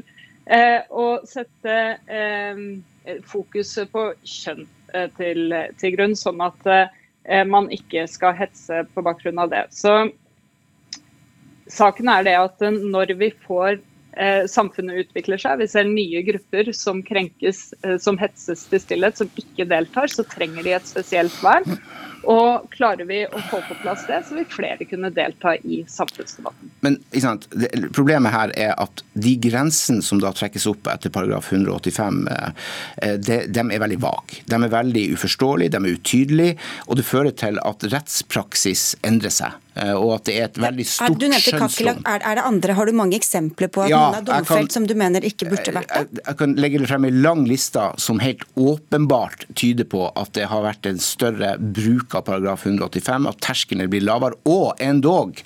å 0.90 1.06
sette 1.28 1.76
eh, 2.10 2.62
fokuset 3.28 3.90
på 3.92 4.08
kjønn 4.26 4.64
eh, 4.94 5.06
til, 5.18 5.54
til, 5.78 5.94
grunn, 5.96 6.16
sånn 6.18 6.42
at 6.44 6.66
eh, 6.72 7.44
man 7.46 7.70
ikke 7.74 8.06
skal 8.10 8.34
hetse 8.38 8.82
på 8.94 9.04
bakgrunn 9.06 9.38
av 9.42 9.52
det. 9.52 9.66
Så 9.74 10.10
saken 11.70 12.10
er 12.10 12.26
det 12.26 12.36
at 12.38 12.66
når 12.82 13.14
vi 13.20 13.30
får 13.46 13.78
eh, 14.18 14.44
samfunnet 14.50 15.04
utvikler 15.04 15.40
seg, 15.40 15.60
vi 15.60 15.68
ser 15.70 15.88
nye 15.88 16.22
grupper 16.26 16.72
som 16.76 17.02
krenkes, 17.06 17.68
eh, 17.84 17.96
som 18.02 18.18
hetses 18.20 18.66
til 18.70 18.82
stillhet, 18.82 19.20
som 19.20 19.30
ikke 19.40 19.68
deltar, 19.70 20.10
så 20.10 20.26
trenger 20.28 20.66
de 20.66 20.76
et 20.78 20.90
spesielt 20.90 21.36
vern. 21.44 21.78
Og 22.28 22.66
klarer 22.74 23.06
vi 23.08 23.22
å 23.24 23.42
få 23.50 23.62
på 23.68 23.76
plass 23.82 24.04
det, 24.08 24.20
så 24.28 24.36
vil 24.36 24.46
flere 24.50 24.86
kunne 24.88 25.10
delta 25.14 25.54
i 25.56 25.80
samfunnsdebatten. 25.88 26.72
Men 26.84 26.98
det, 27.10 27.70
Problemet 27.96 28.34
her 28.34 28.52
er 28.58 28.74
at 28.80 29.04
de 29.12 29.34
grensene 29.40 30.04
som 30.04 30.20
da 30.22 30.32
trekkes 30.36 30.66
opp 30.70 30.90
etter 30.92 31.12
paragraf 31.14 31.50
185, 31.52 32.20
eh, 32.28 33.16
de, 33.16 33.40
de 33.48 33.64
er 33.64 33.82
veldig 33.82 34.00
vage. 34.02 34.44
De 34.50 34.60
er 34.60 34.74
veldig 34.76 35.06
uforståelige, 35.16 35.74
de 35.74 35.80
er 35.80 35.98
utydelige, 35.98 36.60
og 36.86 37.00
det 37.00 37.08
fører 37.08 37.36
til 37.36 37.60
at 37.64 37.88
rettspraksis 37.94 38.94
endrer 39.06 39.34
seg. 39.34 39.58
Eh, 39.78 39.92
og 39.94 40.16
at 40.16 40.26
det 40.26 40.34
er 40.34 40.48
et 40.48 40.58
veldig 40.60 40.84
stort 40.88 41.22
skjønnsrom. 41.22 42.00
Er, 42.02 42.24
er, 42.24 42.38
det 42.40 42.44
andre, 42.44 42.74
Har 42.74 42.90
du 42.90 42.96
mange 42.96 43.16
eksempler 43.20 43.70
på 43.72 43.84
at 43.84 43.92
ja, 43.92 44.00
noen 44.02 44.18
er 44.18 44.26
domfelt 44.26 44.74
som 44.74 44.86
du 44.88 44.96
mener 44.98 45.24
ikke 45.26 45.46
burde 45.50 45.74
vært 45.76 45.92
det? 45.92 46.00
Jeg, 46.00 46.22
jeg, 46.24 46.38
kan 46.40 46.56
legge 46.58 46.82
frem 46.90 47.06
en 47.06 47.20
lang 47.24 47.44
liste 47.48 47.84
som 48.02 48.20
helt 48.22 48.42
åpenbart 48.58 49.46
tyder 49.54 49.86
på 49.90 50.08
at 50.10 50.34
det 50.36 50.48
har 50.50 50.64
vært 50.66 50.90
en 50.90 51.00
større 51.02 51.54
bruk 51.60 52.09
av 52.18 52.26
paragraf 52.26 52.66
185, 52.66 53.28
at 53.30 53.40
terskelen 53.44 53.90
blir 53.90 54.04
lavere, 54.06 54.38
og 54.48 54.80
endog 54.82 55.42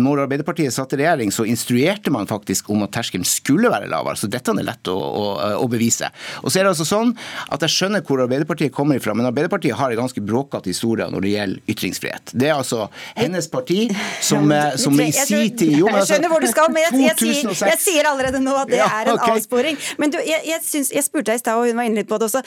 når 0.00 0.24
Arbeiderpartiet 0.24 0.74
satt 0.74 0.94
i 0.96 1.00
regjering, 1.00 1.32
så 1.34 1.46
instruerte 1.48 2.12
man 2.14 2.28
faktisk 2.30 2.70
om 2.72 2.84
at 2.86 2.92
terskelen 2.96 3.26
skulle 3.28 3.70
være 3.72 3.88
lavere. 3.90 4.18
Så 4.18 4.30
dette 4.30 4.52
er 4.54 4.66
lett 4.66 4.90
å, 4.90 4.94
å, 4.94 5.24
å, 5.60 5.68
bevise. 5.70 6.10
Og 6.42 6.50
så 6.50 6.60
er 6.60 6.66
det 6.66 6.74
altså 6.74 6.86
sånn 6.88 7.14
at 7.54 7.64
Jeg 7.64 7.72
skjønner 7.74 8.04
hvor 8.06 8.22
Arbeiderpartiet 8.24 8.72
kommer 8.74 9.00
ifra, 9.00 9.14
men 9.16 9.28
Arbeiderpartiet 9.28 9.76
har 9.78 9.92
en 9.92 10.02
ganske 10.04 10.22
bråkete 10.24 10.70
historie 10.70 11.06
når 11.10 11.24
det 11.24 11.32
gjelder 11.34 11.74
ytringsfrihet. 11.74 12.34
Det 12.34 12.50
er 12.50 12.56
altså 12.56 12.88
hennes 13.16 13.48
parti 13.50 13.80
som, 14.24 14.50
eh, 14.52 14.76
som 14.80 15.00
i 15.00 15.10
si 15.14 15.40
tid 15.56 15.78
jo, 15.80 15.88
Jeg 15.90 16.08
skjønner 16.10 16.32
hvor 16.32 16.44
du 16.44 16.50
skal, 16.50 16.70
men 16.74 16.86
jeg, 16.86 17.00
jeg, 17.08 17.18
sier, 17.20 17.68
jeg, 17.72 17.80
sier, 17.82 18.08
allerede 18.10 18.42
nå 18.44 18.54
at 18.60 18.72
det 18.72 18.80
ja, 18.80 18.88
er 19.00 19.12
en 19.12 19.18
okay. 19.18 19.38
avsporing. 19.38 19.80
Men 20.00 20.14
du, 20.14 20.20
jeg, 20.24 20.60
synes, 20.66 20.92
jeg, 20.94 21.06
spurte 21.06 21.32
deg 21.32 21.40
i 21.40 21.44
stad, 21.44 21.60
og 21.60 21.68
hun 21.70 21.80
var 21.80 21.88
inne 21.88 22.02
litt 22.02 22.10
på 22.10 22.20
det 22.20 22.30
også. 22.30 22.44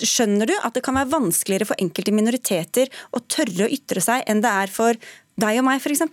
Skjønner 0.00 0.50
du 0.50 0.54
at 0.56 0.76
det 0.76 0.84
kan 0.86 0.96
være 0.96 1.12
vanskeligere 1.12 1.68
for 1.70 1.82
enkelte 1.82 2.14
minoriteter 2.16 2.92
å 3.16 3.22
tørre 3.28 3.66
å 3.66 3.72
ytre 3.72 4.02
seg 4.04 4.24
enn 4.30 4.42
det 4.44 4.52
er 4.64 4.72
for 4.72 4.96
deg 5.40 5.60
og 5.60 5.66
meg, 5.66 5.80
f.eks.? 5.80 6.04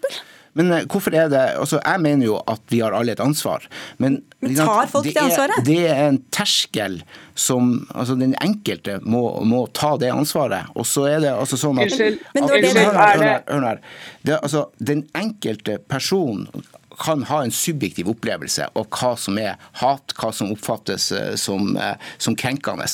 Men 0.58 0.74
eh, 0.74 0.86
hvorfor 0.90 1.16
er 1.16 1.30
det 1.32 1.44
altså 1.58 1.80
Jeg 1.84 2.02
mener 2.04 2.28
jo 2.28 2.38
at 2.50 2.62
vi 2.72 2.82
har 2.84 2.96
alle 2.98 3.14
et 3.14 3.24
ansvar. 3.24 3.66
Men, 4.02 4.22
men 4.42 4.56
tar 4.58 4.90
folk 4.92 5.08
det, 5.08 5.14
det 5.16 5.24
ansvaret? 5.24 5.64
det 5.68 5.80
er 5.92 6.04
en 6.08 6.22
terskel 6.34 7.02
som 7.38 7.88
altså 7.94 8.18
Den 8.18 8.34
enkelte 8.42 8.98
må, 9.06 9.22
må 9.46 9.66
ta 9.78 9.96
det 10.02 10.10
ansvaret. 10.14 10.72
Og 10.76 10.88
så 10.90 11.06
er 11.12 11.22
det 11.26 11.34
altså 11.34 11.60
sånn 11.60 11.82
at, 11.84 11.94
Unnskyld. 11.94 12.20
Hør 12.78 13.68
her. 13.68 13.82
Altså, 14.38 14.68
den 14.82 15.06
enkelte 15.18 15.78
person 15.90 16.48
kan 16.98 17.24
ha 17.30 17.44
en 17.44 17.52
subjektiv 17.54 18.10
opplevelse 18.10 18.68
av 18.74 18.88
hva 18.90 19.12
som 19.20 19.38
er 19.42 19.56
hat, 19.82 20.14
hva 20.18 20.32
som 20.34 20.52
oppfattes 20.54 21.12
eh, 21.14 21.34
som, 21.40 21.76
eh, 21.78 21.96
som, 22.18 22.36
krenkende. 22.38 22.88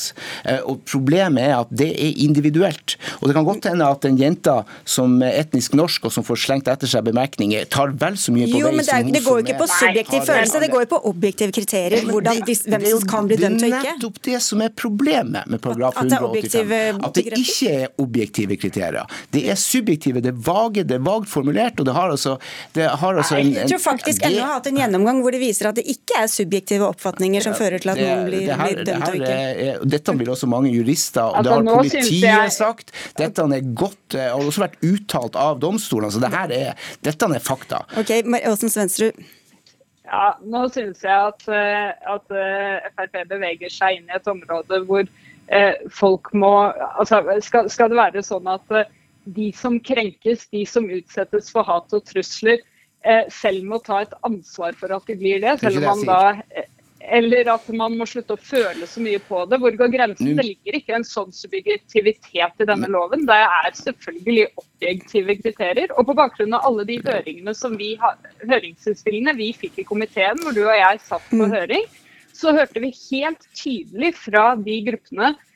Eh, 0.44 0.60
og 0.68 0.82
Problemet 0.88 1.44
er 1.44 1.54
at 1.56 1.72
det 1.72 1.90
er 1.92 2.20
individuelt. 2.24 2.96
Og 3.20 3.28
Det 3.28 3.36
kan 3.36 3.46
godt 3.46 3.68
hende 3.70 3.88
at 3.88 4.04
en 4.08 4.18
jente 4.20 4.54
som 4.88 5.16
er 5.24 5.38
etnisk 5.40 5.76
norsk 5.78 6.08
og 6.08 6.14
som 6.14 6.26
får 6.26 6.42
slengt 6.44 6.68
etter 6.70 6.90
seg 6.90 7.06
bemerkninger, 7.08 7.64
tar 7.72 7.94
vel 8.00 8.18
så 8.20 8.34
mye 8.34 8.48
på 8.50 8.60
jo, 8.60 8.68
vei 8.68 8.78
men 8.78 8.86
det, 8.86 8.94
er, 8.94 9.10
det 9.16 9.24
går 9.24 9.40
jo 9.40 9.44
ikke 9.46 9.58
på 9.62 9.68
subjektiv 9.72 10.20
Nei, 10.20 10.28
følelse, 10.28 10.62
det 10.64 10.70
går 10.74 10.84
jo 10.84 10.90
på 10.92 11.00
objektive 11.10 11.56
kriterier. 11.56 12.08
hvordan 12.10 12.42
det, 12.44 12.58
hvem 12.68 12.86
som 12.90 13.06
kan 13.08 13.30
bli 13.30 13.40
dømt 13.40 13.62
og 13.62 13.68
ikke. 13.68 13.80
Det 13.80 13.90
er 13.92 13.98
nettopp 13.98 14.20
det 14.28 14.42
som 14.44 14.64
er 14.64 14.74
problemet 14.84 15.50
med 15.50 15.62
paragraf 15.64 16.00
185. 16.02 17.00
At 17.08 17.18
det 17.18 17.26
ikke 17.40 17.72
er 17.72 17.88
objektive 18.04 18.58
kriterier. 18.60 19.16
Det 19.34 19.46
er 19.50 19.58
subjektive, 19.60 20.22
det 20.24 20.34
er 20.34 20.40
vage, 20.44 20.84
det 20.84 20.98
er 20.98 21.04
vagt 21.04 21.30
formulert, 21.30 21.80
og 21.80 21.88
det 21.88 21.96
har 21.96 22.12
altså, 22.12 22.36
det 22.76 22.88
har 22.90 23.22
altså 23.22 23.40
en, 23.40 23.54
en 23.64 23.70
faktisk 23.94 24.22
det... 24.22 24.30
ennå 24.30 24.46
hatt 24.48 24.66
en 24.70 24.78
gjennomgang 24.80 25.20
hvor 25.24 25.34
det 25.34 25.40
viser 25.42 25.68
at 25.70 25.78
det 25.78 25.84
ikke 25.90 26.18
er 26.22 26.30
subjektive 26.30 26.88
oppfatninger 26.88 27.44
som 27.44 27.54
fører 27.58 27.82
til 27.82 27.92
at 27.92 28.00
noen 28.00 28.26
blir, 28.28 28.46
det 28.48 28.58
her, 28.58 28.72
blir 28.72 28.88
dømt 28.88 29.06
og 29.08 29.18
ikke. 29.18 29.36
Er, 29.66 29.78
dette 29.94 30.16
vil 30.20 30.32
også 30.34 30.48
mange 30.50 30.72
jurister, 30.74 31.22
og 31.22 31.38
altså, 31.40 31.60
det 31.60 31.70
har 31.70 31.78
politiet 31.78 32.26
jeg... 32.28 32.54
sagt. 32.56 32.92
Dette 33.20 33.46
er 33.58 33.70
godt, 33.84 34.18
eh, 34.18 34.32
og 34.34 34.50
også 34.50 34.64
vært 34.64 34.76
uttalt 34.86 35.38
av 35.40 35.62
domstolene. 35.62 36.12
Så 36.14 36.22
det 36.22 36.32
er, 36.32 36.90
dette 37.06 37.30
er 37.38 37.44
fakta. 37.44 37.84
Ok, 38.00 38.12
Åsen 38.50 38.72
Svensrud. 38.72 39.22
Ja, 40.04 40.34
nå 40.44 40.66
synes 40.74 41.00
jeg 41.04 41.14
at, 41.14 41.46
eh, 41.48 41.94
at 42.14 42.36
eh, 42.36 42.90
Frp 42.96 43.22
beveger 43.30 43.72
seg 43.72 44.00
inn 44.00 44.10
i 44.10 44.18
et 44.18 44.28
område 44.30 44.82
hvor 44.88 45.08
folk 45.92 46.30
må 46.32 46.50
altså, 46.72 47.18
skal, 47.44 47.66
skal 47.68 47.90
det 47.92 47.98
være 47.98 48.22
sånn 48.24 48.46
at 48.48 48.70
de 49.36 49.50
som 49.52 49.74
krenkes, 49.76 50.46
de 50.48 50.62
som 50.64 50.86
utsettes 50.88 51.50
for 51.52 51.68
hat 51.68 51.92
og 51.92 52.00
trusler, 52.08 52.62
Eh, 52.64 52.73
selv 53.32 53.66
må 53.68 53.80
ta 53.84 54.02
et 54.04 54.14
ansvar 54.26 54.76
for 54.78 54.94
at 54.96 55.10
de 55.10 55.18
blir 55.20 55.42
det. 55.42 55.58
selv 55.60 55.82
om 55.82 55.90
man 55.90 56.06
da 56.08 56.20
eh, 56.56 56.70
eller 57.04 57.50
at 57.52 57.66
man 57.76 57.98
må 57.98 58.06
slutte 58.08 58.32
å 58.32 58.40
føle 58.40 58.86
så 58.88 59.02
mye 59.04 59.20
på 59.20 59.42
det. 59.50 59.58
Hvor 59.60 59.74
går 59.76 59.90
grensen? 59.92 60.30
Det 60.38 60.46
ligger 60.46 60.78
ikke 60.78 60.94
en 60.96 61.04
sånn 61.04 61.34
subjektivitet 61.36 62.62
i 62.64 62.68
denne 62.70 62.88
loven. 62.88 63.26
Det 63.28 63.36
er 63.44 63.76
selvfølgelig 63.76 64.46
objektive 64.62 65.36
kriterier. 65.42 65.92
Og 65.98 66.08
på 66.08 66.16
bakgrunn 66.16 66.56
av 66.56 66.64
alle 66.64 66.86
de 66.88 66.96
høringene 67.04 67.52
som 67.56 67.76
vi 67.76 67.92
høringsinnspillene 68.00 69.36
vi 69.36 69.50
fikk 69.52 69.82
i 69.82 69.88
komiteen, 69.90 70.40
hvor 70.40 70.56
du 70.56 70.62
og 70.64 70.72
jeg 70.72 71.04
satt 71.04 71.28
på 71.28 71.42
mm. 71.44 71.52
høring, 71.52 71.84
så 72.34 72.56
hørte 72.56 72.80
vi 72.80 72.94
helt 72.96 73.44
tydelig 73.52 74.14
fra 74.16 74.54
de 74.56 74.80
gruppene 74.88 75.34
Eh, 75.34 75.50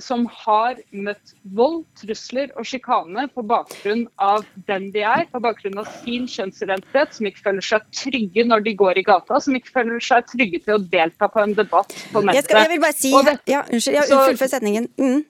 som 0.00 0.24
har 0.32 0.78
møtt 0.96 1.34
vold, 1.56 1.82
trusler 2.00 2.48
og 2.56 2.64
sjikane 2.64 3.26
på 3.34 3.42
bakgrunn 3.44 4.06
av 4.16 4.46
den 4.68 4.88
de 4.94 5.02
er, 5.04 5.26
på 5.28 5.42
bakgrunn 5.44 5.76
av 5.82 5.90
sin 6.00 6.24
kjønnsidentitet, 6.30 7.12
som 7.18 7.28
ikke 7.28 7.44
føler 7.44 7.66
seg 7.66 7.88
trygge 7.92 8.46
når 8.48 8.64
de 8.64 8.74
går 8.80 9.02
i 9.02 9.04
gata, 9.04 9.40
som 9.44 9.56
ikke 9.58 9.74
føler 9.74 10.00
seg 10.04 10.24
trygge 10.30 10.62
til 10.64 10.78
å 10.78 10.82
delta 10.94 11.28
på 11.28 11.42
en 11.44 11.52
debatt 11.58 11.92
på 12.14 12.24
nettet. 12.24 12.40
Jeg, 12.40 12.48
skal, 12.48 12.62
jeg 12.64 12.72
vil 12.72 12.84
bare 12.86 12.96
si, 12.96 13.12
det, 13.28 13.36
ja, 13.52 13.64
Unnskyld, 13.68 13.98
jeg 13.98 14.08
fullfør 14.14 14.52
setningen. 14.54 14.88
Mm. 14.96 15.20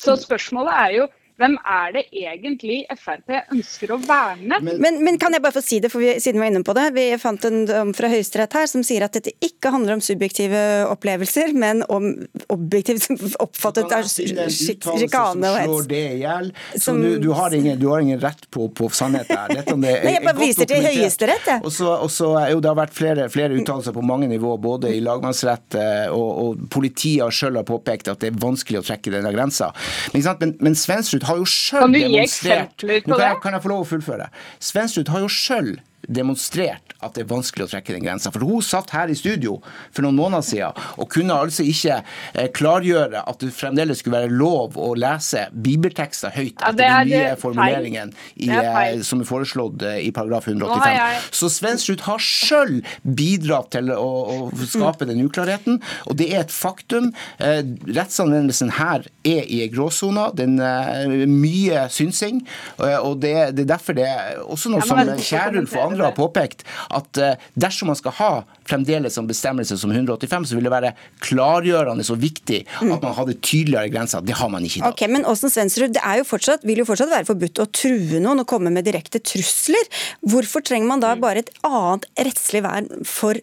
Så 0.00 0.14
spørsmålet 0.22 0.76
er 0.84 0.94
jo 1.00 1.08
hvem 1.40 1.56
er 1.64 1.94
det 1.94 2.02
egentlig 2.12 2.82
Frp 3.00 3.32
ønsker 3.54 3.94
å 3.94 3.98
verne? 4.02 4.58
Men, 4.60 5.00
men, 5.00 5.18
kan 5.20 5.32
jeg 5.34 5.42
bare 5.44 5.56
få 5.56 5.62
si 5.64 5.80
det, 5.82 5.90
for 5.92 6.02
vi, 6.02 6.12
siden 6.20 6.40
vi 6.40 6.44
var 6.44 6.52
inne 6.52 6.64
på 6.66 6.74
det. 6.76 6.86
Vi 6.96 7.06
fant 7.20 7.46
en 7.48 7.62
dom 7.68 7.92
fra 7.96 8.10
Høyesterett 8.12 8.56
her 8.58 8.68
som 8.70 8.84
sier 8.86 9.06
at 9.06 9.16
dette 9.16 9.32
ikke 9.44 9.72
handler 9.72 9.96
om 9.96 10.02
subjektive 10.04 10.60
opplevelser, 10.90 11.54
men 11.56 11.82
om 11.88 12.10
objektivt 12.52 13.08
oppfattet 13.44 13.94
sjikane 14.10 15.52
og 15.52 15.58
hets. 15.58 15.88
Det 15.90 16.02
ihjel. 16.18 16.52
Så 16.76 16.94
du, 16.98 17.08
du, 17.22 17.30
har 17.36 17.56
ingen, 17.56 17.78
du, 17.80 17.88
har 17.90 18.04
ingen, 18.04 18.20
rett 18.20 18.44
på, 18.52 18.68
på 18.76 18.90
sannhet 18.94 19.30
her. 19.32 19.54
Dette 19.54 19.74
er, 19.76 19.80
Nei, 19.80 20.14
jeg 20.18 20.24
bare 20.26 20.38
viser 20.40 20.68
til 20.68 20.84
Høyesterett, 20.84 21.48
jeg. 21.54 21.64
Og 21.64 22.10
så 22.12 22.34
jo 22.50 22.60
det 22.60 22.70
har 22.70 22.78
vært 22.78 22.94
flere, 22.96 23.28
flere 23.32 23.56
uttalelser 23.56 23.96
på 23.96 24.04
mange 24.04 24.28
nivå, 24.30 24.56
både 24.60 24.92
i 24.92 25.00
lagmannsrett 25.04 25.78
eh, 25.80 26.06
og, 26.12 26.30
og 26.44 26.68
politiet 26.72 27.32
sjøl 27.34 27.60
har 27.60 27.66
påpekt 27.68 28.10
at 28.12 28.20
det 28.22 28.32
er 28.32 28.40
vanskelig 28.40 28.80
å 28.82 28.86
trekke 28.86 29.14
denne 29.14 29.32
grensa. 29.34 29.70
Men, 30.14 30.26
men, 30.42 30.54
men 30.68 30.78
Svensrud 30.78 31.24
har 31.30 31.38
jo 31.40 31.46
sjøl 31.48 31.86
demonstrert 31.86 31.86
Kan 31.86 31.94
du 31.94 32.00
gi 32.00 32.18
eksempler 32.24 33.04
kan 33.06 33.22
jeg, 33.24 33.38
kan 33.44 33.56
jeg 33.56 33.64
få 33.64 33.72
lov 33.72 33.84
å 33.84 33.88
fullføre. 33.94 34.26
Svendsrud 34.70 35.12
har 35.14 35.24
jo 35.24 35.30
sjøl 35.32 35.70
demonstrert 36.10 36.90
at 37.00 37.14
det 37.16 37.24
er 37.24 37.30
vanskelig 37.30 37.66
å 37.66 37.70
trekke 37.72 37.94
den 37.94 38.04
grensa. 38.04 38.32
For 38.34 38.44
hun 38.44 38.64
satt 38.64 38.92
her 38.94 39.10
i 39.12 39.16
studio 39.18 39.56
for 39.94 40.04
noen 40.04 40.18
måneder 40.18 40.44
siden 40.44 40.88
og 41.00 41.08
kunne 41.12 41.36
altså 41.46 41.64
ikke 41.66 42.00
eh, 42.02 42.48
klargjøre 42.56 43.22
at 43.30 43.40
det 43.42 43.52
fremdeles 43.56 44.02
skulle 44.02 44.24
være 44.24 44.34
lov 44.34 44.76
å 44.80 44.90
lese 44.98 45.46
bibeltekster 45.52 46.34
høyt 46.34 46.60
etter 46.60 46.84
ja, 46.84 47.00
den 47.00 47.12
nye 47.12 47.36
formuleringen 47.40 48.12
i, 48.34 48.50
er 48.50 49.00
som 49.06 49.22
er 49.22 49.28
foreslått 49.28 49.84
eh, 49.86 50.00
i 50.08 50.10
paragraf 50.14 50.48
185. 50.50 50.96
Jeg... 50.96 51.22
Så 51.40 51.50
Svensrud 51.52 52.04
har 52.08 52.24
sjøl 52.24 52.80
bidratt 53.02 53.72
til 53.76 53.92
å, 53.94 54.10
å 54.34 54.68
skape 54.70 55.08
den 55.08 55.22
uklarheten, 55.24 55.80
og 56.10 56.18
det 56.20 56.30
er 56.34 56.44
et 56.44 56.54
faktum. 56.54 57.10
Eh, 57.38 57.62
rettsanvendelsen 57.88 58.74
her 58.76 59.06
er 59.26 59.48
i 59.48 59.62
gråsona. 59.72 60.30
Den 60.36 60.58
er 60.64 61.26
mye 61.30 61.86
synsing, 61.92 62.42
og 62.80 63.20
det, 63.22 63.34
det 63.56 63.64
er 63.64 63.72
derfor 63.74 63.96
det 63.96 64.06
er 64.08 64.40
også 64.42 64.72
noe 64.72 64.84
som 64.86 65.00
Kjærulf 65.20 65.74
og 65.76 65.84
andre 65.90 65.99
har 66.06 66.16
påpekt, 66.16 66.64
at 66.90 67.20
eh, 67.20 67.48
dersom 67.60 67.90
man 67.90 67.98
skal 67.98 68.14
ha 68.18 68.30
fremdeles 68.68 69.18
en 69.20 69.28
bestemmelse 69.28 69.78
som 69.80 69.92
185, 69.92 70.50
så 70.50 70.58
vil 70.58 70.68
det 70.68 70.74
være 70.74 70.92
klargjørende 71.24 72.06
og 72.10 72.20
viktig 72.20 72.62
at 72.80 73.02
man 73.04 73.14
hadde 73.16 73.36
tydeligere 73.38 73.90
grenser. 73.92 74.24
Det 74.24 74.36
har 74.38 74.50
man 74.52 74.64
ikke 74.66 74.80
i 74.80 74.84
dag. 74.84 74.94
Okay, 74.94 75.10
men 75.12 75.26
Åsen 75.28 75.52
Svensrud, 75.52 75.94
det 75.94 76.02
er 76.06 76.20
jo 76.20 76.28
fortsatt, 76.28 76.64
vil 76.66 76.82
jo 76.82 76.88
fortsatt 76.88 77.12
være 77.12 77.28
forbudt 77.28 77.62
å 77.62 77.68
true 77.74 78.22
noen 78.22 78.42
og 78.42 78.48
komme 78.50 78.72
med 78.74 78.86
direkte 78.88 79.22
trusler. 79.22 79.90
Hvorfor 80.26 80.64
trenger 80.66 80.90
man 80.90 81.04
da 81.04 81.14
bare 81.20 81.44
et 81.44 81.52
annet 81.66 82.08
rettslig 82.18 82.64
vern 82.66 82.90
for 83.08 83.38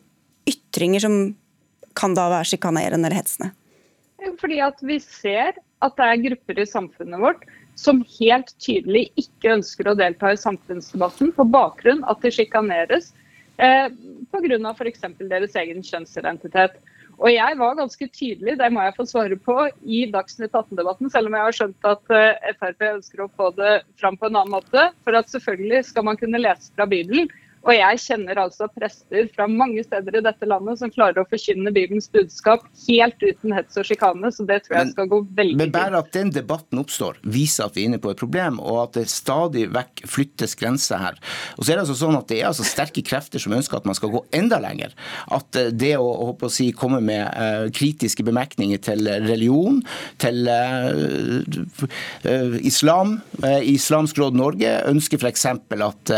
ytringer 0.47 1.03
som 1.03 1.21
kan 1.97 2.13
da 2.17 2.27
være 2.31 2.53
sjikanerende 2.53 3.09
eller 3.09 3.19
hetsende? 3.19 3.53
Fordi 4.41 4.59
at 4.65 4.81
vi 4.85 4.99
ser 5.01 5.57
at 5.85 5.97
det 5.97 6.07
er 6.07 6.23
grupper 6.23 6.61
i 6.61 6.67
samfunnet 6.67 7.21
vårt 7.21 7.45
som 7.77 8.01
helt 8.17 8.51
tydelig 8.63 9.07
ikke 9.21 9.53
ønsker 9.59 9.89
å 9.89 9.95
delta 9.97 10.33
i 10.33 10.41
samfunnsdebatten 10.41 11.33
på 11.37 11.45
bakgrunn 11.53 12.03
at 12.09 12.23
de 12.25 12.33
sjikaneres 12.33 13.11
eh, 13.61 13.87
pga. 14.33 14.59
f.eks. 14.73 15.03
deres 15.21 15.57
egen 15.61 15.83
kjønnsidentitet. 15.85 16.79
Og 17.17 17.31
jeg 17.33 17.57
var 17.57 17.77
ganske 17.79 18.07
tydelig, 18.13 18.57
det 18.59 18.67
må 18.73 18.83
jeg 18.85 18.93
få 18.97 19.05
svare 19.09 19.37
på, 19.41 19.55
i 19.89 20.03
Dagsnytt 20.13 20.53
18-debatten, 20.53 21.09
selv 21.09 21.29
om 21.29 21.37
jeg 21.37 21.47
har 21.47 21.55
skjønt 21.59 21.87
at 21.89 22.11
uh, 22.13 22.51
Frp 22.59 22.83
ønsker 22.91 23.23
å 23.23 23.31
få 23.33 23.49
det 23.57 23.71
fram 23.97 24.19
på 24.21 24.29
en 24.29 24.37
annen 24.37 24.53
måte. 24.53 24.83
For 25.01 25.17
at 25.17 25.31
selvfølgelig 25.33 25.87
skal 25.89 26.05
man 26.05 26.19
kunne 26.19 26.43
lese 26.43 26.69
fra 26.77 26.85
Bibelen. 26.89 27.31
Og 27.67 27.75
jeg 27.75 27.99
kjenner 27.99 28.39
altså 28.39 28.69
prester 28.71 29.27
fra 29.33 29.45
mange 29.51 29.83
steder 29.83 30.15
i 30.19 30.23
dette 30.23 30.47
landet 30.47 30.79
som 30.79 30.91
klarer 30.93 31.19
å 31.19 31.27
forkynne 31.27 31.73
Bibelens 31.75 32.07
budskap 32.13 32.63
helt 32.85 33.19
uten 33.19 33.55
hets 33.55 33.75
og 33.79 33.87
sjikane, 33.89 34.31
så 34.31 34.45
det 34.47 34.61
tror 34.65 34.77
jeg 34.79 34.93
skal 34.93 35.09
gå 35.11 35.19
veldig 35.35 35.57
Men 35.59 35.73
bare 35.75 35.99
at 35.99 36.13
den 36.15 36.31
debatten 36.31 36.79
oppstår, 36.79 37.19
viser 37.27 37.67
at 37.67 37.75
vi 37.75 37.83
er 37.83 37.91
inne 37.91 37.99
på 38.03 38.13
et 38.13 38.21
problem, 38.21 38.61
og 38.63 38.79
at 38.85 38.99
det 39.01 39.07
stadig 39.11 39.65
vekk 39.75 40.05
flyttes 40.07 40.55
grenser 40.59 41.01
her. 41.03 41.19
Og 41.57 41.65
så 41.65 41.73
er 41.73 41.75
det 41.75 41.83
altså 41.83 41.97
sånn 41.99 42.19
at 42.19 42.31
det 42.31 42.39
er 42.39 42.49
altså 42.51 42.67
sterke 42.67 43.03
krefter 43.03 43.43
som 43.43 43.55
ønsker 43.57 43.81
at 43.81 43.89
man 43.89 43.99
skal 43.99 44.13
gå 44.15 44.23
enda 44.37 44.61
lenger. 44.63 44.95
At 45.35 45.59
eh, 45.59 45.73
det 45.75 45.93
å, 45.99 46.07
å 46.31 46.51
si, 46.53 46.69
komme 46.77 47.01
med 47.03 47.27
uh, 47.35 47.67
kritiske 47.75 48.23
bemerkninger 48.23 48.79
til 48.87 49.11
religion, 49.27 49.81
til 50.23 50.47
uh, 50.47 51.43
uh, 52.23 52.57
islam 52.63 53.17
Islamsk 53.43 54.17
Råd 54.19 54.37
Norge 54.37 54.71
ønsker 54.87 55.19
f.eks. 55.19 55.45
at 55.51 56.11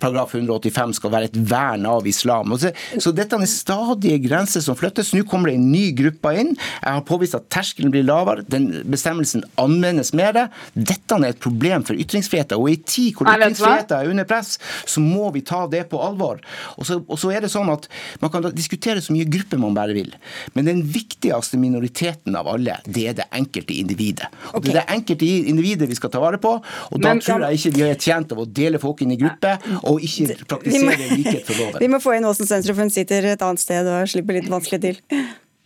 paragraf 0.00 0.34
185 0.36 0.91
skal 0.96 1.12
være 1.14 1.30
et 1.30 1.38
vern 1.50 1.86
av 1.88 2.06
islam. 2.08 2.54
Så, 2.60 2.72
så 3.02 3.12
dette 3.16 3.38
er 3.38 3.50
stadige 3.50 4.20
grenser 4.26 4.64
som 4.64 4.78
flyttes. 4.78 5.12
Nå 5.16 5.24
kommer 5.28 5.50
det 5.50 5.58
en 5.58 5.70
ny 5.72 5.84
gruppe 5.98 6.34
inn. 6.38 6.54
Jeg 6.54 6.98
har 6.98 7.04
påvist 7.08 7.36
at 7.38 7.48
terskelen 7.52 7.92
blir 7.94 8.06
lavere. 8.06 8.46
Den 8.52 8.70
bestemmelsen 8.90 9.44
anvendes 9.60 10.12
mer. 10.16 10.38
Dette 10.74 11.18
er 11.18 11.28
et 11.30 11.42
problem 11.42 11.86
for 11.86 11.98
ytringsfriheten. 11.98 12.58
Og 12.58 12.70
i 12.70 12.78
en 12.78 12.86
tid 12.88 13.18
hvor 13.18 13.30
ytringsfriheten 13.30 13.98
er 13.98 14.12
under 14.12 14.28
press, 14.28 14.56
så 14.86 15.02
må 15.02 15.30
vi 15.34 15.44
ta 15.46 15.64
det 15.70 15.84
på 15.90 16.00
alvor. 16.02 16.42
Og 16.76 16.86
så, 16.88 17.00
og 17.02 17.20
så 17.20 17.32
er 17.34 17.44
det 17.44 17.52
sånn 17.52 17.70
at 17.72 17.88
Man 18.22 18.30
kan 18.32 18.44
diskutere 18.54 19.00
så 19.02 19.14
mye 19.14 19.26
grupper 19.28 19.58
man 19.60 19.74
bare 19.76 19.94
vil, 19.96 20.12
men 20.54 20.66
den 20.68 20.82
viktigste 20.94 21.58
minoriteten 21.60 22.36
av 22.38 22.48
alle, 22.50 22.76
det 22.86 23.04
er 23.10 23.16
det 23.18 23.26
enkelte 23.34 23.74
individet. 23.78 24.28
Og 24.52 24.60
okay. 24.60 24.68
Det 24.68 24.72
er 24.72 24.78
det 24.78 24.96
enkelte 24.96 25.28
individet 25.52 25.88
vi 25.90 25.98
skal 25.98 26.12
ta 26.12 26.20
vare 26.22 26.38
på. 26.42 26.52
og 26.62 27.02
Da 27.02 27.12
men, 27.12 27.22
tror 27.24 27.44
jeg 27.46 27.58
ikke 27.58 27.72
vi 27.76 27.84
er 27.88 27.98
tjent 28.00 28.32
av 28.34 28.42
å 28.42 28.46
dele 28.46 28.80
folk 28.82 29.02
inn 29.04 29.14
i 29.14 29.18
grupper, 29.20 29.58
og 29.88 30.04
ikke 30.06 30.38
praktisere 30.44 30.81
må, 30.86 31.78
vi 31.80 31.90
må 31.90 32.00
få 32.02 32.16
inn 32.16 32.26
Åsen 32.28 32.48
sentrum, 32.48 32.76
for 32.76 32.86
hun 32.86 32.92
sitter 32.94 33.32
et 33.32 33.44
annet 33.44 33.62
sted 33.62 33.88
og 33.88 34.10
slipper 34.10 34.38
litt 34.38 34.50
vanskelig 34.52 34.80
til. 34.84 35.00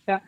Ja. 0.07 0.21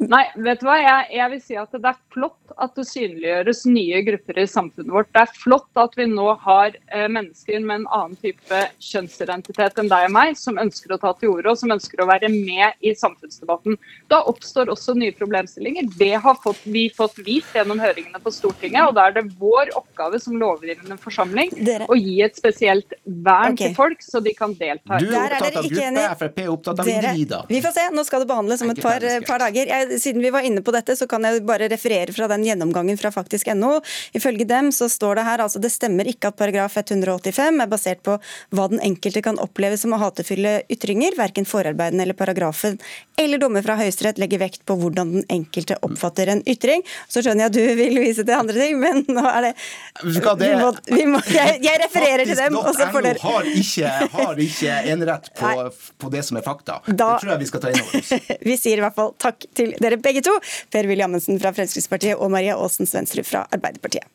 Nei, 0.00 0.22
vet 0.40 0.62
du 0.62 0.64
hva? 0.64 0.78
Jeg, 0.80 1.08
jeg, 1.12 1.30
vil 1.34 1.40
si 1.44 1.56
at 1.60 1.74
det 1.76 1.88
er 1.90 1.98
flott 2.14 2.52
at 2.60 2.72
det 2.76 2.86
synliggjøres 2.88 3.60
nye 3.68 4.00
grupper 4.06 4.38
i 4.40 4.46
samfunnet 4.48 4.92
vårt. 4.94 5.10
Det 5.12 5.20
er 5.22 5.34
flott 5.36 5.80
at 5.80 5.92
vi 5.98 6.06
nå 6.08 6.26
har 6.40 6.72
eh, 6.88 7.04
mennesker 7.12 7.60
med 7.60 7.82
en 7.82 7.86
annen 7.92 8.16
type 8.22 8.60
kjønnsidentitet 8.80 9.76
enn 9.80 9.90
deg 9.92 10.06
og 10.08 10.14
meg, 10.16 10.38
som 10.40 10.58
ønsker 10.60 10.94
å 10.96 10.98
ta 11.02 11.12
til 11.20 11.34
orde 11.34 11.52
og 11.52 11.60
som 11.60 11.74
ønsker 11.74 12.00
å 12.00 12.06
være 12.08 12.30
med 12.32 12.80
i 12.80 12.94
samfunnsdebatten. 12.96 13.76
Da 14.12 14.22
oppstår 14.30 14.72
også 14.72 14.96
nye 14.96 15.12
problemstillinger. 15.16 15.90
Det 16.00 16.14
har 16.24 16.40
fått, 16.40 16.64
vi 16.64 16.86
fått 16.96 17.20
vist 17.26 17.52
gjennom 17.56 17.82
høringene 17.82 18.22
på 18.24 18.32
Stortinget, 18.32 18.88
og 18.88 18.96
da 18.96 19.10
er 19.10 19.18
det 19.18 19.26
vår 19.40 19.74
oppgave 19.76 20.22
som 20.22 20.40
lovgivende 20.40 20.96
forsamling 21.02 21.52
Dere. 21.60 21.90
å 21.92 21.98
gi 22.00 22.16
et 22.24 22.40
spesielt 22.40 22.96
vern 23.04 23.52
okay. 23.52 23.68
til 23.68 23.76
folk, 23.76 24.00
så 24.04 24.24
de 24.24 24.32
kan 24.36 24.56
delta. 24.56 24.96
Du 24.96 25.12
er 25.12 25.36
opptatt 25.36 25.60
av 25.60 25.70
gruppe, 25.76 26.08
Frp 26.24 26.42
er 26.46 26.50
opptatt 26.56 26.82
av 26.82 26.92
individer. 26.96 27.46
Vi 27.52 27.62
får 27.64 27.76
se, 27.76 27.86
nå 27.92 28.08
skal 28.08 28.24
det 28.24 28.30
behandles 28.32 28.64
om 28.64 28.72
et 28.72 28.80
par, 28.82 29.08
par 29.28 29.44
dager. 29.44 29.70
Jeg 29.76 29.89
siden 29.98 30.22
vi 30.22 30.30
var 30.30 30.46
inne 30.46 30.62
på 30.62 30.74
dette, 30.74 30.96
så 30.96 31.08
kan 31.10 31.24
jeg 31.26 31.42
bare 31.48 31.68
referere 31.72 32.14
fra 32.14 32.28
den 32.30 32.44
gjennomgangen 32.46 32.98
fra 33.00 33.12
faktisk.no. 33.14 33.78
Ifølge 34.16 34.46
dem 34.48 34.70
så 34.74 34.88
står 34.90 35.20
det 35.20 35.26
her 35.28 35.44
altså 35.44 35.62
det 35.62 35.72
stemmer 35.74 36.08
ikke 36.10 36.30
at 36.30 36.38
paragraf 36.40 36.76
185 36.80 37.62
er 37.64 37.70
basert 37.70 38.02
på 38.06 38.18
hva 38.54 38.68
den 38.72 38.82
enkelte 38.84 39.22
kan 39.24 39.40
oppleve 39.42 39.78
som 39.80 39.94
å 39.96 40.00
hatefulle 40.02 40.60
ytringer. 40.72 41.16
Verken 41.18 41.48
forarbeidene 41.48 42.06
eller 42.06 42.18
paragrafen 42.18 42.78
eller 43.20 43.38
dommer 43.38 43.62
fra 43.62 43.76
Høyesterett 43.76 44.18
legger 44.20 44.40
vekt 44.40 44.62
på 44.68 44.76
hvordan 44.80 45.10
den 45.12 45.24
enkelte 45.28 45.76
oppfatter 45.84 46.30
en 46.32 46.40
ytring. 46.48 46.84
Så 47.08 47.20
skjønner 47.20 47.46
jeg 47.46 47.50
at 47.50 47.56
du 47.58 47.80
vil 47.80 47.98
vise 48.00 48.24
til 48.24 48.36
andre 48.36 48.56
ting, 48.56 48.78
men 48.80 49.02
nå 49.08 49.24
er 49.28 49.50
det, 49.50 49.52
vi 50.00 50.52
må, 50.56 50.70
vi 50.88 51.04
må, 51.10 51.20
jeg, 51.28 51.58
jeg, 51.64 51.80
refererer 51.84 52.24
til 52.24 52.38
dem. 52.38 52.56
Og 52.60 52.70
så 52.76 52.88
får 52.92 53.04
dere 53.04 53.20
har 53.24 53.50
ikke, 53.50 53.92
har 54.14 54.40
ikke 54.46 54.78
enerett 54.94 55.30
på, 55.36 55.52
på 56.00 56.12
det 56.14 56.24
som 56.26 56.40
er 56.40 56.46
fakta. 56.46 56.78
Da, 56.86 56.94
det 56.94 57.10
tror 57.24 57.34
jeg 57.34 57.42
vi 57.42 57.50
skal 57.50 57.64
ta 57.64 57.74
inn 57.74 57.82
over 57.82 58.00
oss. 58.00 58.14
Vi 58.50 58.56
sier 58.56 58.80
i 58.80 58.82
hvert 58.82 58.96
fall 58.96 59.10
takk 59.20 59.44
til 59.56 59.74
dere 59.82 60.00
begge 60.00 60.24
to. 60.26 60.36
Per-Willy 60.70 61.06
Amundsen 61.06 61.40
fra 61.42 61.54
Fremskrittspartiet 61.56 62.18
og 62.18 62.32
Maria 62.32 62.58
Aasen 62.60 62.88
Svendsrud 62.88 63.26
fra 63.28 63.46
Arbeiderpartiet. 63.50 64.06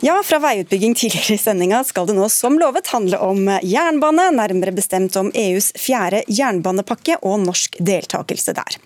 Ja, 0.00 0.22
fra 0.22 0.38
veiutbygging 0.38 0.94
tidligere 0.94 1.34
i 1.34 1.40
sendinga 1.42 1.80
skal 1.84 2.06
det 2.06 2.14
nå 2.14 2.28
som 2.30 2.54
lovet 2.60 2.86
handle 2.92 3.18
om 3.18 3.48
jernbane, 3.66 4.28
nærmere 4.30 4.70
bestemt 4.76 5.16
om 5.18 5.32
EUs 5.34 5.72
fjerde 5.74 6.20
jernbanepakke 6.30 7.16
og 7.26 7.40
norsk 7.42 7.80
deltakelse 7.82 8.54
der. 8.54 8.78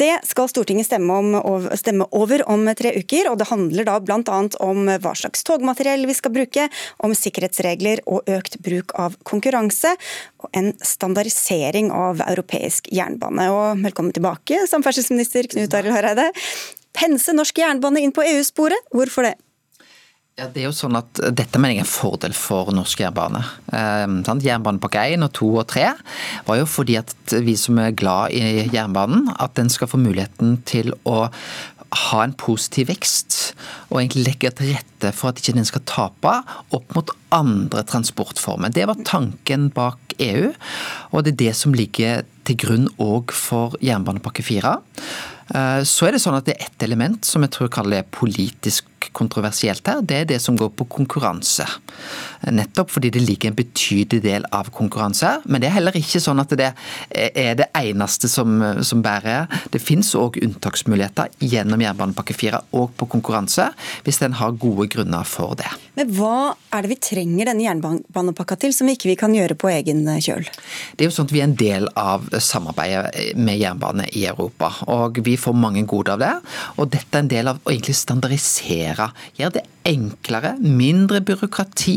Det 0.00 0.14
skal 0.24 0.48
Stortinget 0.48 0.86
stemme, 0.88 1.12
om, 1.12 1.66
stemme, 1.76 2.06
over 2.16 2.40
om 2.48 2.64
tre 2.78 2.94
uker, 2.96 3.28
og 3.28 3.36
det 3.40 3.50
handler 3.50 3.84
da 3.84 3.98
bl.a. 4.00 4.38
om 4.64 4.88
hva 4.88 5.12
slags 5.18 5.44
togmateriell 5.44 6.06
vi 6.08 6.16
skal 6.16 6.32
bruke, 6.32 6.68
om 7.04 7.12
sikkerhetsregler 7.16 8.00
og 8.08 8.30
økt 8.32 8.56
bruk 8.64 8.94
av 8.96 9.18
konkurranse, 9.28 9.92
og 10.40 10.56
en 10.56 10.72
standardisering 10.80 11.92
av 11.92 12.24
europeisk 12.30 12.88
jernbane. 12.96 13.50
Og 13.52 13.84
velkommen 13.84 14.16
tilbake, 14.16 14.62
samferdselsminister 14.72 15.50
Knut 15.52 15.76
Arild 15.76 15.92
Hareide. 15.98 16.30
Pense 16.96 17.36
norsk 17.36 17.60
jernbane 17.60 18.00
inn 18.00 18.16
på 18.16 18.24
EU-sporet, 18.24 18.88
hvorfor 18.96 19.28
det? 19.28 19.36
Ja, 20.40 20.46
det 20.48 20.62
er 20.62 20.70
jo 20.70 20.72
sånn 20.72 20.96
at 20.96 21.18
Dette 21.36 21.60
mener 21.60 21.74
jeg 21.74 21.82
er 21.82 21.84
en 21.84 21.90
fordel 21.90 22.32
for 22.32 22.70
norsk 22.72 23.02
jernbane. 23.02 23.42
Eh, 23.76 24.06
Jernbanepakke 24.46 25.02
1 25.12 25.26
og 25.26 25.34
2 25.36 25.48
og 25.60 25.66
3 25.68 25.82
var 26.46 26.60
jo 26.62 26.68
fordi 26.70 26.96
at 26.96 27.34
vi 27.44 27.58
som 27.60 27.76
er 27.82 27.92
glad 27.92 28.32
i 28.32 28.64
jernbanen, 28.72 29.28
at 29.36 29.52
den 29.58 29.68
skal 29.68 29.90
få 29.90 30.00
muligheten 30.00 30.56
til 30.64 30.94
å 31.04 31.26
ha 32.06 32.22
en 32.24 32.32
positiv 32.40 32.88
vekst, 32.88 33.52
og 33.90 33.98
egentlig 33.98 34.30
legge 34.30 34.52
til 34.56 34.72
rette 34.78 35.10
for 35.12 35.28
at 35.28 35.42
ikke 35.42 35.58
den 35.58 35.68
skal 35.68 35.84
tape 35.90 36.32
opp 36.72 36.96
mot 36.96 37.12
andre 37.36 37.82
transportformer. 37.84 38.72
Det 38.72 38.86
var 38.88 39.02
tanken 39.04 39.68
bak 39.76 40.14
EU, 40.22 40.54
og 41.10 41.26
det 41.26 41.34
er 41.34 41.42
det 41.44 41.56
som 41.58 41.76
ligger 41.76 42.24
til 42.48 42.56
grunn 42.64 42.88
òg 42.96 43.34
for 43.36 43.76
jernbanepakke 43.84 44.46
4. 44.46 44.72
Eh, 45.52 45.82
så 45.84 46.08
er 46.08 46.16
det 46.16 46.22
sånn 46.24 46.38
at 46.38 46.48
det 46.48 46.56
er 46.56 46.70
ett 46.70 46.86
element 46.86 47.26
som 47.28 47.44
jeg 47.44 47.52
tror 47.52 47.68
jeg 47.68 47.76
kaller 47.76 48.08
politisk 48.14 48.86
kontroversielt 49.16 49.86
her. 49.88 50.02
Det 50.04 50.16
er 50.22 50.28
det 50.28 50.40
som 50.42 50.56
går 50.58 50.72
på 50.76 50.86
konkurranse. 50.92 51.66
Nettopp 52.50 52.92
fordi 52.94 53.10
det 53.12 53.22
ligger 53.24 53.50
en 53.50 53.58
betydelig 53.58 54.22
del 54.24 54.46
av 54.56 54.70
konkurranse 54.74 55.26
her. 55.26 55.44
Men 55.46 55.62
det 55.62 55.70
er 55.70 55.76
heller 55.78 55.96
ikke 55.98 56.22
sånn 56.22 56.40
at 56.42 56.52
det 56.58 56.70
er 57.10 57.58
det 57.58 57.68
eneste 57.76 58.30
som, 58.30 58.60
som 58.86 59.02
bærer. 59.04 59.48
Det 59.72 59.82
finnes 59.82 60.12
òg 60.18 60.40
unntaksmuligheter 60.44 61.32
gjennom 61.40 61.82
jernbanepakke 61.84 62.36
4 62.36 62.62
og 62.76 62.94
på 62.98 63.08
konkurranse, 63.16 63.70
hvis 64.06 64.20
den 64.22 64.36
har 64.40 64.56
gode 64.60 64.88
grunner 64.92 65.26
for 65.28 65.56
det. 65.58 65.68
Men 65.98 66.12
hva 66.16 66.54
er 66.72 66.84
det 66.84 66.92
vi 66.94 67.00
trenger 67.02 67.50
denne 67.50 67.66
jernbanepakka 67.66 68.56
til, 68.62 68.72
som 68.72 68.88
vi 68.88 68.94
ikke 68.96 69.18
kan 69.20 69.34
gjøre 69.36 69.56
på 69.58 69.68
egen 69.72 70.06
kjøl? 70.22 70.46
Det 70.96 71.04
er 71.04 71.10
jo 71.10 71.14
sånn 71.14 71.28
at 71.28 71.34
Vi 71.34 71.42
er 71.42 71.48
en 71.48 71.58
del 71.58 71.86
av 71.98 72.24
samarbeidet 72.42 73.36
med 73.38 73.58
jernbane 73.60 74.08
i 74.16 74.24
Europa. 74.30 74.72
og 74.88 75.20
Vi 75.24 75.36
får 75.36 75.54
mange 75.54 75.84
gode 75.86 76.12
av 76.12 76.18
det. 76.22 76.32
og 76.76 76.90
Dette 76.90 77.18
er 77.18 77.22
en 77.22 77.28
del 77.28 77.48
av 77.48 77.60
å 77.62 77.70
egentlig 77.70 77.96
standardisere. 77.96 78.89
Gjøre 79.38 79.58
det 79.58 79.66
enklere, 79.88 80.54
mindre 80.60 81.20
byråkrati. 81.24 81.96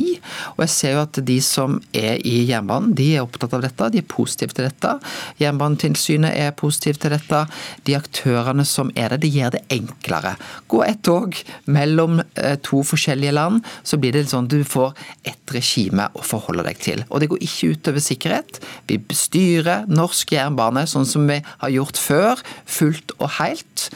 Og 0.56 0.64
jeg 0.64 0.72
ser 0.72 0.96
jo 0.96 1.02
at 1.04 1.20
de 1.28 1.38
som 1.44 1.80
er 1.96 2.22
i 2.26 2.44
jernbanen, 2.48 2.94
de 2.96 3.10
er 3.16 3.26
opptatt 3.26 3.56
av 3.58 3.64
dette. 3.66 3.90
De 3.94 4.00
er 4.00 4.08
positive 4.08 4.56
til 4.56 4.68
dette. 4.68 4.94
Jernbanetilsynet 5.42 6.32
er 6.32 6.56
positive 6.58 7.02
til 7.02 7.16
dette. 7.16 7.44
De 7.88 7.98
aktørene 7.98 8.66
som 8.68 8.92
er 8.96 9.14
der, 9.14 9.22
de 9.24 9.32
gjør 9.34 9.56
det 9.58 9.64
enklere. 9.74 10.36
Gå 10.72 10.84
et 10.88 11.04
tog 11.04 11.36
mellom 11.66 12.22
eh, 12.22 12.56
to 12.64 12.84
forskjellige 12.88 13.36
land, 13.36 13.64
så 13.84 14.00
blir 14.00 14.16
det 14.16 14.26
sånn 14.32 14.48
at 14.48 14.56
du 14.56 14.64
får 14.68 14.94
ett 15.28 15.56
regime 15.56 16.08
å 16.16 16.24
forholde 16.26 16.66
deg 16.68 16.80
til. 16.84 17.04
Og 17.10 17.22
det 17.22 17.32
går 17.34 17.44
ikke 17.44 17.74
utover 17.76 18.04
sikkerhet. 18.04 18.62
Vi 18.90 19.02
styrer 19.14 19.90
norsk 19.92 20.36
jernbane 20.36 20.86
sånn 20.90 21.08
som 21.10 21.28
vi 21.30 21.42
har 21.44 21.74
gjort 21.74 22.00
før, 22.00 22.44
fullt 22.80 23.18
og 23.20 23.28
helt. 23.40 23.90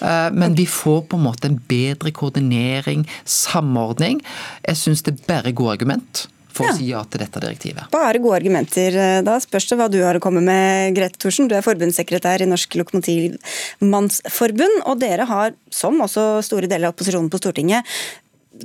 Eh, 0.00 0.30
men 0.32 0.54
vi 0.58 0.66
får 0.66 1.02
på 1.08 1.18
en 1.18 1.26
måte 1.26 1.50
en 1.50 1.58
bedre 1.68 2.12
koordinering, 2.14 3.06
samordning. 3.24 4.22
Jeg 4.64 4.80
syns 4.80 5.04
det 5.06 5.12
er 5.16 5.26
bare 5.28 5.52
gode 5.56 5.76
argument 5.78 6.26
for 6.54 6.68
ja. 6.68 6.72
å 6.72 6.76
si 6.78 6.86
ja 6.92 7.00
til 7.10 7.20
dette 7.24 7.40
direktivet. 7.42 7.84
Bare 7.94 8.20
gode 8.22 8.38
argumenter. 8.38 8.90
Eh, 8.94 9.22
da 9.26 9.34
spørs 9.42 9.66
det 9.70 9.78
hva 9.80 9.88
du 9.90 10.00
har 10.04 10.14
å 10.18 10.22
komme 10.22 10.42
med, 10.44 10.94
Grete 10.96 11.18
Thorsen. 11.22 11.48
Du 11.50 11.54
er 11.58 11.66
forbundssekretær 11.66 12.44
i 12.44 12.50
Norsk 12.50 12.70
Lokomotivmannsforbund, 12.80 14.76
og 14.84 14.94
dere 15.02 15.24
har, 15.30 15.48
som 15.74 16.02
også 16.04 16.22
store 16.46 16.70
deler 16.70 16.86
av 16.88 16.94
opposisjonen 16.94 17.30
på 17.32 17.40
Stortinget, 17.42 17.82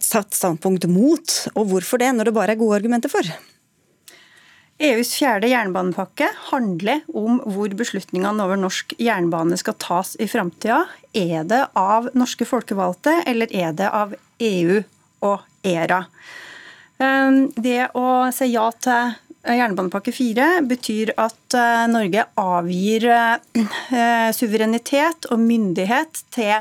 satt 0.05 0.35
standpunkt 0.37 0.85
mot, 0.91 1.25
og 1.55 1.63
hvorfor 1.71 1.97
det, 2.01 2.11
når 2.13 2.29
det 2.29 2.35
bare 2.35 2.51
er 2.53 2.61
gode 2.61 2.77
argumenter 2.77 3.09
for? 3.11 3.25
EUs 4.79 5.11
fjerde 5.17 5.49
jernbanepakke 5.51 6.29
handler 6.53 7.01
om 7.11 7.41
hvor 7.43 7.73
beslutningene 7.75 8.45
over 8.45 8.59
norsk 8.59 8.93
jernbane 8.95 9.57
skal 9.59 9.75
tas 9.75 10.13
i 10.23 10.27
framtida. 10.31 10.85
Er 11.11 11.43
det 11.49 11.65
av 11.75 12.07
norske 12.15 12.47
folkevalgte, 12.47 13.17
eller 13.27 13.51
er 13.51 13.73
det 13.75 13.89
av 13.91 14.15
EU 14.39 14.79
og 15.27 15.67
ERA? 15.67 16.05
Ehm, 17.03 17.49
det 17.59 17.89
å 17.91 18.29
si 18.35 18.53
ja 18.53 18.69
til 18.79 19.17
jernbanepakke 19.43 20.13
4 20.15 20.47
betyr 20.67 21.13
at 21.19 21.55
eh, 21.59 21.85
Norge 21.91 22.25
avgir 22.39 23.07
eh, 23.11 24.31
suverenitet 24.39 25.27
og 25.31 25.43
myndighet 25.43 26.23
til 26.35 26.59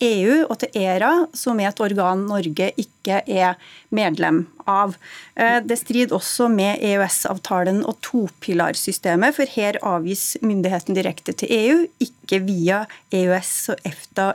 EU 0.00 0.44
og 0.46 0.56
til 0.62 0.80
ERA, 0.80 1.12
som 1.36 1.60
er 1.60 1.70
et 1.70 1.82
organ 1.84 2.24
Norge 2.28 2.70
ikke 2.80 3.20
er 3.28 3.60
medlem 3.94 4.44
av. 4.70 4.96
Eh, 5.36 5.58
det 5.64 5.80
strider 5.80 6.16
også 6.16 6.48
med 6.52 6.82
EØS-avtalen 6.84 7.82
og 7.84 8.00
topilarsystemet, 8.06 9.36
for 9.36 9.56
her 9.58 9.80
avgis 9.84 10.34
myndigheten 10.44 10.96
direkte 10.96 11.36
til 11.36 11.54
EU, 11.56 11.78
ikke 12.02 12.42
via 12.46 12.84
EØS 13.12 13.54
og 13.74 13.88
EFTA. 13.88 14.32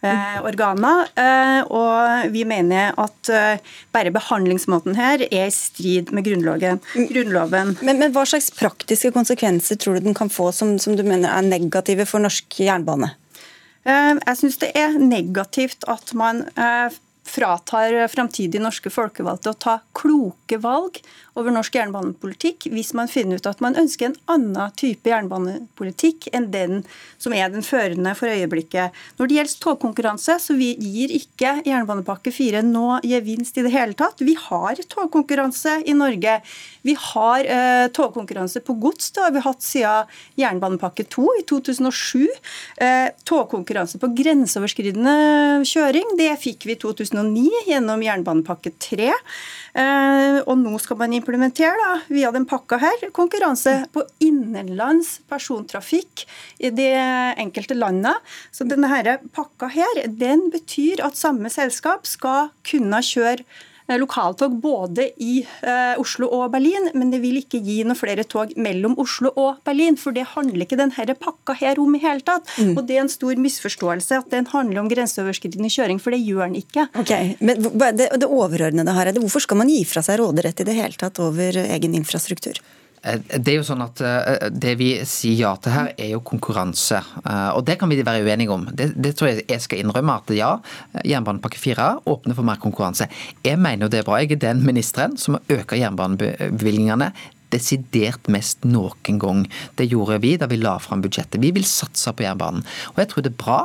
Eh, 0.00 0.36
organer, 0.48 1.10
eh, 1.12 1.58
og 1.68 2.30
vi 2.32 2.46
mener 2.48 2.94
at 2.96 3.30
bare 3.92 4.12
behandlingsmåten 4.14 4.96
her 4.96 5.26
er 5.26 5.44
i 5.44 5.52
strid 5.52 6.08
med 6.16 6.24
grunnloven. 6.24 6.80
grunnloven. 7.12 7.76
Men, 7.84 8.00
men, 8.00 8.14
hva 8.16 8.24
slags 8.24 8.48
praktiske 8.56 9.12
konsekvenser 9.12 9.76
tror 9.76 9.98
du 9.98 10.08
den 10.08 10.16
kan 10.16 10.32
få 10.32 10.48
som, 10.56 10.78
som 10.80 10.96
du 10.96 11.04
mener 11.04 11.28
er 11.28 11.44
negative 11.44 12.08
for 12.08 12.24
norsk 12.24 12.62
jernbane? 12.64 13.12
Eh, 13.88 14.16
jeg 14.16 14.40
syns 14.40 14.58
det 14.60 14.72
er 14.76 14.98
negativt 15.00 15.86
at 15.88 16.12
man 16.18 16.44
eh, 16.54 16.98
fratar 17.30 17.96
framtidige 18.12 18.62
norske 18.62 18.92
folkevalgte 18.92 19.52
å 19.52 19.60
ta 19.60 19.76
kloke 19.96 20.58
valg 20.60 21.00
over 21.38 21.54
norsk 21.54 21.76
jernbanepolitikk 21.78 22.68
hvis 22.72 22.92
man 22.96 23.10
finner 23.10 23.40
ut 23.40 23.48
at 23.48 23.62
man 23.64 23.78
ønsker 23.78 24.10
en 24.10 24.18
annen 24.32 24.74
type 24.78 25.10
jernbanepolitikk 25.10 26.28
enn 26.34 26.50
den 26.52 26.82
som 27.20 27.34
er 27.36 27.50
den 27.52 27.64
førende 27.66 28.14
for 28.18 28.30
øyeblikket. 28.32 28.96
Når 29.18 29.28
det 29.28 29.36
gjelder 29.36 29.62
togkonkurranse, 29.64 30.36
så 30.42 30.56
vi 30.58 30.72
gir 30.80 31.12
ikke 31.14 31.58
jernbanepakke 31.66 32.32
4 32.34 32.62
nå 32.66 33.00
gevinst 33.06 33.58
i 33.60 33.64
det 33.66 33.74
hele 33.74 33.96
tatt. 33.98 34.22
Vi 34.24 34.36
har 34.38 34.80
togkonkurranse 34.90 35.80
i 35.88 35.96
Norge. 35.96 36.38
Vi 36.86 36.96
har 36.96 37.46
uh, 37.46 37.86
togkonkurranse 37.94 38.62
på 38.64 38.76
gods, 38.80 39.10
det 39.14 39.24
har 39.24 39.34
vi 39.34 39.44
hatt 39.44 39.64
siden 39.64 40.10
jernbanepakke 40.40 41.04
2 41.12 41.26
i 41.40 41.44
2007. 41.50 42.26
Uh, 42.80 43.08
togkonkurranse 43.28 44.00
på 44.00 44.12
grenseoverskridende 44.16 45.16
kjøring, 45.68 46.16
det 46.20 46.32
fikk 46.42 46.66
vi 46.68 46.76
i 46.76 46.80
2009 46.80 47.66
gjennom 47.68 48.04
jernbanepakke 48.04 48.74
3. 48.80 49.12
Eh, 49.70 50.40
og 50.42 50.56
nå 50.58 50.74
skal 50.82 50.98
man 51.00 51.14
implementere 51.14 51.76
da, 51.78 51.92
via 52.10 52.32
den 52.34 52.46
pakka 52.50 52.80
her, 52.82 53.06
konkurranse 53.16 53.76
på 53.94 54.04
innenlands 54.24 55.18
persontrafikk 55.30 56.24
i 56.58 56.72
de 56.74 56.90
enkelte 57.40 57.76
landene. 57.78 58.16
Så 58.50 58.66
denne 58.68 58.90
her 58.90 59.18
pakka 59.36 59.70
her, 59.74 60.04
den 60.08 60.48
betyr 60.54 61.04
at 61.06 61.18
samme 61.18 61.52
selskap 61.52 62.08
skal 62.08 62.50
kunne 62.66 63.02
kjøre 63.04 63.46
lokaltog 63.98 64.54
både 64.62 65.08
i 65.22 65.40
eh, 65.42 65.98
Oslo 66.00 66.28
og 66.36 66.50
Berlin, 66.54 66.90
men 66.94 67.10
det 67.10 67.22
vil 67.24 67.40
ikke 67.40 67.60
gi 67.64 67.80
noen 67.84 67.98
flere 67.98 68.24
tog 68.28 68.52
mellom 68.60 68.96
Oslo 69.02 69.32
og 69.34 69.62
Berlin. 69.66 69.98
For 70.00 70.14
det 70.16 70.28
handler 70.36 70.66
ikke 70.66 70.78
denne 70.78 71.16
pakka 71.18 71.56
her 71.58 71.80
om 71.82 71.94
i 71.96 72.02
hele 72.02 72.22
tatt. 72.26 72.46
Mm. 72.58 72.76
Og 72.76 72.84
det 72.86 72.98
er 72.98 73.04
en 73.04 73.12
stor 73.12 73.40
misforståelse 73.40 74.20
at 74.22 74.30
den 74.32 74.48
handler 74.52 74.82
om 74.82 74.90
grenseoverskridende 74.90 75.70
kjøring, 75.72 76.02
for 76.02 76.14
det 76.14 76.22
gjør 76.22 76.46
den 76.46 76.60
ikke. 76.62 76.86
Okay. 77.02 77.34
Men 77.40 77.62
det, 77.62 78.10
det 78.20 78.28
overordnede 78.28 78.94
her, 78.96 79.12
hvorfor 79.18 79.42
skal 79.46 79.62
man 79.62 79.72
gi 79.72 79.82
fra 79.88 80.04
seg 80.04 80.20
råderett 80.20 80.62
i 80.62 80.68
det 80.68 80.76
hele 80.78 81.00
tatt 81.00 81.18
over 81.22 81.58
egen 81.64 81.96
infrastruktur? 81.98 82.60
Eh, 83.02 83.20
det 83.38 83.54
er 83.54 83.58
jo 83.60 83.66
sånn 83.66 83.84
at 83.84 84.02
eh, 84.04 84.50
det 84.52 84.74
vi 84.80 84.90
sier 85.08 85.38
ja 85.38 85.54
til 85.62 85.74
her, 85.74 85.90
er 85.96 86.12
jo 86.14 86.22
konkurranse. 86.26 87.00
Eh, 87.24 87.50
og 87.56 87.64
det 87.68 87.78
kan 87.80 87.90
vi 87.90 88.00
være 88.02 88.24
uenige 88.26 88.54
om. 88.54 88.68
Det, 88.76 88.90
det 88.96 89.14
tror 89.16 89.32
jeg 89.32 89.46
jeg 89.48 89.64
skal 89.64 89.82
innrømme 89.82 90.18
at 90.20 90.32
ja, 90.36 90.52
jernbanepakke 91.06 91.60
4 91.60 91.90
åpner 92.10 92.36
for 92.36 92.46
mer 92.46 92.60
konkurranse. 92.62 93.08
Jeg 93.46 93.60
mener 93.60 93.86
jo 93.86 93.92
det 93.92 94.02
er 94.02 94.08
bra. 94.08 94.20
Jeg 94.20 94.36
er 94.36 94.46
den 94.50 94.64
ministeren 94.66 95.16
som 95.20 95.40
øker 95.48 95.80
jernbanebevilgningene 95.80 97.12
desidert 97.50 98.28
mest 98.30 98.62
noen 98.68 99.18
gang. 99.18 99.42
Det 99.78 99.88
gjorde 99.90 100.20
vi 100.22 100.36
da 100.38 100.46
vi 100.50 100.60
la 100.60 100.76
fram 100.82 101.02
budsjettet. 101.02 101.40
Vi 101.42 101.50
vil 101.56 101.66
satse 101.66 102.12
på 102.14 102.22
jernbanen. 102.26 102.62
Og 102.94 103.02
jeg 103.02 103.10
tror 103.10 103.26
det 103.26 103.32
er 103.32 103.40
bra 103.40 103.60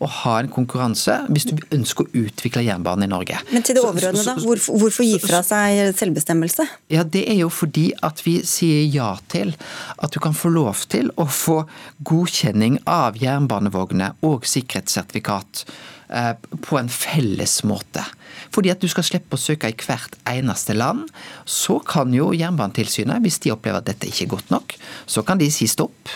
å 0.00 0.08
ha 0.08 0.34
en 0.40 0.48
konkurranse 0.52 1.16
hvis 1.28 1.46
du 1.50 1.54
ønsker 1.76 2.06
å 2.06 2.24
utvikle 2.24 2.64
jernbanen 2.64 3.06
i 3.06 3.10
Norge. 3.12 3.40
Men 3.52 3.64
til 3.66 3.76
det 3.76 3.84
overordnede, 3.84 4.24
da. 4.26 4.36
Hvorfor, 4.40 4.78
hvorfor 4.80 5.06
gi 5.06 5.20
fra 5.22 5.42
seg 5.46 5.92
selvbestemmelse? 5.98 6.66
Ja, 6.92 7.04
Det 7.04 7.26
er 7.28 7.40
jo 7.42 7.50
fordi 7.52 7.90
at 8.06 8.24
vi 8.24 8.40
sier 8.48 8.86
ja 8.88 9.12
til 9.32 9.54
at 9.98 10.12
du 10.14 10.20
kan 10.22 10.36
få 10.36 10.52
lov 10.54 10.86
til 10.92 11.12
å 11.20 11.28
få 11.28 11.62
godkjenning 12.06 12.80
av 12.88 13.20
jernbanevogner 13.20 14.16
og 14.26 14.48
sikkerhetssertifikat 14.48 15.66
på 16.10 16.78
en 16.80 16.90
felles 16.90 17.60
måte. 17.68 18.02
Fordi 18.50 18.72
at 18.72 18.82
du 18.82 18.88
skal 18.90 19.06
slippe 19.06 19.36
å 19.36 19.40
søke 19.40 19.70
i 19.70 19.76
hvert 19.78 20.16
eneste 20.28 20.74
land. 20.74 21.06
Så 21.46 21.78
kan 21.86 22.10
jo 22.14 22.32
Jernbanetilsynet, 22.34 23.22
hvis 23.22 23.38
de 23.44 23.54
opplever 23.54 23.78
at 23.78 23.88
dette 23.90 24.10
ikke 24.10 24.26
er 24.26 24.34
godt 24.34 24.50
nok, 24.54 24.74
så 25.06 25.22
kan 25.26 25.38
de 25.38 25.50
si 25.54 25.70
stopp. 25.70 26.10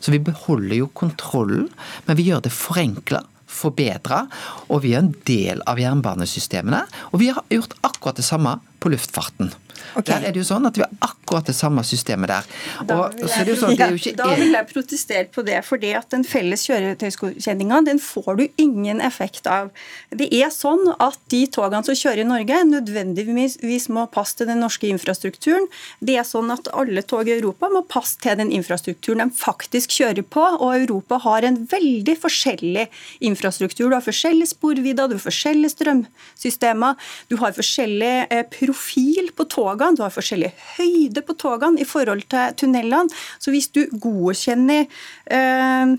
Så 0.00 0.14
vi 0.14 0.22
beholder 0.22 0.78
jo 0.78 0.90
kontrollen, 0.96 1.68
men 2.06 2.18
vi 2.18 2.30
gjør 2.30 2.46
det 2.46 2.54
forenkla 2.54 3.24
forbedra, 3.54 4.24
og 4.72 4.82
vi 4.84 4.94
er 4.94 5.04
en 5.04 5.12
del 5.28 5.62
av 5.70 5.80
jernbanesystemene. 5.80 6.84
Og 7.12 7.22
vi 7.22 7.30
har 7.34 7.44
gjort 7.52 7.76
akkurat 7.86 8.18
det 8.18 8.26
samme 8.26 8.58
på 8.82 8.92
luftfarten. 8.92 9.52
Okay. 9.94 10.08
Der 10.10 10.28
er 10.28 10.34
det 10.34 10.42
jo 10.42 10.46
sånn 10.48 10.66
at 10.68 10.78
vi 10.78 10.84
har 10.84 10.92
akkurat 11.04 11.46
det 11.48 11.56
samme 11.56 11.84
systemet 11.86 12.32
der. 12.32 12.48
Da 12.88 12.98
vil 13.12 13.28
jeg, 13.28 13.58
sånn, 13.60 13.76
da 14.20 14.30
vil 14.38 14.56
jeg 14.56 14.68
protestere 14.70 15.28
på 15.34 15.44
det, 15.46 15.60
for 15.66 15.80
det 15.82 15.94
at 15.98 16.10
den 16.14 16.24
felles 16.28 16.66
kjøretøysgodkjenninga 16.68 17.82
den 17.88 18.00
får 18.02 18.40
du 18.40 18.44
ingen 18.60 19.02
effekt 19.04 19.48
av. 19.50 19.70
Det 20.14 20.28
er 20.34 20.52
sånn 20.54 20.94
at 20.96 21.18
de 21.32 21.44
togene 21.52 21.84
som 21.86 21.98
kjører 21.98 22.24
i 22.24 22.28
Norge, 22.28 22.60
nødvendigvis 22.70 23.88
må 23.92 24.06
passe 24.12 24.38
til 24.38 24.50
den 24.50 24.62
norske 24.64 24.88
infrastrukturen. 24.90 25.68
Det 26.04 26.18
er 26.20 26.26
sånn 26.28 26.52
at 26.54 26.70
alle 26.74 27.04
tog 27.06 27.28
i 27.28 27.36
Europa 27.36 27.70
må 27.72 27.84
passe 27.88 28.18
til 28.22 28.38
den 28.40 28.52
infrastrukturen 28.54 29.24
de 29.24 29.38
faktisk 29.38 29.94
kjører 29.94 30.24
på, 30.26 30.42
og 30.42 30.76
Europa 30.76 31.20
har 31.24 31.46
en 31.46 31.60
veldig 31.70 32.16
forskjellig 32.22 32.86
infrastruktur. 33.24 33.88
Du 33.90 33.96
har 33.96 34.04
forskjellige 34.04 34.52
sporvidder, 34.54 35.10
du 35.10 35.16
har 35.18 35.24
forskjellige 35.24 35.74
strømsystemer, 35.74 36.98
du 37.30 37.36
har 37.42 37.54
forskjellig 37.56 38.12
eh, 38.30 38.44
profil 38.54 39.30
på 39.36 39.46
togene, 39.50 39.73
du 39.78 40.02
har 40.02 40.14
forskjellig 40.14 40.52
høyde 40.76 41.22
på 41.26 41.36
togene 41.40 41.80
i 41.80 41.88
forhold 41.88 42.26
til 42.30 42.54
tunnelene. 42.60 43.10
Så 43.38 43.54
hvis 43.54 43.70
du 43.74 43.84
godkjenner 43.90 44.86
eh, 45.26 45.94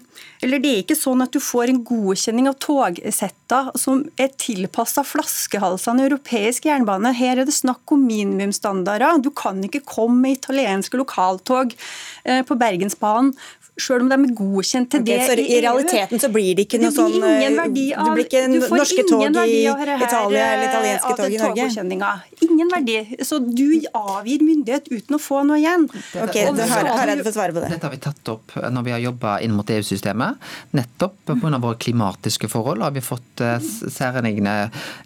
Eller 0.46 0.62
det 0.62 0.72
er 0.72 0.84
ikke 0.84 0.98
sånn 0.98 1.24
at 1.26 1.34
du 1.34 1.42
får 1.42 1.72
en 1.72 1.82
godkjenning 1.88 2.50
av 2.52 2.60
togsetta 2.62 3.62
som 3.82 4.04
er 4.22 4.30
tilpassa 4.38 5.02
flaskehalsene 5.08 6.04
i 6.04 6.10
europeisk 6.12 6.70
jernbane. 6.70 7.16
Her 7.18 7.42
er 7.42 7.50
det 7.50 7.56
snakk 7.58 7.96
om 7.96 8.06
minimumsstandarder. 8.06 9.24
Du 9.26 9.32
kan 9.34 9.64
ikke 9.66 9.82
komme 9.90 10.22
med 10.22 10.38
italienske 10.38 11.02
lokaltog 11.02 11.74
eh, 11.74 12.44
på 12.46 12.60
Bergensbanen 12.62 13.34
sjøl 13.76 14.06
om 14.06 14.12
de 14.12 14.16
er 14.16 14.34
godkjent 14.38 14.90
til 14.92 15.04
okay, 15.04 15.18
det. 15.20 15.26
Så 15.28 15.36
i 15.42 15.58
realiteten 15.64 16.22
så 16.22 16.30
blir 16.32 16.56
det 16.56 16.66
ikke 16.68 16.80
noe 16.80 16.94
sånn 16.96 17.16
ingen 17.18 17.58
verdi 17.60 17.86
av, 17.92 18.08
Det 18.08 18.14
blir 18.16 18.28
ikke 18.30 18.44
norske 18.72 19.06
tog 19.10 19.40
i 19.44 19.58
Italia 19.68 20.46
eller 20.54 20.68
italienske 20.70 21.16
tog 21.20 21.36
i 21.36 21.42
Norge? 21.42 22.12
Ingen 22.48 22.72
verdi. 22.72 22.98
Så 23.28 23.40
du 23.44 23.68
avgir 23.92 24.46
myndighet 24.46 24.88
uten 24.92 25.18
å 25.18 25.22
få 25.22 25.44
noe 25.48 25.60
igjen. 25.60 25.88
Ok, 26.24 26.40
Hareide 26.72 27.26
får 27.28 27.36
svare 27.36 27.56
på 27.56 27.64
det. 27.66 27.74
Dette 27.76 27.90
har 27.90 27.96
vi 27.96 28.02
tatt 28.06 28.32
opp 28.32 28.56
når 28.56 28.88
vi 28.88 28.96
har 28.96 29.04
jobba 29.10 29.38
inn 29.44 29.56
mot 29.58 29.76
EU-systemet. 29.76 30.35
Nettopp 30.76 31.18
pga. 31.26 31.58
våre 31.58 31.78
klimatiske 31.80 32.50
forhold 32.52 32.84
har 32.84 32.94
vi 32.96 33.04
fått 33.04 33.42
eh, 33.42 33.60
særegne 33.62 34.56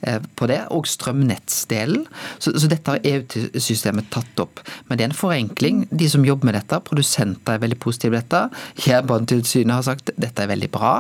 eh, 0.02 0.20
på 0.36 0.48
det, 0.50 0.62
og 0.74 0.88
strømnettsdelen. 0.88 2.06
Så, 2.40 2.56
så 2.60 2.70
dette 2.72 2.96
har 2.96 3.06
EU-systemet 3.06 4.10
tatt 4.14 4.44
opp. 4.44 4.64
Men 4.88 4.98
det 4.98 5.06
er 5.06 5.12
en 5.12 5.18
forenkling. 5.18 5.86
De 5.92 6.10
som 6.10 6.26
jobber 6.26 6.50
med 6.50 6.58
dette, 6.60 6.82
produsenter 6.88 7.56
er 7.56 7.64
veldig 7.64 7.80
positive 7.80 8.10
til 8.10 8.18
dette. 8.18 8.42
Jernbanetilsynet 8.86 9.76
har 9.76 9.86
sagt 9.86 10.14
dette 10.20 10.44
er 10.44 10.52
veldig 10.52 10.72
bra. 10.74 10.94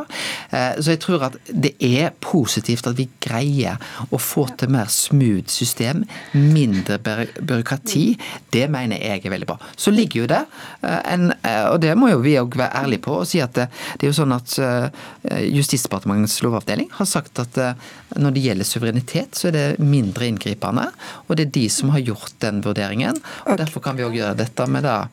Eh, 0.52 0.80
så 0.80 0.96
jeg 0.96 1.04
tror 1.06 1.28
at 1.30 1.40
det 1.50 1.76
er 1.86 2.14
positivt 2.24 2.90
at 2.90 2.98
vi 3.00 3.10
greier 3.24 3.80
å 4.10 4.22
få 4.22 4.46
til 4.60 4.72
mer 4.74 4.90
smooth 4.94 5.50
system, 5.52 6.06
mindre 6.34 7.00
byråkrati. 7.02 8.06
Det 8.54 8.68
mener 8.72 9.02
jeg 9.02 9.26
er 9.26 9.34
veldig 9.34 9.50
bra. 9.50 9.60
Så 9.80 9.94
ligger 9.96 10.24
jo 10.24 10.30
det 10.30 10.42
en, 10.84 11.30
og 11.72 11.80
det 11.84 11.94
må 11.98 12.10
jo 12.12 12.22
vi 12.24 12.36
òg 12.40 12.58
være 12.60 12.84
ærlige 12.84 13.04
på, 13.06 13.20
og 13.22 13.28
si 13.30 13.42
at 13.44 13.56
det, 13.58 13.68
det 14.02 14.09
er 14.10 14.14
jo 14.14 14.20
sånn 14.20 14.36
at 14.36 14.56
Justisdepartementets 15.46 16.40
lovavdeling 16.44 16.90
har 16.98 17.08
sagt 17.10 17.40
at 17.42 17.60
når 18.20 18.36
det 18.36 18.44
gjelder 18.44 18.68
suverenitet, 18.68 19.38
så 19.38 19.50
er 19.50 19.56
det 19.56 19.66
mindre 19.84 20.28
inngripende. 20.30 20.88
Og 21.28 21.38
det 21.38 21.48
er 21.48 21.54
de 21.60 21.66
som 21.74 21.94
har 21.94 22.04
gjort 22.04 22.34
den 22.44 22.64
vurderingen. 22.66 23.22
og. 23.46 23.60
Derfor 23.62 23.84
kan 23.86 24.00
vi 24.00 24.08
òg 24.08 24.18
gjøre 24.18 24.40
dette 24.40 24.68
med 24.72 24.88
da 24.88 25.04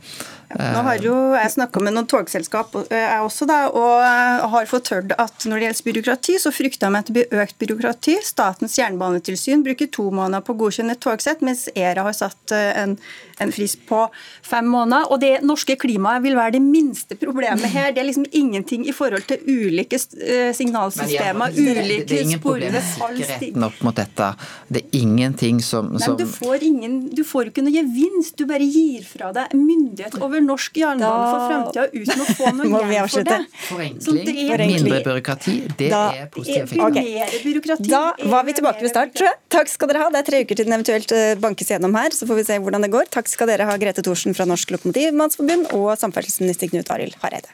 Nå 0.54 0.82
har 0.86 1.02
jo 1.02 1.14
jeg 1.34 1.52
snakka 1.56 1.80
med 1.82 1.96
noen 1.96 2.06
togselskap 2.10 2.74
eh, 2.84 2.94
jeg 2.94 3.22
også 3.24 3.48
da, 3.50 3.58
og 3.66 4.02
eh, 4.06 4.44
har 4.52 4.68
fått 4.70 4.92
hørt 4.94 5.14
at 5.18 5.46
når 5.48 5.58
det 5.58 5.66
gjelder 5.66 5.86
byråkrati, 5.88 6.36
så 6.42 6.52
frykter 6.54 6.86
de 6.86 7.00
at 7.00 7.10
det 7.10 7.16
blir 7.16 7.42
økt 7.42 7.58
byråkrati. 7.62 8.16
Statens 8.24 8.76
jernbanetilsyn 8.78 9.64
bruker 9.66 9.90
to 9.92 10.08
måneder 10.14 10.44
på 10.46 10.54
å 10.54 10.60
godkjenne 10.62 10.94
et 10.96 11.02
togsett, 11.02 11.42
mens 11.46 11.66
ERA 11.74 12.06
har 12.06 12.16
satt 12.16 12.54
eh, 12.54 12.70
en, 12.84 12.94
en 13.42 13.54
frist 13.54 13.82
på 13.88 14.04
fem 14.46 14.68
måneder. 14.70 15.10
Og 15.10 15.20
det 15.22 15.32
norske 15.46 15.76
klimaet 15.82 16.22
vil 16.24 16.38
være 16.38 16.56
det 16.56 16.62
minste 16.64 17.18
problemet 17.18 17.66
her. 17.74 17.90
Det 17.96 18.04
er 18.04 18.08
liksom 18.10 18.28
ingenting 18.30 18.86
i 18.86 18.94
forhold 18.96 19.26
til 19.26 19.42
ulike 19.46 19.98
signalsystemer, 19.98 21.54
ulike 21.56 22.04
det, 22.06 22.20
er 22.20 23.44
ingen 23.48 23.66
opp 23.66 23.82
mot 23.84 23.96
dette. 23.96 24.30
Det 24.68 24.82
er 24.84 24.98
ingenting 25.00 25.60
som, 25.64 25.92
som... 25.98 26.16
Nei, 26.16 26.24
du, 26.24 26.30
får 26.30 26.64
ingen, 26.66 26.98
du 27.14 27.22
får 27.26 27.50
ikke 27.50 27.64
noe 27.66 27.74
gevinst, 27.74 28.36
du 28.38 28.46
bare 28.48 28.66
gir 28.66 29.04
fra 29.06 29.32
deg 29.34 29.54
myndighet 29.56 30.18
over 30.20 30.35
norsk 30.44 30.78
jernbane 30.80 31.26
for 31.30 31.46
framtida 31.50 31.84
uten 31.92 32.22
å 32.22 32.28
få 32.38 32.52
noe 32.58 32.82
igjen 32.90 33.10
for 33.12 33.28
det. 33.28 33.38
Forenkling, 33.66 34.30
mindre 34.62 35.00
byråkrati, 35.06 35.56
det 35.78 35.90
da, 35.92 36.02
er 36.14 36.30
positive. 36.32 36.80
Okay. 36.86 37.84
Da 37.86 38.02
var 38.32 38.46
vi 38.48 38.56
tilbake 38.58 38.84
ved 38.84 38.92
start, 38.92 39.14
tror 39.16 39.30
jeg. 39.30 39.40
Takk 39.56 39.72
skal 39.72 39.92
dere 39.92 40.04
ha. 40.04 40.10
Det 40.14 40.22
er 40.22 40.30
tre 40.30 40.42
uker 40.46 40.60
til 40.60 40.68
den 40.68 40.78
eventuelt 40.78 41.16
eh, 41.16 41.34
bankes 41.40 41.72
gjennom 41.72 41.96
her, 41.98 42.14
så 42.16 42.28
får 42.28 42.40
vi 42.42 42.48
se 42.50 42.60
hvordan 42.62 42.86
det 42.86 42.92
går. 42.94 43.10
Takk 43.14 43.30
skal 43.32 43.52
dere 43.52 43.68
ha, 43.68 43.76
Grete 43.80 44.04
Thorsen 44.06 44.36
fra 44.36 44.48
Norsk 44.48 44.76
Lokomotivmannsforbund 44.76 45.72
og 45.76 45.92
samferdselsminister 46.00 46.72
Knut 46.72 46.92
Arild 46.94 47.18
Hareide. 47.24 47.52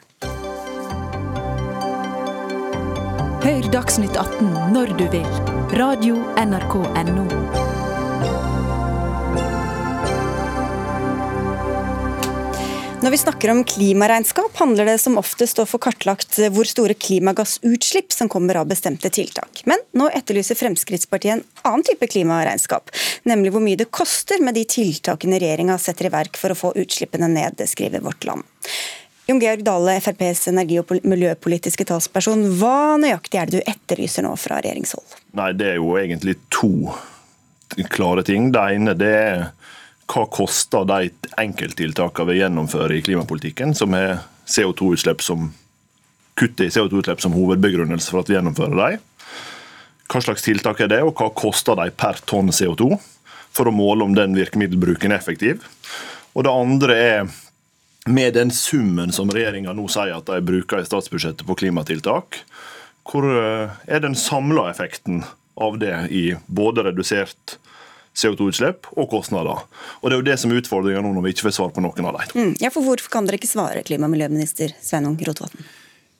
Hør 3.43 3.65
Dagsnytt 3.73 4.15
18 4.15 4.53
når 4.71 4.95
du 4.95 5.03
vil. 5.11 5.27
Radio 5.75 6.15
NRK 6.39 6.75
Radio.nrk.no. 6.85 7.72
Når 13.03 13.11
vi 13.11 13.17
snakker 13.17 13.51
om 13.51 13.63
klimaregnskap, 13.67 14.55
handler 14.55 14.85
det 14.87 14.97
som 15.03 15.17
oftest 15.19 15.57
å 15.59 15.65
få 15.67 15.75
kartlagt 15.83 16.37
hvor 16.55 16.63
store 16.63 16.95
klimagassutslipp 16.95 18.13
som 18.15 18.29
kommer 18.31 18.55
av 18.61 18.69
bestemte 18.69 19.09
tiltak. 19.11 19.59
Men 19.67 19.81
nå 19.99 20.07
etterlyser 20.15 20.55
Fremskrittspartiet 20.55 21.33
en 21.33 21.41
annen 21.67 21.83
type 21.83 22.07
klimaregnskap, 22.07 22.93
nemlig 23.27 23.51
hvor 23.51 23.63
mye 23.65 23.81
det 23.81 23.89
koster 23.91 24.39
med 24.39 24.55
de 24.55 24.63
tiltakene 24.71 25.35
regjeringa 25.43 25.75
setter 25.83 26.07
i 26.07 26.13
verk 26.13 26.39
for 26.39 26.55
å 26.55 26.57
få 26.61 26.71
utslippene 26.79 27.27
ned, 27.27 27.59
skriver 27.67 28.05
Vårt 28.05 28.23
Land. 28.23 28.47
Jon 29.27 29.43
Georg 29.43 29.65
Dale, 29.67 29.97
FrPs 29.99 30.47
energi- 30.53 30.79
og 30.79 30.93
miljøpolitiske 31.03 31.83
talsperson. 31.91 32.45
Hva 32.61 32.95
nøyaktig 33.03 33.41
er 33.41 33.51
det 33.51 33.59
du 33.59 33.71
etterlyser 33.73 34.23
nå 34.23 34.31
fra 34.39 34.61
regjeringshold? 34.63 35.19
Nei, 35.35 35.51
Det 35.59 35.73
er 35.73 35.81
jo 35.83 35.91
egentlig 35.99 36.37
to 36.47 36.71
klare 37.91 38.23
ting. 38.23 38.53
Det 38.55 38.63
ene 38.77 38.95
det 38.95 39.11
er 39.11 39.45
hva 40.13 40.27
koster 40.29 40.85
de 40.85 41.09
enkelttiltakene 41.41 42.29
vi 42.29 42.39
gjennomfører 42.41 42.97
i 42.97 43.03
klimapolitikken, 43.05 43.73
som 43.75 43.95
har 43.97 44.21
CO2-utslipp 44.45 45.23
som 45.25 45.49
kutt 46.37 46.61
i 46.61 46.69
CO2-utslipp 46.69 47.21
som 47.21 47.33
hovedbegrunnelse 47.37 48.11
for 48.11 48.21
at 48.21 48.29
vi 48.29 48.37
gjennomfører 48.37 48.77
dem. 48.77 49.01
Hva 50.11 50.21
slags 50.21 50.45
tiltak 50.45 50.83
er 50.83 50.91
det, 50.91 51.01
og 51.05 51.15
hva 51.17 51.31
koster 51.33 51.77
de 51.79 51.89
per 51.97 52.19
tonn 52.29 52.53
CO2? 52.53 52.91
For 53.53 53.69
å 53.69 53.73
måle 53.73 54.05
om 54.05 54.13
den 54.17 54.35
virkemiddelbruken 54.37 55.13
er 55.13 55.21
effektiv. 55.21 55.65
Og 56.33 56.45
det 56.45 56.53
andre 56.53 56.97
er 56.97 57.33
med 58.09 58.33
den 58.35 58.51
summen 58.51 59.13
som 59.15 59.31
regjeringa 59.31 59.73
nå 59.77 59.87
sier 59.91 60.17
at 60.17 60.27
de 60.27 60.41
bruker 60.43 60.81
i 60.81 60.87
statsbudsjettet 60.87 61.45
på 61.47 61.55
klimatiltak, 61.61 62.41
hvor 63.07 63.27
eh, 63.29 63.73
er 63.87 64.03
den 64.03 64.17
samla 64.17 64.67
effekten 64.71 65.23
av 65.59 65.77
det 65.79 65.95
i 66.11 66.23
både 66.47 66.87
redusert 66.89 67.57
CO2-utslipp 68.15 68.89
og 68.93 69.09
kostnader. 69.11 69.63
Og 70.01 70.09
Det 70.09 70.15
er 70.17 70.21
jo 70.21 70.27
det 70.31 70.39
som 70.39 70.51
er 70.51 70.61
utfordringa 70.61 71.01
nå 71.01 71.13
når 71.15 71.27
vi 71.27 71.35
ikke 71.35 71.47
får 71.49 71.57
svar 71.59 71.71
på 71.73 71.83
noen 71.83 72.09
av 72.09 72.19
dem. 72.19 72.35
Mm, 72.35 72.57
ja, 72.61 72.69
for 72.73 72.85
Hvorfor 72.85 73.09
kan 73.13 73.25
dere 73.29 73.39
ikke 73.41 73.49
svare, 73.49 73.85
klima- 73.87 74.09
og 74.09 74.13
miljøminister 74.13 74.75
Sveinung 74.81 75.17
Rotevatn? 75.17 75.63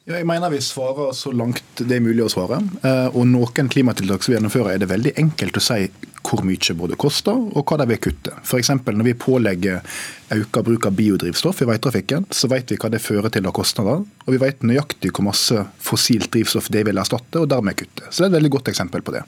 Ja, 0.04 0.18
jeg 0.18 0.28
mener 0.28 0.52
vi 0.52 0.58
svarer 0.60 1.14
så 1.16 1.32
langt 1.32 1.80
det 1.80 1.96
er 1.96 2.02
mulig 2.04 2.26
å 2.26 2.32
svare. 2.32 2.58
Eh, 2.84 3.14
og 3.16 3.24
noen 3.30 3.70
klimatiltak 3.72 4.26
som 4.26 4.34
vi 4.34 4.36
gjennomfører, 4.36 4.74
er 4.74 4.82
det 4.82 4.90
veldig 4.92 5.14
enkelt 5.22 5.56
å 5.56 5.64
si 5.64 5.86
hvor 6.24 6.44
mye 6.44 6.76
både 6.76 6.98
koster 7.00 7.36
og 7.36 7.64
hva 7.68 7.78
de 7.80 7.88
vil 7.88 8.02
kutte. 8.04 8.34
F.eks. 8.44 8.72
når 8.84 9.08
vi 9.08 9.14
pålegger 9.20 9.96
økt 10.36 10.60
bruk 10.68 10.90
av 10.90 10.98
biodrivstoff 10.98 11.64
i 11.64 11.70
veitrafikken, 11.70 12.28
så 12.36 12.50
vet 12.52 12.72
vi 12.72 12.80
hva 12.80 12.92
det 12.92 13.00
fører 13.04 13.32
til 13.32 13.48
av 13.48 13.56
kostnader. 13.56 14.04
Og 14.26 14.36
vi 14.36 14.42
vet 14.44 14.64
nøyaktig 14.68 15.14
hvor 15.14 15.28
masse 15.30 15.64
fossilt 15.84 16.32
drivstoff 16.36 16.68
det 16.74 16.84
vil 16.88 17.00
erstatte, 17.00 17.40
og 17.40 17.48
dermed 17.52 17.80
kutte. 17.80 18.08
Så 18.10 18.24
det 18.24 18.28
er 18.28 18.34
et 18.34 18.38
veldig 18.42 18.54
godt 18.58 18.74
eksempel 18.74 19.04
på 19.08 19.16
det. 19.16 19.24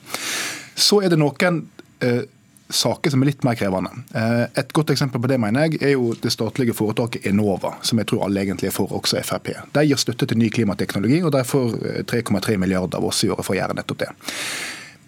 Så 0.76 1.00
er 1.00 1.12
det 1.12 1.20
noen 1.20 1.62
eh, 2.04 2.24
saker 2.68 3.10
som 3.10 3.22
er 3.22 3.30
litt 3.30 3.44
mer 3.46 3.56
krevende. 3.58 3.92
Eh, 4.14 4.44
et 4.60 4.72
godt 4.74 4.90
eksempel 4.94 5.22
på 5.22 5.30
det 5.30 5.38
mener 5.42 5.66
jeg, 5.66 5.80
er 5.82 5.94
jo 5.94 6.12
det 6.22 6.32
statlige 6.34 6.74
foretaket 6.76 7.28
Enova, 7.30 7.76
som 7.86 8.00
jeg 8.00 8.10
tror 8.10 8.26
alle 8.26 8.42
egentlig 8.42 8.70
er 8.70 8.74
for, 8.74 8.92
også 8.96 9.22
Frp. 9.26 9.52
De 9.74 9.84
gir 9.86 10.00
støtte 10.00 10.26
til 10.26 10.40
ny 10.40 10.50
klimateknologi, 10.52 11.20
og 11.22 11.34
de 11.34 11.44
får 11.46 11.76
3,3 12.10 12.56
eh, 12.56 12.58
milliarder 12.62 12.98
av 12.98 13.06
oss 13.06 13.22
i 13.24 13.30
året 13.30 13.46
for 13.46 13.54
å 13.54 13.60
gjøre 13.60 13.78
nettopp 13.78 14.02
det. 14.02 14.10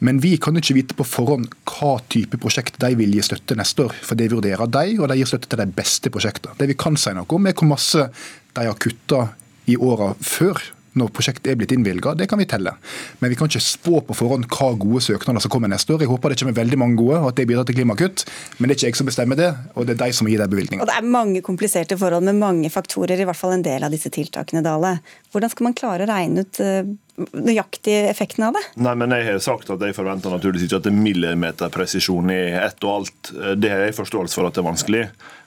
Men 0.06 0.20
vi 0.22 0.36
kan 0.38 0.54
ikke 0.54 0.76
vite 0.76 0.94
på 0.94 1.06
forhånd 1.06 1.50
hva 1.66 1.96
type 2.12 2.38
prosjekt 2.38 2.78
de 2.78 2.92
vil 3.00 3.16
gi 3.16 3.24
støtte 3.26 3.56
neste 3.59 3.88
år. 3.88 3.96
For 4.06 4.18
det 4.18 4.30
vurderer 4.30 4.70
de, 4.70 4.94
og 5.00 5.11
de 5.11 5.18
gir 5.18 5.30
støtte 5.30 5.50
til 5.50 5.59
de 5.59 5.66
beste 5.74 6.12
prosjektene. 6.14 6.54
Det 6.59 6.68
vi 6.70 6.78
kan 6.78 6.98
si 7.00 7.14
noe 7.16 7.26
om, 7.34 7.48
er 7.50 7.56
hvor 7.59 7.72
masse 7.72 8.06
de 8.54 8.66
har 8.68 8.78
kutta 8.78 9.24
i 9.68 9.74
åra 9.74 10.12
før 10.22 10.62
når 10.99 11.12
prosjektet 11.14 11.53
er 11.53 11.59
blitt 11.61 11.72
innvilga, 11.74 12.14
det 12.18 12.28
kan 12.30 12.40
vi 12.40 12.49
telle. 12.51 12.74
Men 13.22 13.32
vi 13.32 13.38
kan 13.38 13.51
ikke 13.51 13.62
spå 13.64 14.03
på 14.09 14.16
forhånd 14.18 14.49
hva 14.53 14.70
gode 14.80 15.03
søknader 15.07 15.44
som 15.44 15.53
kommer 15.53 15.70
neste 15.72 15.94
år. 15.94 16.05
Jeg 16.05 16.12
håper 16.12 16.34
det 16.34 16.40
kommer 16.42 16.59
veldig 16.59 16.80
mange 16.80 16.99
gode, 17.01 17.22
og 17.22 17.30
at 17.32 17.40
det 17.40 17.49
bidrar 17.51 17.68
til 17.68 17.78
klimakutt. 17.78 18.26
Men 18.59 18.68
det 18.68 18.76
er 18.76 18.80
ikke 18.80 18.90
jeg 18.92 19.01
som 19.01 19.11
bestemmer 19.11 19.40
det, 19.40 19.51
og 19.74 19.88
det 19.88 19.96
er 19.96 20.05
de 20.05 20.18
som 20.18 20.30
gir 20.30 20.42
de 20.42 20.49
bevilgningene. 20.51 20.84
Og 20.84 20.90
det 20.90 20.99
er 21.01 21.12
mange 21.18 21.42
kompliserte 21.46 21.99
forhold 22.01 22.26
med 22.28 22.40
mange 22.40 22.72
faktorer, 22.72 23.18
i 23.20 23.28
hvert 23.28 23.38
fall 23.38 23.57
en 23.57 23.66
del 23.66 23.86
av 23.86 23.94
disse 23.94 24.12
tiltakene, 24.14 24.64
Dale. 24.66 24.99
Hvordan 25.32 25.55
skal 25.55 25.70
man 25.70 25.78
klare 25.78 26.07
å 26.07 26.11
regne 26.11 26.44
ut 26.44 26.62
eh, 26.64 26.96
nøyaktig 27.32 27.94
effekten 28.10 28.46
av 28.48 28.56
det? 28.56 28.62
Nei, 28.80 28.94
men 28.98 29.14
Jeg 29.16 29.26
har 29.26 29.40
sagt 29.42 29.70
at 29.74 29.82
jeg 29.82 29.96
forventer 29.96 30.32
naturligvis 30.32 30.68
ikke 30.68 30.80
at 30.80 30.86
det 30.86 30.92
er 30.92 31.02
millimeterpresisjon 31.02 32.30
i 32.34 32.42
ett 32.58 32.84
og 32.86 32.94
alt. 32.94 33.32
Det 33.58 33.72
har 33.72 33.84
jeg 33.86 33.98
forståelse 33.98 34.38
for 34.38 34.48
at 34.48 34.56
det 34.56 34.62
er 34.62 34.70
vanskelig. 34.70 35.02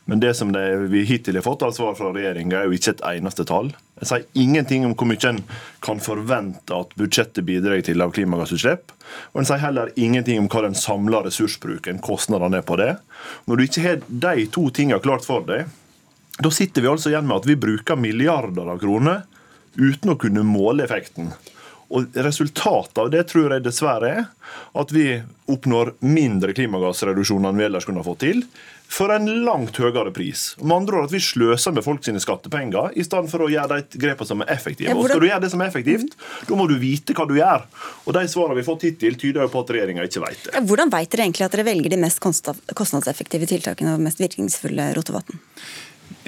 Men 0.10 0.20
det 0.20 0.34
som 0.34 0.52
det, 0.52 0.64
vi 0.92 1.04
hittil 1.06 1.38
har 1.38 1.46
fått 1.46 1.62
av 1.62 1.76
svar 1.78 1.94
fra 1.96 2.10
regjeringa, 2.12 2.58
er 2.58 2.70
jo 2.70 2.76
ikke 2.76 2.96
et 2.96 3.04
eneste 3.14 3.46
tall. 3.48 3.70
Jeg 4.02 4.10
sier 4.10 4.42
ingenting 4.44 4.88
om 4.88 4.96
hvor 4.98 5.08
mye 5.08 5.30
en 5.30 5.44
kan 5.86 6.02
forvente 6.02 6.74
at 6.74 6.96
budsjettet 6.98 7.46
bidrar 7.46 7.84
til 7.86 8.02
av 8.02 8.14
klimagassutslipp. 8.16 8.96
Og 9.32 9.44
en 9.44 9.48
sier 9.48 9.62
heller 9.62 9.94
ingenting 9.96 10.42
om 10.42 10.50
hva 10.52 10.66
den 10.66 10.78
samla 10.78 11.22
ressursbruken, 11.28 12.02
kostnadene 12.04 12.60
er 12.60 12.66
på 12.66 12.80
det. 12.82 12.96
Når 13.46 13.60
du 13.60 13.68
ikke 13.68 13.86
har 13.86 14.02
de 14.08 14.48
to 14.52 14.66
tingene 14.74 15.04
klart 15.04 15.28
for 15.28 15.46
deg, 15.48 15.70
da 16.42 16.50
sitter 16.50 16.82
vi 16.82 16.90
altså 16.90 17.12
igjen 17.12 17.28
med 17.30 17.44
at 17.44 17.48
vi 17.48 17.60
bruker 17.60 18.00
milliarder 18.00 18.74
av 18.74 18.82
kroner 18.82 19.28
uten 19.78 20.12
å 20.12 20.20
kunne 20.20 20.44
måle 20.48 20.88
effekten. 20.88 21.30
Og 21.92 22.16
Resultatet 22.16 23.02
av 23.04 23.10
det 23.12 23.26
tror 23.32 23.52
jeg 23.52 23.66
dessverre 23.66 24.12
er 24.22 24.28
at 24.80 24.92
vi 24.96 25.06
oppnår 25.52 25.96
mindre 26.04 26.56
klimagassreduksjoner 26.56 27.52
enn 27.52 27.60
vi 27.60 27.66
ellers 27.68 27.88
kunne 27.88 28.04
ha 28.04 28.08
fått 28.08 28.24
til, 28.24 28.46
for 28.92 29.12
en 29.16 29.28
langt 29.46 29.78
høyere 29.80 30.12
pris. 30.12 30.50
Med 30.60 30.82
andre 30.82 30.98
ord 31.00 31.08
at 31.08 31.14
vi 31.14 31.22
sløser 31.24 31.72
med 31.76 31.86
folk 31.86 32.04
sine 32.04 32.20
skattepenger 32.20 32.98
i 33.00 33.06
stedet 33.08 33.32
for 33.32 33.46
å 33.46 33.52
gjøre 33.52 33.78
de 33.80 34.02
grepene 34.04 34.28
som 34.28 34.44
er 34.44 34.52
effektive. 34.52 34.96
Og 34.96 35.08
Skal 35.08 35.24
du 35.24 35.28
gjøre 35.30 35.44
det 35.46 35.52
som 35.54 35.64
er 35.64 35.72
effektivt, 35.72 36.18
da 36.48 36.58
må 36.60 36.68
du 36.68 36.76
vite 36.82 37.16
hva 37.16 37.28
du 37.30 37.38
gjør. 37.38 37.64
Og 38.04 38.18
De 38.18 38.26
svarene 38.32 38.58
vi 38.58 38.64
har 38.64 38.68
fått 38.68 38.88
hittil, 38.90 39.16
tyder 39.20 39.46
jo 39.46 39.54
på 39.54 39.64
at 39.64 39.72
regjeringa 39.78 40.08
ikke 40.10 40.26
vet 40.26 40.44
det. 40.48 40.66
Hvordan 40.68 40.92
vet 40.92 41.14
dere 41.14 41.28
egentlig 41.28 41.48
at 41.48 41.56
dere 41.56 41.68
velger 41.70 41.96
de 41.96 42.02
mest 42.04 42.20
kostnadseffektive 42.20 43.48
tiltakene 43.54 43.96
og 43.96 44.04
mest 44.04 44.20
virkningsfulle, 44.24 44.92
Rotevatn? 44.98 45.40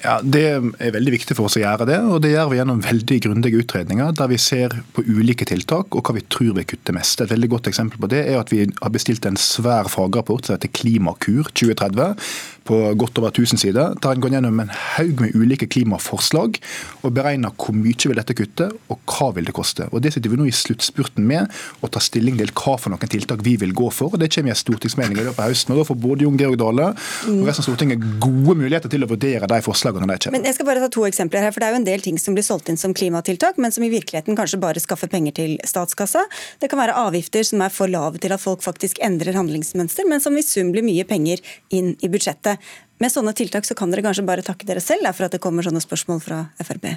Ja, 0.03 0.17
Det 0.19 0.41
er 0.43 0.91
veldig 0.91 1.13
viktig 1.15 1.35
for 1.37 1.47
oss 1.47 1.55
å 1.55 1.61
gjøre 1.61 1.85
det, 1.87 1.97
og 2.03 2.17
det 2.25 2.33
gjør 2.33 2.49
vi 2.51 2.57
gjennom 2.59 2.81
veldig 2.83 3.19
grundige 3.23 3.61
utredninger 3.63 4.11
der 4.19 4.27
vi 4.27 4.39
ser 4.41 4.75
på 4.95 5.03
ulike 5.07 5.47
tiltak 5.47 5.95
og 5.95 6.03
hva 6.03 6.17
vi 6.17 6.25
tror 6.27 6.57
vil 6.57 6.67
kutte 6.67 6.95
mest. 6.95 7.23
Et 7.23 7.31
veldig 7.31 7.49
godt 7.53 7.69
eksempel 7.71 8.01
på 8.03 8.09
det 8.11 8.25
er 8.27 8.41
at 8.41 8.51
vi 8.51 8.65
har 8.67 8.91
bestilt 8.91 9.23
en 9.29 9.39
svær 9.39 9.87
fagrapport 9.91 10.43
som 10.43 10.57
heter 10.57 10.73
Klimakur 10.75 11.47
2030 11.55 12.19
på 12.67 12.79
godt 12.99 13.19
over 13.19 13.31
1000 13.33 13.59
sider, 13.59 13.95
der 14.01 14.15
en 14.15 14.23
går 14.23 14.35
gjennom 14.37 14.61
en 14.63 14.71
haug 14.71 15.21
med 15.23 15.35
ulike 15.35 15.67
klimaforslag 15.67 16.59
og 17.03 17.13
beregner 17.15 17.53
hvor 17.59 17.75
mye 17.75 18.09
vil 18.09 18.19
dette 18.19 18.35
kutte, 18.37 18.69
og 18.91 18.99
hva 19.09 19.29
vil 19.35 19.47
det 19.49 19.55
koste. 19.55 19.87
Og 19.91 20.01
Det 20.03 20.13
sitter 20.13 20.31
vi 20.31 20.39
nå 20.39 20.47
i 20.47 20.55
sluttspurten 20.55 21.25
med, 21.27 21.51
å 21.83 21.89
ta 21.91 22.01
stilling 22.03 22.37
til 22.39 22.51
hva 22.55 22.75
for 22.79 22.93
noen 22.93 23.11
tiltak 23.11 23.43
vi 23.45 23.55
vil 23.59 23.73
gå 23.75 23.89
for. 23.91 24.13
og 24.13 24.19
Det 24.19 24.31
kommer 24.33 24.51
i 24.51 24.55
en 24.55 24.59
stortingsmelding 24.59 25.19
i 25.19 25.27
løpet 25.27 25.43
av 25.43 25.51
høsten. 25.51 25.73
og 25.73 25.81
Da 25.81 25.87
får 25.91 25.99
både 26.03 26.27
Jon 26.27 26.39
Georg 26.39 26.57
Dale 26.59 26.89
og 26.93 27.47
resten 27.47 27.63
av 27.63 27.67
Stortinget 27.67 28.03
gode 28.23 28.57
muligheter 28.59 28.91
til 28.91 29.03
å 29.03 29.09
vurdere 29.09 29.47
de 29.47 29.61
forslagene 29.63 30.07
de 30.07 30.17
kommer. 30.17 30.37
Men 30.37 30.47
jeg 30.47 30.57
skal 30.57 30.69
bare 30.69 30.83
ta 30.83 30.89
to 30.93 31.05
eksempler 31.07 31.43
her, 31.43 31.51
for 31.51 31.59
Det 31.63 31.67
er 31.67 31.75
jo 31.75 31.81
en 31.81 31.89
del 31.89 32.01
ting 32.01 32.17
som 32.19 32.35
blir 32.35 32.43
solgt 32.43 32.69
inn 32.69 32.77
som 32.77 32.93
klimatiltak, 32.93 33.57
men 33.57 33.71
som 33.71 33.83
i 33.83 33.89
virkeligheten 33.89 34.35
kanskje 34.35 34.59
bare 34.59 34.79
skaffer 34.79 35.07
penger 35.07 35.31
til 35.33 35.57
statskassa. 35.63 36.25
Det 36.59 36.69
kan 36.69 36.79
være 36.79 36.95
avgifter 36.95 37.43
som 37.43 37.61
er 37.61 37.69
for 37.69 37.87
lave 37.87 38.19
til 38.19 38.31
at 38.31 38.41
folk 38.41 38.61
faktisk 38.61 38.99
endrer 38.99 39.33
handlingsmønster, 39.33 40.07
men 40.07 40.19
som 40.19 40.35
i 40.37 40.43
sum 40.43 40.71
blir 40.71 40.83
mye 40.83 41.05
penger 41.07 41.39
inn 41.71 41.95
i 42.01 42.07
budsjettet. 42.07 42.52
Med 43.01 43.11
sånne 43.11 43.33
tiltak 43.37 43.67
så 43.67 43.75
kan 43.77 43.91
dere 43.91 44.05
kanskje 44.05 44.25
bare 44.27 44.45
takke 44.45 44.67
dere 44.67 44.83
selv 44.83 45.09
for 45.11 45.27
at 45.27 45.35
det 45.35 45.41
kommer 45.43 45.65
sånne 45.65 45.83
spørsmål 45.83 46.21
fra 46.23 46.45
Frp? 46.61 46.93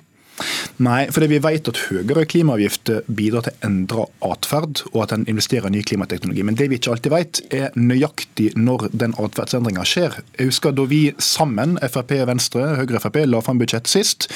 Nei, 0.82 1.06
fordi 1.12 1.30
vi 1.30 1.40
vet 1.40 1.68
at 1.70 1.78
høyere 1.88 2.26
klimaavgifter 2.28 3.06
bidrar 3.08 3.46
til 3.46 3.56
endra 3.64 4.04
atferd, 4.26 4.82
og 4.92 5.06
at 5.06 5.14
en 5.16 5.24
investerer 5.30 5.70
i 5.70 5.76
ny 5.78 5.82
klimateknologi. 5.86 6.44
Men 6.44 6.58
det 6.58 6.68
vi 6.70 6.78
ikke 6.80 6.92
alltid 6.92 7.14
vet, 7.14 7.40
er 7.54 7.76
nøyaktig 7.78 8.50
når 8.60 8.88
den 8.92 9.16
atferdsendringa 9.20 9.86
skjer. 9.88 10.18
Jeg 10.36 10.50
husker 10.50 10.74
da 10.76 10.84
vi 10.90 11.00
sammen, 11.22 11.78
Frp, 11.80 12.12
Venstre, 12.28 12.66
Høyre 12.80 13.00
Frp, 13.02 13.22
la 13.24 13.40
fram 13.44 13.60
budsjett 13.62 13.88
sist. 13.90 14.28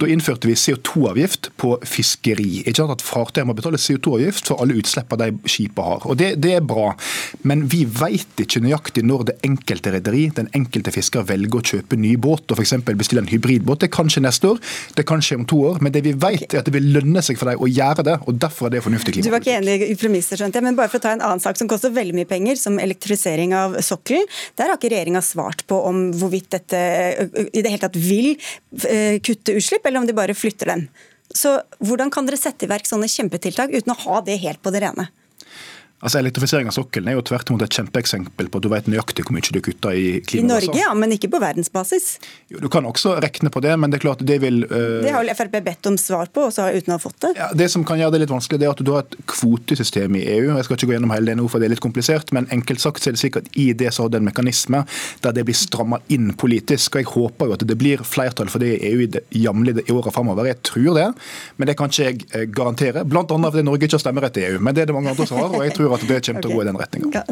Da 0.00 0.08
innførte 0.10 0.50
vi 0.50 0.56
CO2-avgift 0.58 1.52
på 1.60 1.76
fiskeri. 1.86 2.64
Ikke 2.64 2.80
sant 2.82 2.96
at 2.96 3.04
Fartøyer 3.04 3.46
må 3.48 3.56
betale 3.56 3.80
CO2-avgift 3.80 4.50
for 4.50 4.62
alle 4.62 4.78
utslippene 4.80 5.30
de 5.30 5.50
skipene 5.50 5.88
har. 5.92 6.08
Og 6.10 6.18
det, 6.18 6.32
det, 6.42 6.56
er 6.58 6.66
bra. 6.66 6.90
Men 7.46 7.66
vi 7.70 7.84
vet 7.86 8.42
ikke 8.42 8.64
nøyaktig 8.64 9.06
når 9.06 9.28
det 9.30 9.38
enkelte 9.46 9.94
rederi, 9.94 10.26
den 10.34 10.50
enkelte 10.56 10.94
fisker, 10.94 11.26
velger 11.28 11.60
å 11.60 11.66
kjøpe 11.74 11.98
ny 12.00 12.16
båt 12.18 12.50
og 12.50 12.58
f.eks. 12.58 12.76
bestille 12.90 13.22
en 13.22 13.30
hybridbåt. 13.30 13.84
Det 13.84 13.90
er 13.90 13.94
kanskje 13.94 14.24
neste 14.24 14.54
år, 14.54 14.60
det 14.96 15.04
er 15.04 15.08
kanskje 15.08 15.38
om 15.38 15.43
to 15.48 15.60
år. 15.70 15.80
Men 15.84 15.94
det 15.94 16.02
vi 16.04 16.12
vet 16.12 16.46
er 16.48 16.60
at 16.60 16.68
det 16.68 16.74
vil 16.74 16.90
lønne 16.96 17.22
seg 17.24 17.38
for 17.40 17.50
deg 17.50 17.62
å 17.62 17.68
gjøre 17.70 18.04
det, 18.06 18.16
og 18.24 18.40
derfor 18.42 18.68
er 18.68 18.76
det 18.76 18.84
fornuftig 18.84 19.16
klimapolitikk. 19.16 19.30
Du 19.30 19.34
var 19.34 19.44
ikke 19.44 19.56
enig 19.60 19.90
i 19.94 19.98
premisser, 20.00 20.40
skjønte 20.40 20.60
jeg. 20.60 20.66
Men 20.66 20.78
bare 20.78 20.92
for 20.92 21.00
å 21.00 21.04
ta 21.06 21.14
en 21.16 21.24
annen 21.24 21.42
sak 21.42 21.60
som 21.60 21.70
koster 21.70 21.94
veldig 21.94 22.16
mye 22.18 22.30
penger, 22.30 22.60
som 22.60 22.78
elektrifisering 22.82 23.54
av 23.56 23.78
sokkelen. 23.84 24.28
Der 24.60 24.70
har 24.70 24.78
ikke 24.78 24.92
regjeringa 24.94 25.24
svart 25.24 25.66
på 25.70 25.80
om 25.88 26.06
hvorvidt 26.18 26.52
dette 26.56 26.84
i 27.50 27.64
det 27.64 27.68
hele 27.70 27.82
tatt 27.86 27.98
vil 27.98 28.34
kutte 29.24 29.58
utslipp, 29.58 29.84
eller 29.84 30.02
om 30.02 30.08
de 30.08 30.16
bare 30.16 30.36
flytter 30.36 30.74
dem. 30.74 30.88
Så 31.34 31.56
hvordan 31.82 32.12
kan 32.14 32.28
dere 32.28 32.38
sette 32.38 32.66
i 32.66 32.70
verk 32.70 32.86
sånne 32.86 33.08
kjempetiltak 33.10 33.72
uten 33.74 33.94
å 33.94 34.00
ha 34.06 34.20
det 34.26 34.38
helt 34.44 34.62
på 34.62 34.70
det 34.74 34.84
rene? 34.84 35.08
Altså 36.04 36.20
Elektrifisering 36.20 36.68
av 36.68 36.74
sokkelen 36.76 37.08
er 37.08 37.16
jo 37.16 37.22
tvert 37.24 37.48
imot 37.48 37.62
et 37.64 37.76
kjempeeksempel 37.78 38.50
på 38.52 38.60
at 38.60 38.64
du 38.66 38.68
vet 38.68 38.88
nøyaktig 38.92 39.24
hvor 39.24 39.32
mye 39.32 39.54
du 39.54 39.60
kutter 39.64 39.96
i 39.96 40.08
klimagasser. 40.20 40.68
I 40.68 40.68
Norge, 40.68 40.80
ja, 40.82 40.90
men 41.00 41.14
ikke 41.16 41.30
på 41.32 41.40
verdensbasis? 41.40 42.08
Jo, 42.52 42.60
Du 42.60 42.68
kan 42.72 42.84
også 42.84 43.14
regne 43.24 43.48
på 43.52 43.62
det, 43.64 43.72
men 43.80 43.92
det 43.92 43.98
er 43.98 44.04
klart 44.04 44.24
det 44.26 44.36
vil 44.42 44.66
uh... 44.68 45.00
Det 45.04 45.14
har 45.14 45.30
Frp 45.34 45.56
bedt 45.64 45.88
om 45.88 45.96
svar 45.98 46.28
på, 46.28 46.44
også 46.50 46.68
uten 46.76 46.92
å 46.92 46.98
ha 46.98 47.02
fått 47.02 47.16
det? 47.24 47.30
Ja, 47.40 47.48
Det 47.56 47.70
som 47.72 47.86
kan 47.88 47.98
gjøre 47.98 48.14
det 48.14 48.24
litt 48.24 48.34
vanskelig, 48.34 48.60
det 48.60 48.68
er 48.68 48.74
at 48.74 48.82
du 48.84 48.92
har 48.92 49.06
et 49.06 49.16
kvotesystem 49.32 50.18
i 50.20 50.26
EU. 50.34 50.50
Jeg 50.52 50.68
skal 50.68 50.76
ikke 50.76 50.90
gå 50.90 50.96
gjennom 50.98 51.14
hele 51.14 51.32
det 51.32 51.38
nå, 51.40 51.48
for 51.48 51.62
det 51.62 51.70
er 51.70 51.74
litt 51.74 51.84
komplisert, 51.84 52.34
men 52.36 52.50
enkelt 52.52 52.84
sagt 52.84 53.00
så 53.00 53.10
er 53.10 53.16
det 53.16 53.22
sikkert 53.22 53.48
i 53.56 53.70
det 53.72 53.94
så 53.96 54.04
har 54.04 54.12
det 54.12 54.20
en 54.20 54.28
mekanisme 54.28 54.84
der 55.24 55.34
det 55.34 55.46
blir 55.48 55.56
stramma 55.56 56.02
inn 56.12 56.34
politisk. 56.36 56.98
og 56.98 57.00
Jeg 57.00 57.10
håper 57.14 57.48
jo 57.48 57.56
at 57.56 57.64
det 57.64 57.78
blir 57.80 58.04
flertall 58.04 58.52
for 58.52 58.60
det 58.60 58.74
i 58.76 58.92
EU 58.92 59.00
i, 59.06 59.08
det, 59.08 59.24
i 59.32 59.46
åra 59.48 60.12
framover. 60.12 60.52
Jeg 60.52 60.60
tror 60.68 61.00
det, 61.00 61.08
men 61.56 61.72
det 61.72 61.78
kan 61.80 61.88
ikke 61.88 62.10
jeg 62.10 62.28
eh, 62.34 62.46
garantere. 62.52 63.08
Annet 63.24 63.54
fordi 63.54 63.64
Norge 63.66 63.88
ikke 63.88 63.96
har 63.96 64.04
stemmerett 64.04 64.36
i 64.38 64.46
EU, 64.50 64.60
men 64.60 64.76
det 64.76 64.84
er 64.84 64.92
det 64.92 64.96
mange 64.96 65.10
andre 65.14 65.26
som 65.26 65.40
har. 65.40 65.48
og 65.48 65.64
jeg 65.64 65.74
tror 65.78 65.93
at 65.94 66.04
det 66.08 66.20
kommer 66.26 66.44
til 66.44 66.52
å 66.52 66.58
gå 66.58 66.62
i 66.62 66.68
den 66.68 66.78
retninga. 66.80 67.22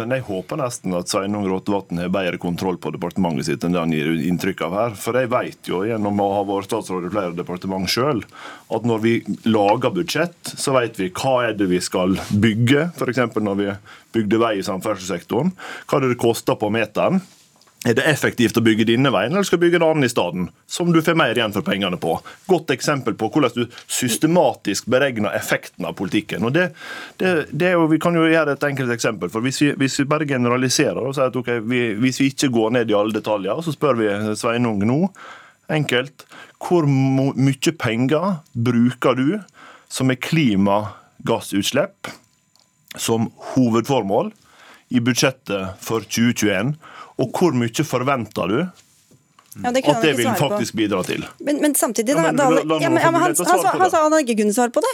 Men 0.00 0.14
jeg 0.16 0.24
håper 0.28 0.60
nesten 0.60 0.96
at 0.98 1.12
Sveinung 1.12 1.46
Rotevatn 1.50 2.00
har 2.02 2.12
bedre 2.14 2.40
kontroll 2.42 2.80
på 2.82 2.92
departementet 2.94 3.48
sitt 3.48 3.66
enn 3.66 3.76
det 3.76 3.82
han 3.82 3.94
gir 3.94 4.10
inntrykk 4.30 4.64
av 4.66 4.76
her. 4.80 4.96
For 5.00 5.18
jeg 5.20 5.30
vet 5.32 5.70
jo 5.70 5.82
gjennom 5.86 6.22
å 6.24 6.30
ha 6.38 6.42
vært 6.48 6.70
statsråd 6.70 7.08
i 7.08 7.12
flere 7.12 7.36
departement 7.36 7.90
sjøl, 7.90 8.24
at 8.72 8.88
når 8.88 9.04
vi 9.04 9.14
lager 9.48 9.94
budsjett, 9.94 10.54
så 10.56 10.74
vet 10.76 10.98
vi 11.00 11.12
hva 11.14 11.36
er 11.48 11.56
det 11.58 11.70
vi 11.70 11.80
skal 11.84 12.18
bygge. 12.32 12.90
F.eks. 12.96 13.24
når 13.36 13.60
vi 13.60 13.70
bygde 14.16 14.40
vei 14.40 14.56
i 14.60 14.66
samferdselssektoren. 14.66 15.52
Hva 15.86 15.98
er 15.98 16.06
det 16.06 16.14
det 16.14 16.22
koster 16.22 16.58
på 16.58 16.72
meteren? 16.72 17.20
Er 17.86 17.94
det 17.94 18.02
effektivt 18.10 18.56
å 18.58 18.62
bygge 18.66 18.88
denne 18.88 19.12
veien, 19.14 19.30
eller 19.30 19.46
skal 19.46 19.60
du 19.60 19.62
bygge 19.62 19.78
en 19.78 19.84
annen 19.86 20.06
i 20.08 20.10
stedet? 20.10 20.48
Som 20.66 20.88
du 20.90 20.98
får 21.06 21.14
mer 21.18 21.38
igjen 21.38 21.52
for 21.54 21.62
pengene 21.62 21.98
på. 22.02 22.16
Godt 22.50 22.72
eksempel 22.74 23.14
på 23.18 23.28
hvordan 23.30 23.52
du 23.54 23.76
systematisk 23.86 24.88
beregner 24.90 25.36
effekten 25.38 25.86
av 25.86 25.94
politikken. 25.98 26.42
Og 26.48 26.56
det, 26.56 26.72
det, 27.22 27.34
det 27.54 27.76
jo, 27.76 27.84
Vi 27.92 28.00
kan 28.02 28.18
jo 28.18 28.24
gjøre 28.26 28.56
et 28.56 28.66
enkelt 28.66 28.90
eksempel. 28.90 29.30
for 29.30 29.44
Hvis 29.44 29.62
vi, 29.62 29.70
hvis 29.78 30.00
vi 30.00 30.08
bare 30.10 30.26
generaliserer 30.26 30.98
og 30.98 31.14
sier 31.14 31.30
at 31.30 31.38
okay, 31.38 31.62
vi, 31.62 31.92
hvis 32.02 32.18
vi 32.20 32.32
ikke 32.32 32.50
går 32.56 32.74
ned 32.74 32.90
i 32.90 32.98
alle 32.98 33.14
detaljer, 33.14 33.62
så 33.62 33.76
spør 33.76 34.00
vi 34.00 34.10
Sveinung 34.34 34.82
nå, 34.82 34.98
enkelt, 35.70 36.26
hvor 36.58 36.90
mye 36.90 37.76
penger 37.78 38.40
bruker 38.50 39.14
du 39.14 39.38
som 39.92 40.10
er 40.10 40.18
klimagassutslipp 40.18 42.10
som 42.98 43.30
hovedformål 43.54 44.34
i 44.90 44.98
budsjettet 44.98 45.78
for 45.82 46.02
2021? 46.02 46.74
Og 47.16 47.32
hvor 47.32 47.54
mye 47.56 47.86
forventer 47.86 48.50
du 48.52 48.58
ja, 48.60 49.70
det 49.72 49.82
at 49.88 50.02
det 50.04 50.12
vil 50.18 50.34
faktisk 50.36 50.76
bidra 50.76 51.02
til? 51.06 51.24
Men, 51.38 51.62
men 51.62 51.74
samtidig, 51.74 52.12
da, 52.12 52.26
ja, 52.26 52.32
men, 52.32 52.36
da, 52.36 52.48
da, 52.50 52.80
ja, 52.82 52.90
men, 52.92 53.00
han, 53.00 53.14
han, 53.14 53.32
han, 53.32 53.80
han 53.80 53.90
sa 53.90 54.02
han 54.04 54.18
ikke 54.20 54.36
kunne 54.42 54.56
svare 54.56 54.74
på 54.74 54.84
det. 54.84 54.92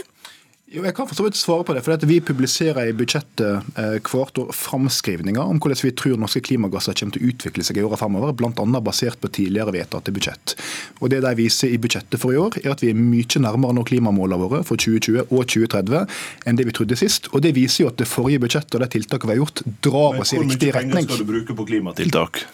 Jo, 0.73 0.87
jeg 0.87 0.95
kan 0.97 1.05
for 1.05 1.18
så 1.18 1.27
vidt 1.27 1.37
svare 1.37 1.66
på 1.68 1.75
det. 1.77 1.83
for 1.85 2.07
Vi 2.09 2.16
publiserer 2.25 2.89
i 2.89 2.95
budsjettet 2.97 3.77
eh, 3.77 3.97
hvert 4.01 4.39
år 4.41 4.53
framskrivninger 4.57 5.43
om 5.45 5.59
hvordan 5.61 5.85
vi 5.85 5.93
tror 5.93 6.16
norske 6.16 6.41
klimagasser 6.41 6.97
kommer 6.97 7.12
til 7.12 7.27
å 7.27 7.33
utvikle 7.33 7.66
seg 7.66 7.77
i 7.77 7.85
åra 7.85 7.99
fremover, 8.01 8.33
bl.a. 8.33 8.81
basert 8.81 9.20
på 9.20 9.29
tidligere 9.29 9.75
vedtatte 9.77 10.14
budsjett. 10.16 10.55
Og 11.01 11.12
Det 11.12 11.20
de 11.20 11.35
viser 11.37 11.75
i 11.75 11.81
budsjettet 11.83 12.16
for 12.23 12.33
i 12.33 12.41
år, 12.41 12.57
er 12.62 12.73
at 12.73 12.85
vi 12.85 12.89
er 12.89 12.97
mye 12.97 13.43
nærmere 13.45 13.77
nå 13.77 13.85
klimamålene 13.85 14.41
våre 14.41 14.62
for 14.64 14.81
2020 14.81 15.29
og 15.29 15.45
2030 15.45 16.16
enn 16.49 16.57
det 16.57 16.68
vi 16.70 16.77
trodde 16.81 16.97
sist. 16.97 17.29
Og 17.37 17.45
Det 17.45 17.53
viser 17.59 17.85
jo 17.85 17.93
at 17.93 18.01
det 18.01 18.09
forrige 18.09 18.41
budsjettet 18.41 18.79
og 18.79 18.87
de 18.87 18.91
tiltakene 18.97 19.29
vi 19.29 19.37
har 19.37 19.43
gjort, 19.45 19.64
drar 19.85 20.25
oss 20.25 20.33
i 20.33 20.41
riktig 20.41 20.73
retning. 20.73 20.89
Hvor 20.89 20.89
mye 20.89 21.05
penger 21.05 21.09
skal 21.11 21.20
du 21.20 21.33
bruke 21.35 21.61
på 21.61 21.68
klimatiltak? 21.68 22.45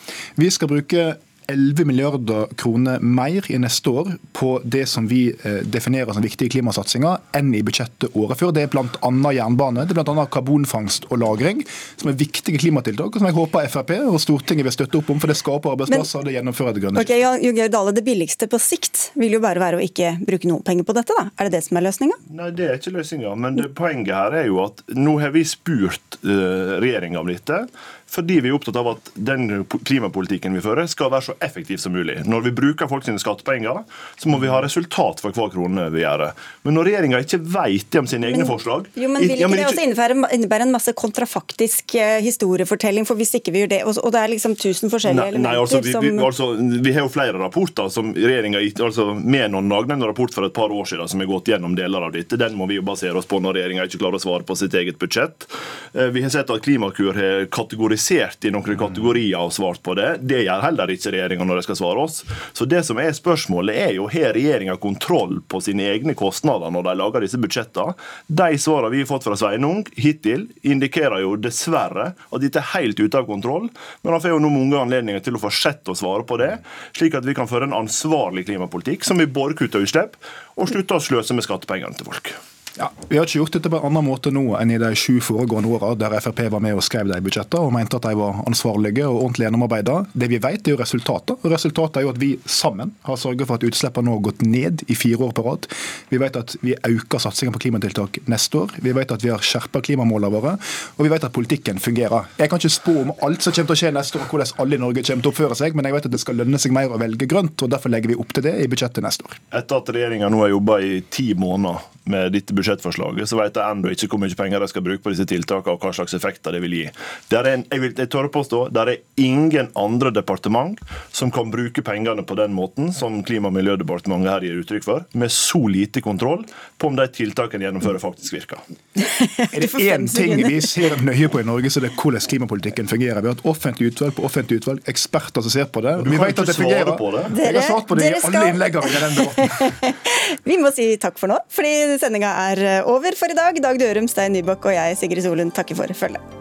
Vi 0.43 0.51
skal 0.51 0.75
bruke 0.75 1.07
11 1.49 1.85
milliarder 1.89 2.47
kroner 2.61 3.01
mer 3.01 3.51
i 3.51 3.59
neste 3.59 3.91
år 3.91 4.11
på 4.37 4.51
det 4.65 4.85
som 4.87 5.07
vi 5.09 5.31
eh, 5.33 5.63
definerer 5.65 6.13
som 6.13 6.23
viktige 6.23 6.53
klimasatsinger, 6.53 7.23
enn 7.37 7.55
i 7.57 7.63
budsjettet 7.65 8.13
året 8.13 8.37
før. 8.37 8.53
Det 8.53 8.67
er 8.67 8.73
bl.a. 8.73 9.13
jernbane, 9.33 9.87
det 9.89 9.97
er 9.97 10.03
bl.a. 10.03 10.27
karbonfangst 10.29 11.09
og 11.09 11.23
-lagring, 11.23 11.63
som 11.97 12.11
er 12.13 12.19
viktige 12.21 12.61
klimatiltak, 12.61 13.15
og 13.15 13.23
som 13.23 13.31
jeg 13.31 13.37
håper 13.39 13.71
Frp 13.73 13.95
og 14.11 14.21
Stortinget 14.21 14.69
vil 14.69 14.77
støtte 14.77 15.01
opp 15.01 15.09
om, 15.15 15.21
for 15.23 15.33
det 15.33 15.39
skaper 15.41 15.73
arbeidsplasser 15.73 16.21
og 16.21 16.29
det 16.29 16.37
gjennomfører 16.37 16.77
det 16.77 16.85
grønne 16.85 17.05
okay, 17.05 17.23
ja, 17.25 17.69
Dale, 17.69 17.97
Det 17.97 18.05
billigste 18.05 18.49
på 18.49 18.61
sikt 18.61 19.09
vil 19.17 19.39
jo 19.39 19.41
bare 19.41 19.63
være 19.63 19.81
å 19.81 19.85
ikke 19.85 20.19
bruke 20.21 20.49
noen 20.51 20.65
penger 20.67 20.85
på 20.85 20.97
dette, 21.01 21.17
da? 21.17 21.31
Er 21.39 21.49
det 21.49 21.57
det 21.57 21.65
som 21.65 21.81
er 21.81 21.89
løsninga? 21.89 22.21
Nei, 22.29 22.51
det 22.53 22.69
er 22.69 22.77
ikke 22.77 22.93
løsninga, 22.99 23.33
men 23.41 23.57
det, 23.57 23.71
poenget 23.79 24.13
her 24.13 24.37
er 24.43 24.51
jo 24.51 24.61
at 24.67 24.85
nå 24.93 25.17
har 25.23 25.33
vi 25.33 25.47
spurt 25.49 26.21
uh, 26.21 26.77
regjeringa 26.77 27.23
om 27.25 27.33
dette 27.33 27.65
fordi 28.09 28.39
vi 28.41 28.49
er 28.49 28.57
opptatt 28.57 28.77
av 28.81 28.87
at 28.95 29.11
den 29.15 29.67
klimapolitikken 29.69 30.55
vi 30.57 30.63
fører, 30.65 30.89
skal 30.89 31.11
være 31.13 31.27
så 31.29 31.35
effektiv 31.45 31.81
som 31.83 31.93
mulig. 31.93 32.17
Når 32.25 32.47
vi 32.47 32.53
bruker 32.57 32.89
folk 32.89 33.05
sine 33.05 33.21
skattepenger, 33.21 33.83
så 34.17 34.31
må 34.33 34.39
vi 34.41 34.49
ha 34.49 34.63
resultat 34.65 35.21
for 35.21 35.37
hver 35.37 35.51
krone 35.53 35.89
vi 35.93 36.01
gjør. 36.01 36.31
Men 36.65 36.79
når 36.79 36.89
regjeringa 36.89 37.21
ikke 37.25 37.41
vet 37.45 37.91
det 37.93 38.01
om 38.01 38.09
sine 38.09 38.31
egne 38.31 38.47
forslag 38.49 38.89
Jo, 38.97 39.11
men 39.13 39.23
Vil 39.23 39.35
ikke 39.35 39.43
ja, 39.43 39.51
men 39.51 39.61
det 39.61 39.67
også 39.69 39.85
innebære, 39.85 40.17
innebære, 40.39 40.67
en 40.69 40.73
masse 40.73 40.95
kontrafaktisk 40.97 41.95
eh, 42.01 42.17
historiefortelling? 42.25 43.05
For 43.09 43.21
hvis 43.21 43.35
ikke 43.39 43.53
vi 43.53 43.65
gjør 43.65 43.73
det, 43.75 43.83
og 43.93 44.09
det 44.15 44.23
er 44.23 44.33
liksom 44.33 44.57
tusen 44.57 44.93
forskjellige 44.93 45.35
elementer 45.35 45.45
nei, 45.45 45.61
altså, 45.61 45.83
vi, 45.85 45.93
vi, 46.09 46.15
altså, 46.25 46.49
vi, 46.57 46.95
har 46.97 47.05
jo 47.05 47.13
flere 47.13 47.37
rapporter 47.41 47.93
som 47.93 48.15
regjeringa 48.17 48.63
altså, 48.87 49.11
Menon 49.19 49.69
lagde 49.69 49.99
en 49.99 50.09
rapport 50.09 50.33
for 50.33 50.49
et 50.49 50.57
par 50.57 50.73
år 50.73 50.89
siden 50.89 51.13
som 51.13 51.21
har 51.21 51.29
gått 51.29 51.53
gjennom 51.53 51.77
deler 51.77 52.09
av 52.09 52.17
dette. 52.17 52.41
Den 52.41 52.57
må 52.57 52.67
vi 52.71 52.81
jo 52.81 52.87
basere 52.89 53.21
oss 53.21 53.29
på 53.29 53.43
når 53.45 53.61
regjeringa 53.61 53.85
ikke 53.89 54.01
klarer 54.01 54.17
å 54.17 54.25
svare 54.25 54.49
på 54.49 54.57
sitt 54.57 54.75
eget 54.79 54.97
budsjett. 55.01 55.45
Eh, 55.93 56.09
vi 56.15 56.25
har 56.25 56.33
sett 56.33 56.49
at 56.55 56.65
Klimakur 56.65 57.13
har 57.13 57.45
kategorisert 57.53 57.98
kategorisert 57.99 58.45
i 58.45 58.51
noen 58.53 58.79
kategorier 58.79 59.41
og 59.41 59.53
svart 59.53 59.83
på 59.83 59.95
det. 59.95 60.21
Det 60.23 60.45
gjør 60.45 60.63
heller 60.63 60.91
ikke 60.93 61.13
regjeringa 61.13 61.45
når 61.45 61.59
de 61.59 61.63
skal 61.67 61.79
svare 61.79 62.05
oss. 62.05 62.25
Så 62.53 62.65
det 62.65 62.85
som 62.87 62.99
er 62.99 63.13
spørsmålet 63.13 63.75
er 63.77 63.93
jo 63.97 64.09
har 64.09 64.35
regjeringa 64.35 64.77
kontroll 64.79 65.41
på 65.49 65.61
sine 65.61 65.89
egne 65.91 66.15
kostnader 66.15 66.71
når 66.71 66.87
de 66.87 66.95
lager 66.99 67.25
disse 67.25 67.39
budsjettene. 67.39 67.95
De 68.27 68.59
svarene 68.59 68.93
vi 68.93 69.03
har 69.03 69.11
fått 69.11 69.27
fra 69.27 69.37
Sveinung 69.37 69.85
hittil, 69.97 70.49
indikerer 70.63 71.23
jo 71.25 71.37
dessverre 71.37 72.13
at 72.15 72.43
dette 72.43 72.61
er 72.61 72.73
helt 72.77 73.01
ute 73.01 73.19
av 73.19 73.27
kontroll. 73.27 73.69
Men 74.03 74.15
han 74.15 74.23
får 74.23 74.37
jo 74.37 74.43
nå 74.43 74.53
mange 74.53 74.85
anledninger 74.85 75.25
til 75.25 75.39
å 75.39 75.43
fortsette 75.43 75.93
å 75.93 75.99
svare 75.99 76.27
på 76.29 76.39
det, 76.41 76.59
slik 76.97 77.19
at 77.19 77.27
vi 77.27 77.37
kan 77.37 77.51
føre 77.51 77.69
en 77.69 77.77
ansvarlig 77.77 78.47
klimapolitikk 78.49 79.07
som 79.07 79.19
vi 79.19 79.27
både 79.27 79.59
kutter 79.59 79.83
utslipp 79.85 80.17
og 80.59 80.71
slutter 80.71 80.99
å 80.99 81.03
sløse 81.03 81.35
med 81.35 81.47
skattepengene 81.47 81.99
til 81.99 82.09
folk. 82.09 82.33
Ja, 82.79 82.91
Vi 83.09 83.17
har 83.17 83.27
ikke 83.27 83.41
gjort 83.41 83.55
dette 83.57 83.71
på 83.73 83.79
en 83.81 83.87
annen 83.89 84.05
måte 84.07 84.31
nå 84.31 84.43
enn 84.55 84.71
i 84.71 84.79
de 84.79 84.89
sju 84.99 85.17
foregående 85.25 85.71
åra 85.75 85.95
der 85.99 86.13
Frp 86.23 86.45
var 86.53 86.63
med 86.63 86.77
og 86.79 86.85
skrev 86.87 87.09
de 87.11 87.17
budsjettene 87.25 87.67
og 87.67 87.73
mente 87.75 87.99
at 87.99 88.05
de 88.07 88.13
var 88.19 88.43
ansvarlige 88.47 89.07
og 89.09 89.23
ordentlig 89.25 89.49
gjennomarbeida. 89.49 89.97
Det 90.13 90.29
vi 90.31 90.39
vet, 90.45 90.61
er 90.63 90.77
jo 90.77 90.79
resultatet. 90.79 91.43
Resultatet 91.49 91.99
er 91.99 92.07
jo 92.07 92.13
at 92.13 92.21
vi 92.23 92.29
sammen 92.47 92.93
har 93.09 93.19
sørget 93.19 93.49
for 93.49 93.59
at 93.59 93.67
utslippene 93.67 94.07
nå 94.07 94.15
har 94.19 94.27
gått 94.29 94.45
ned 94.47 94.85
i 94.87 94.99
fire 94.99 95.27
år 95.27 95.35
på 95.35 95.45
rad. 95.49 95.67
Vi 96.13 96.21
vet 96.23 96.39
at 96.39 96.55
vi 96.63 96.77
øker 96.77 97.25
satsinga 97.25 97.57
på 97.57 97.65
klimatiltak 97.65 98.21
neste 98.31 98.63
år. 98.63 98.77
Vi 98.85 98.95
vet 98.95 99.17
at 99.17 99.27
vi 99.27 99.33
har 99.33 99.43
skjerpa 99.43 99.83
klimamålene 99.89 100.31
våre. 100.37 100.55
Og 100.99 101.03
vi 101.09 101.11
vet 101.11 101.27
at 101.27 101.35
politikken 101.35 101.83
fungerer. 101.83 102.31
Jeg 102.39 102.53
kan 102.53 102.63
ikke 102.63 102.75
spå 102.77 102.97
om 103.03 103.13
alt 103.27 103.43
som 103.43 103.57
kommer 103.57 103.73
til 103.73 103.79
å 103.79 103.81
skje 103.83 103.95
neste 103.99 104.23
år, 104.23 104.31
hvordan 104.31 104.55
alle 104.63 104.79
i 104.79 104.85
Norge 104.85 105.07
kommer 105.09 105.27
til 105.27 105.33
å 105.33 105.35
oppføre 105.35 105.59
seg, 105.59 105.75
men 105.75 105.89
jeg 105.89 105.99
vet 105.99 106.11
at 106.13 106.15
det 106.15 106.23
skal 106.23 106.39
lønne 106.45 106.63
seg 106.63 106.77
mer 106.77 106.95
å 106.95 107.03
velge 107.03 107.27
grønt, 107.31 107.59
og 107.65 107.75
derfor 107.75 107.91
legger 107.91 108.15
vi 108.15 108.21
opp 108.23 108.37
til 108.37 108.47
det 108.47 108.55
i 108.63 108.71
budsjettet 108.71 109.03
neste 109.03 109.27
år. 109.27 109.39
Etter 109.59 109.83
at 109.83 109.95
regjeringa 109.97 110.31
nå 110.31 110.45
har 110.45 110.53
jobba 110.55 110.79
i 110.85 111.01
ti 111.11 111.33
måneder 111.39 111.83
med 112.09 112.33
dette 112.33 112.55
budsjettforslaget, 112.69 113.29
så 113.29 113.39
vet 113.39 113.57
jeg 113.57 113.73
ennå 113.73 113.93
ikke 113.93 114.09
hvor 114.13 114.21
mye 114.23 114.37
penger 114.37 114.63
de 114.63 114.69
skal 114.71 114.85
bruke 114.85 115.03
på 115.05 115.13
disse 115.13 115.27
tiltakene 115.29 115.75
og 115.75 115.83
hva 115.83 115.93
slags 115.97 116.15
effekter 116.17 116.55
det 116.55 116.61
vil 116.65 116.77
gi. 116.77 116.85
Det 117.31 117.39
er 117.39 117.51
en, 117.53 117.65
jeg, 117.71 117.83
vil, 117.83 117.95
jeg 117.97 118.11
tør 118.13 118.29
påstå 118.33 118.63
det 118.75 118.85
er 118.85 119.25
ingen 119.25 119.71
andre 119.79 120.13
departement 120.15 120.81
som 121.15 121.33
kan 121.35 121.53
bruke 121.53 121.83
pengene 121.85 122.25
på 122.27 122.37
den 122.39 122.55
måten 122.57 122.93
som 122.95 123.23
Klima- 123.29 123.51
og 123.51 123.57
miljødepartementet 123.57 124.33
her 124.33 124.47
gir 124.47 124.61
uttrykk 124.63 124.87
for, 124.87 125.07
med 125.19 125.33
så 125.33 125.61
lite 125.71 126.03
kontroll 126.05 126.45
på 126.79 126.91
om 126.91 126.99
de 126.99 127.07
tiltakene 127.13 127.67
gjennomfører 127.67 128.03
faktisk 128.03 128.37
virker. 128.37 128.61
er 129.49 129.65
det 129.65 129.71
én 129.89 130.07
ting 130.11 130.37
vi 130.45 130.61
ser 130.65 130.99
nøye 131.05 131.31
på 131.33 131.43
i 131.43 131.47
Norge, 131.47 131.73
så 131.73 131.83
det 131.83 131.93
er 131.93 131.97
hvordan 131.99 132.29
klimapolitikken 132.29 132.91
fungerer. 132.91 133.23
Vi 133.25 133.31
har 133.31 133.39
et 133.39 133.47
offentlig 133.49 133.93
utvalg 133.93 134.17
på 134.17 134.27
offentlig 134.29 134.61
utvalg, 134.63 134.83
eksperter 134.91 135.45
som 135.45 135.55
ser 135.55 135.71
på 135.73 135.83
det. 135.85 135.95
Vi 136.09 136.21
vet 136.21 136.43
at 136.45 136.53
det 136.53 136.57
fungerer. 136.57 136.95
På 136.99 137.11
det. 137.15 137.25
Dere, 137.37 137.53
jeg 137.53 137.63
har 137.63 137.69
svart 137.69 137.89
på 137.89 137.99
det 137.99 138.09
i 138.09 138.15
alle 138.19 138.45
innleggene 138.53 138.89
i 138.89 139.03
den 139.03 139.19
debatten. 139.19 139.99
Vi 140.49 140.57
må 140.61 140.71
si 140.75 140.87
takk 141.01 141.19
for 141.21 141.31
nå, 141.31 141.39
fordi 141.53 141.99
sendinga 142.01 142.31
er 142.49 142.58
over 142.87 143.17
for 143.19 143.31
i 143.33 143.39
dag. 143.39 143.63
Dag 143.63 143.81
Dørum, 143.81 144.09
Stein 144.11 144.37
Nybakk 144.37 144.71
og 144.71 144.77
jeg, 144.79 144.99
Sigrid 145.01 145.27
Solund, 145.27 145.55
takker 145.57 145.79
for 145.79 145.99
følget. 145.99 146.38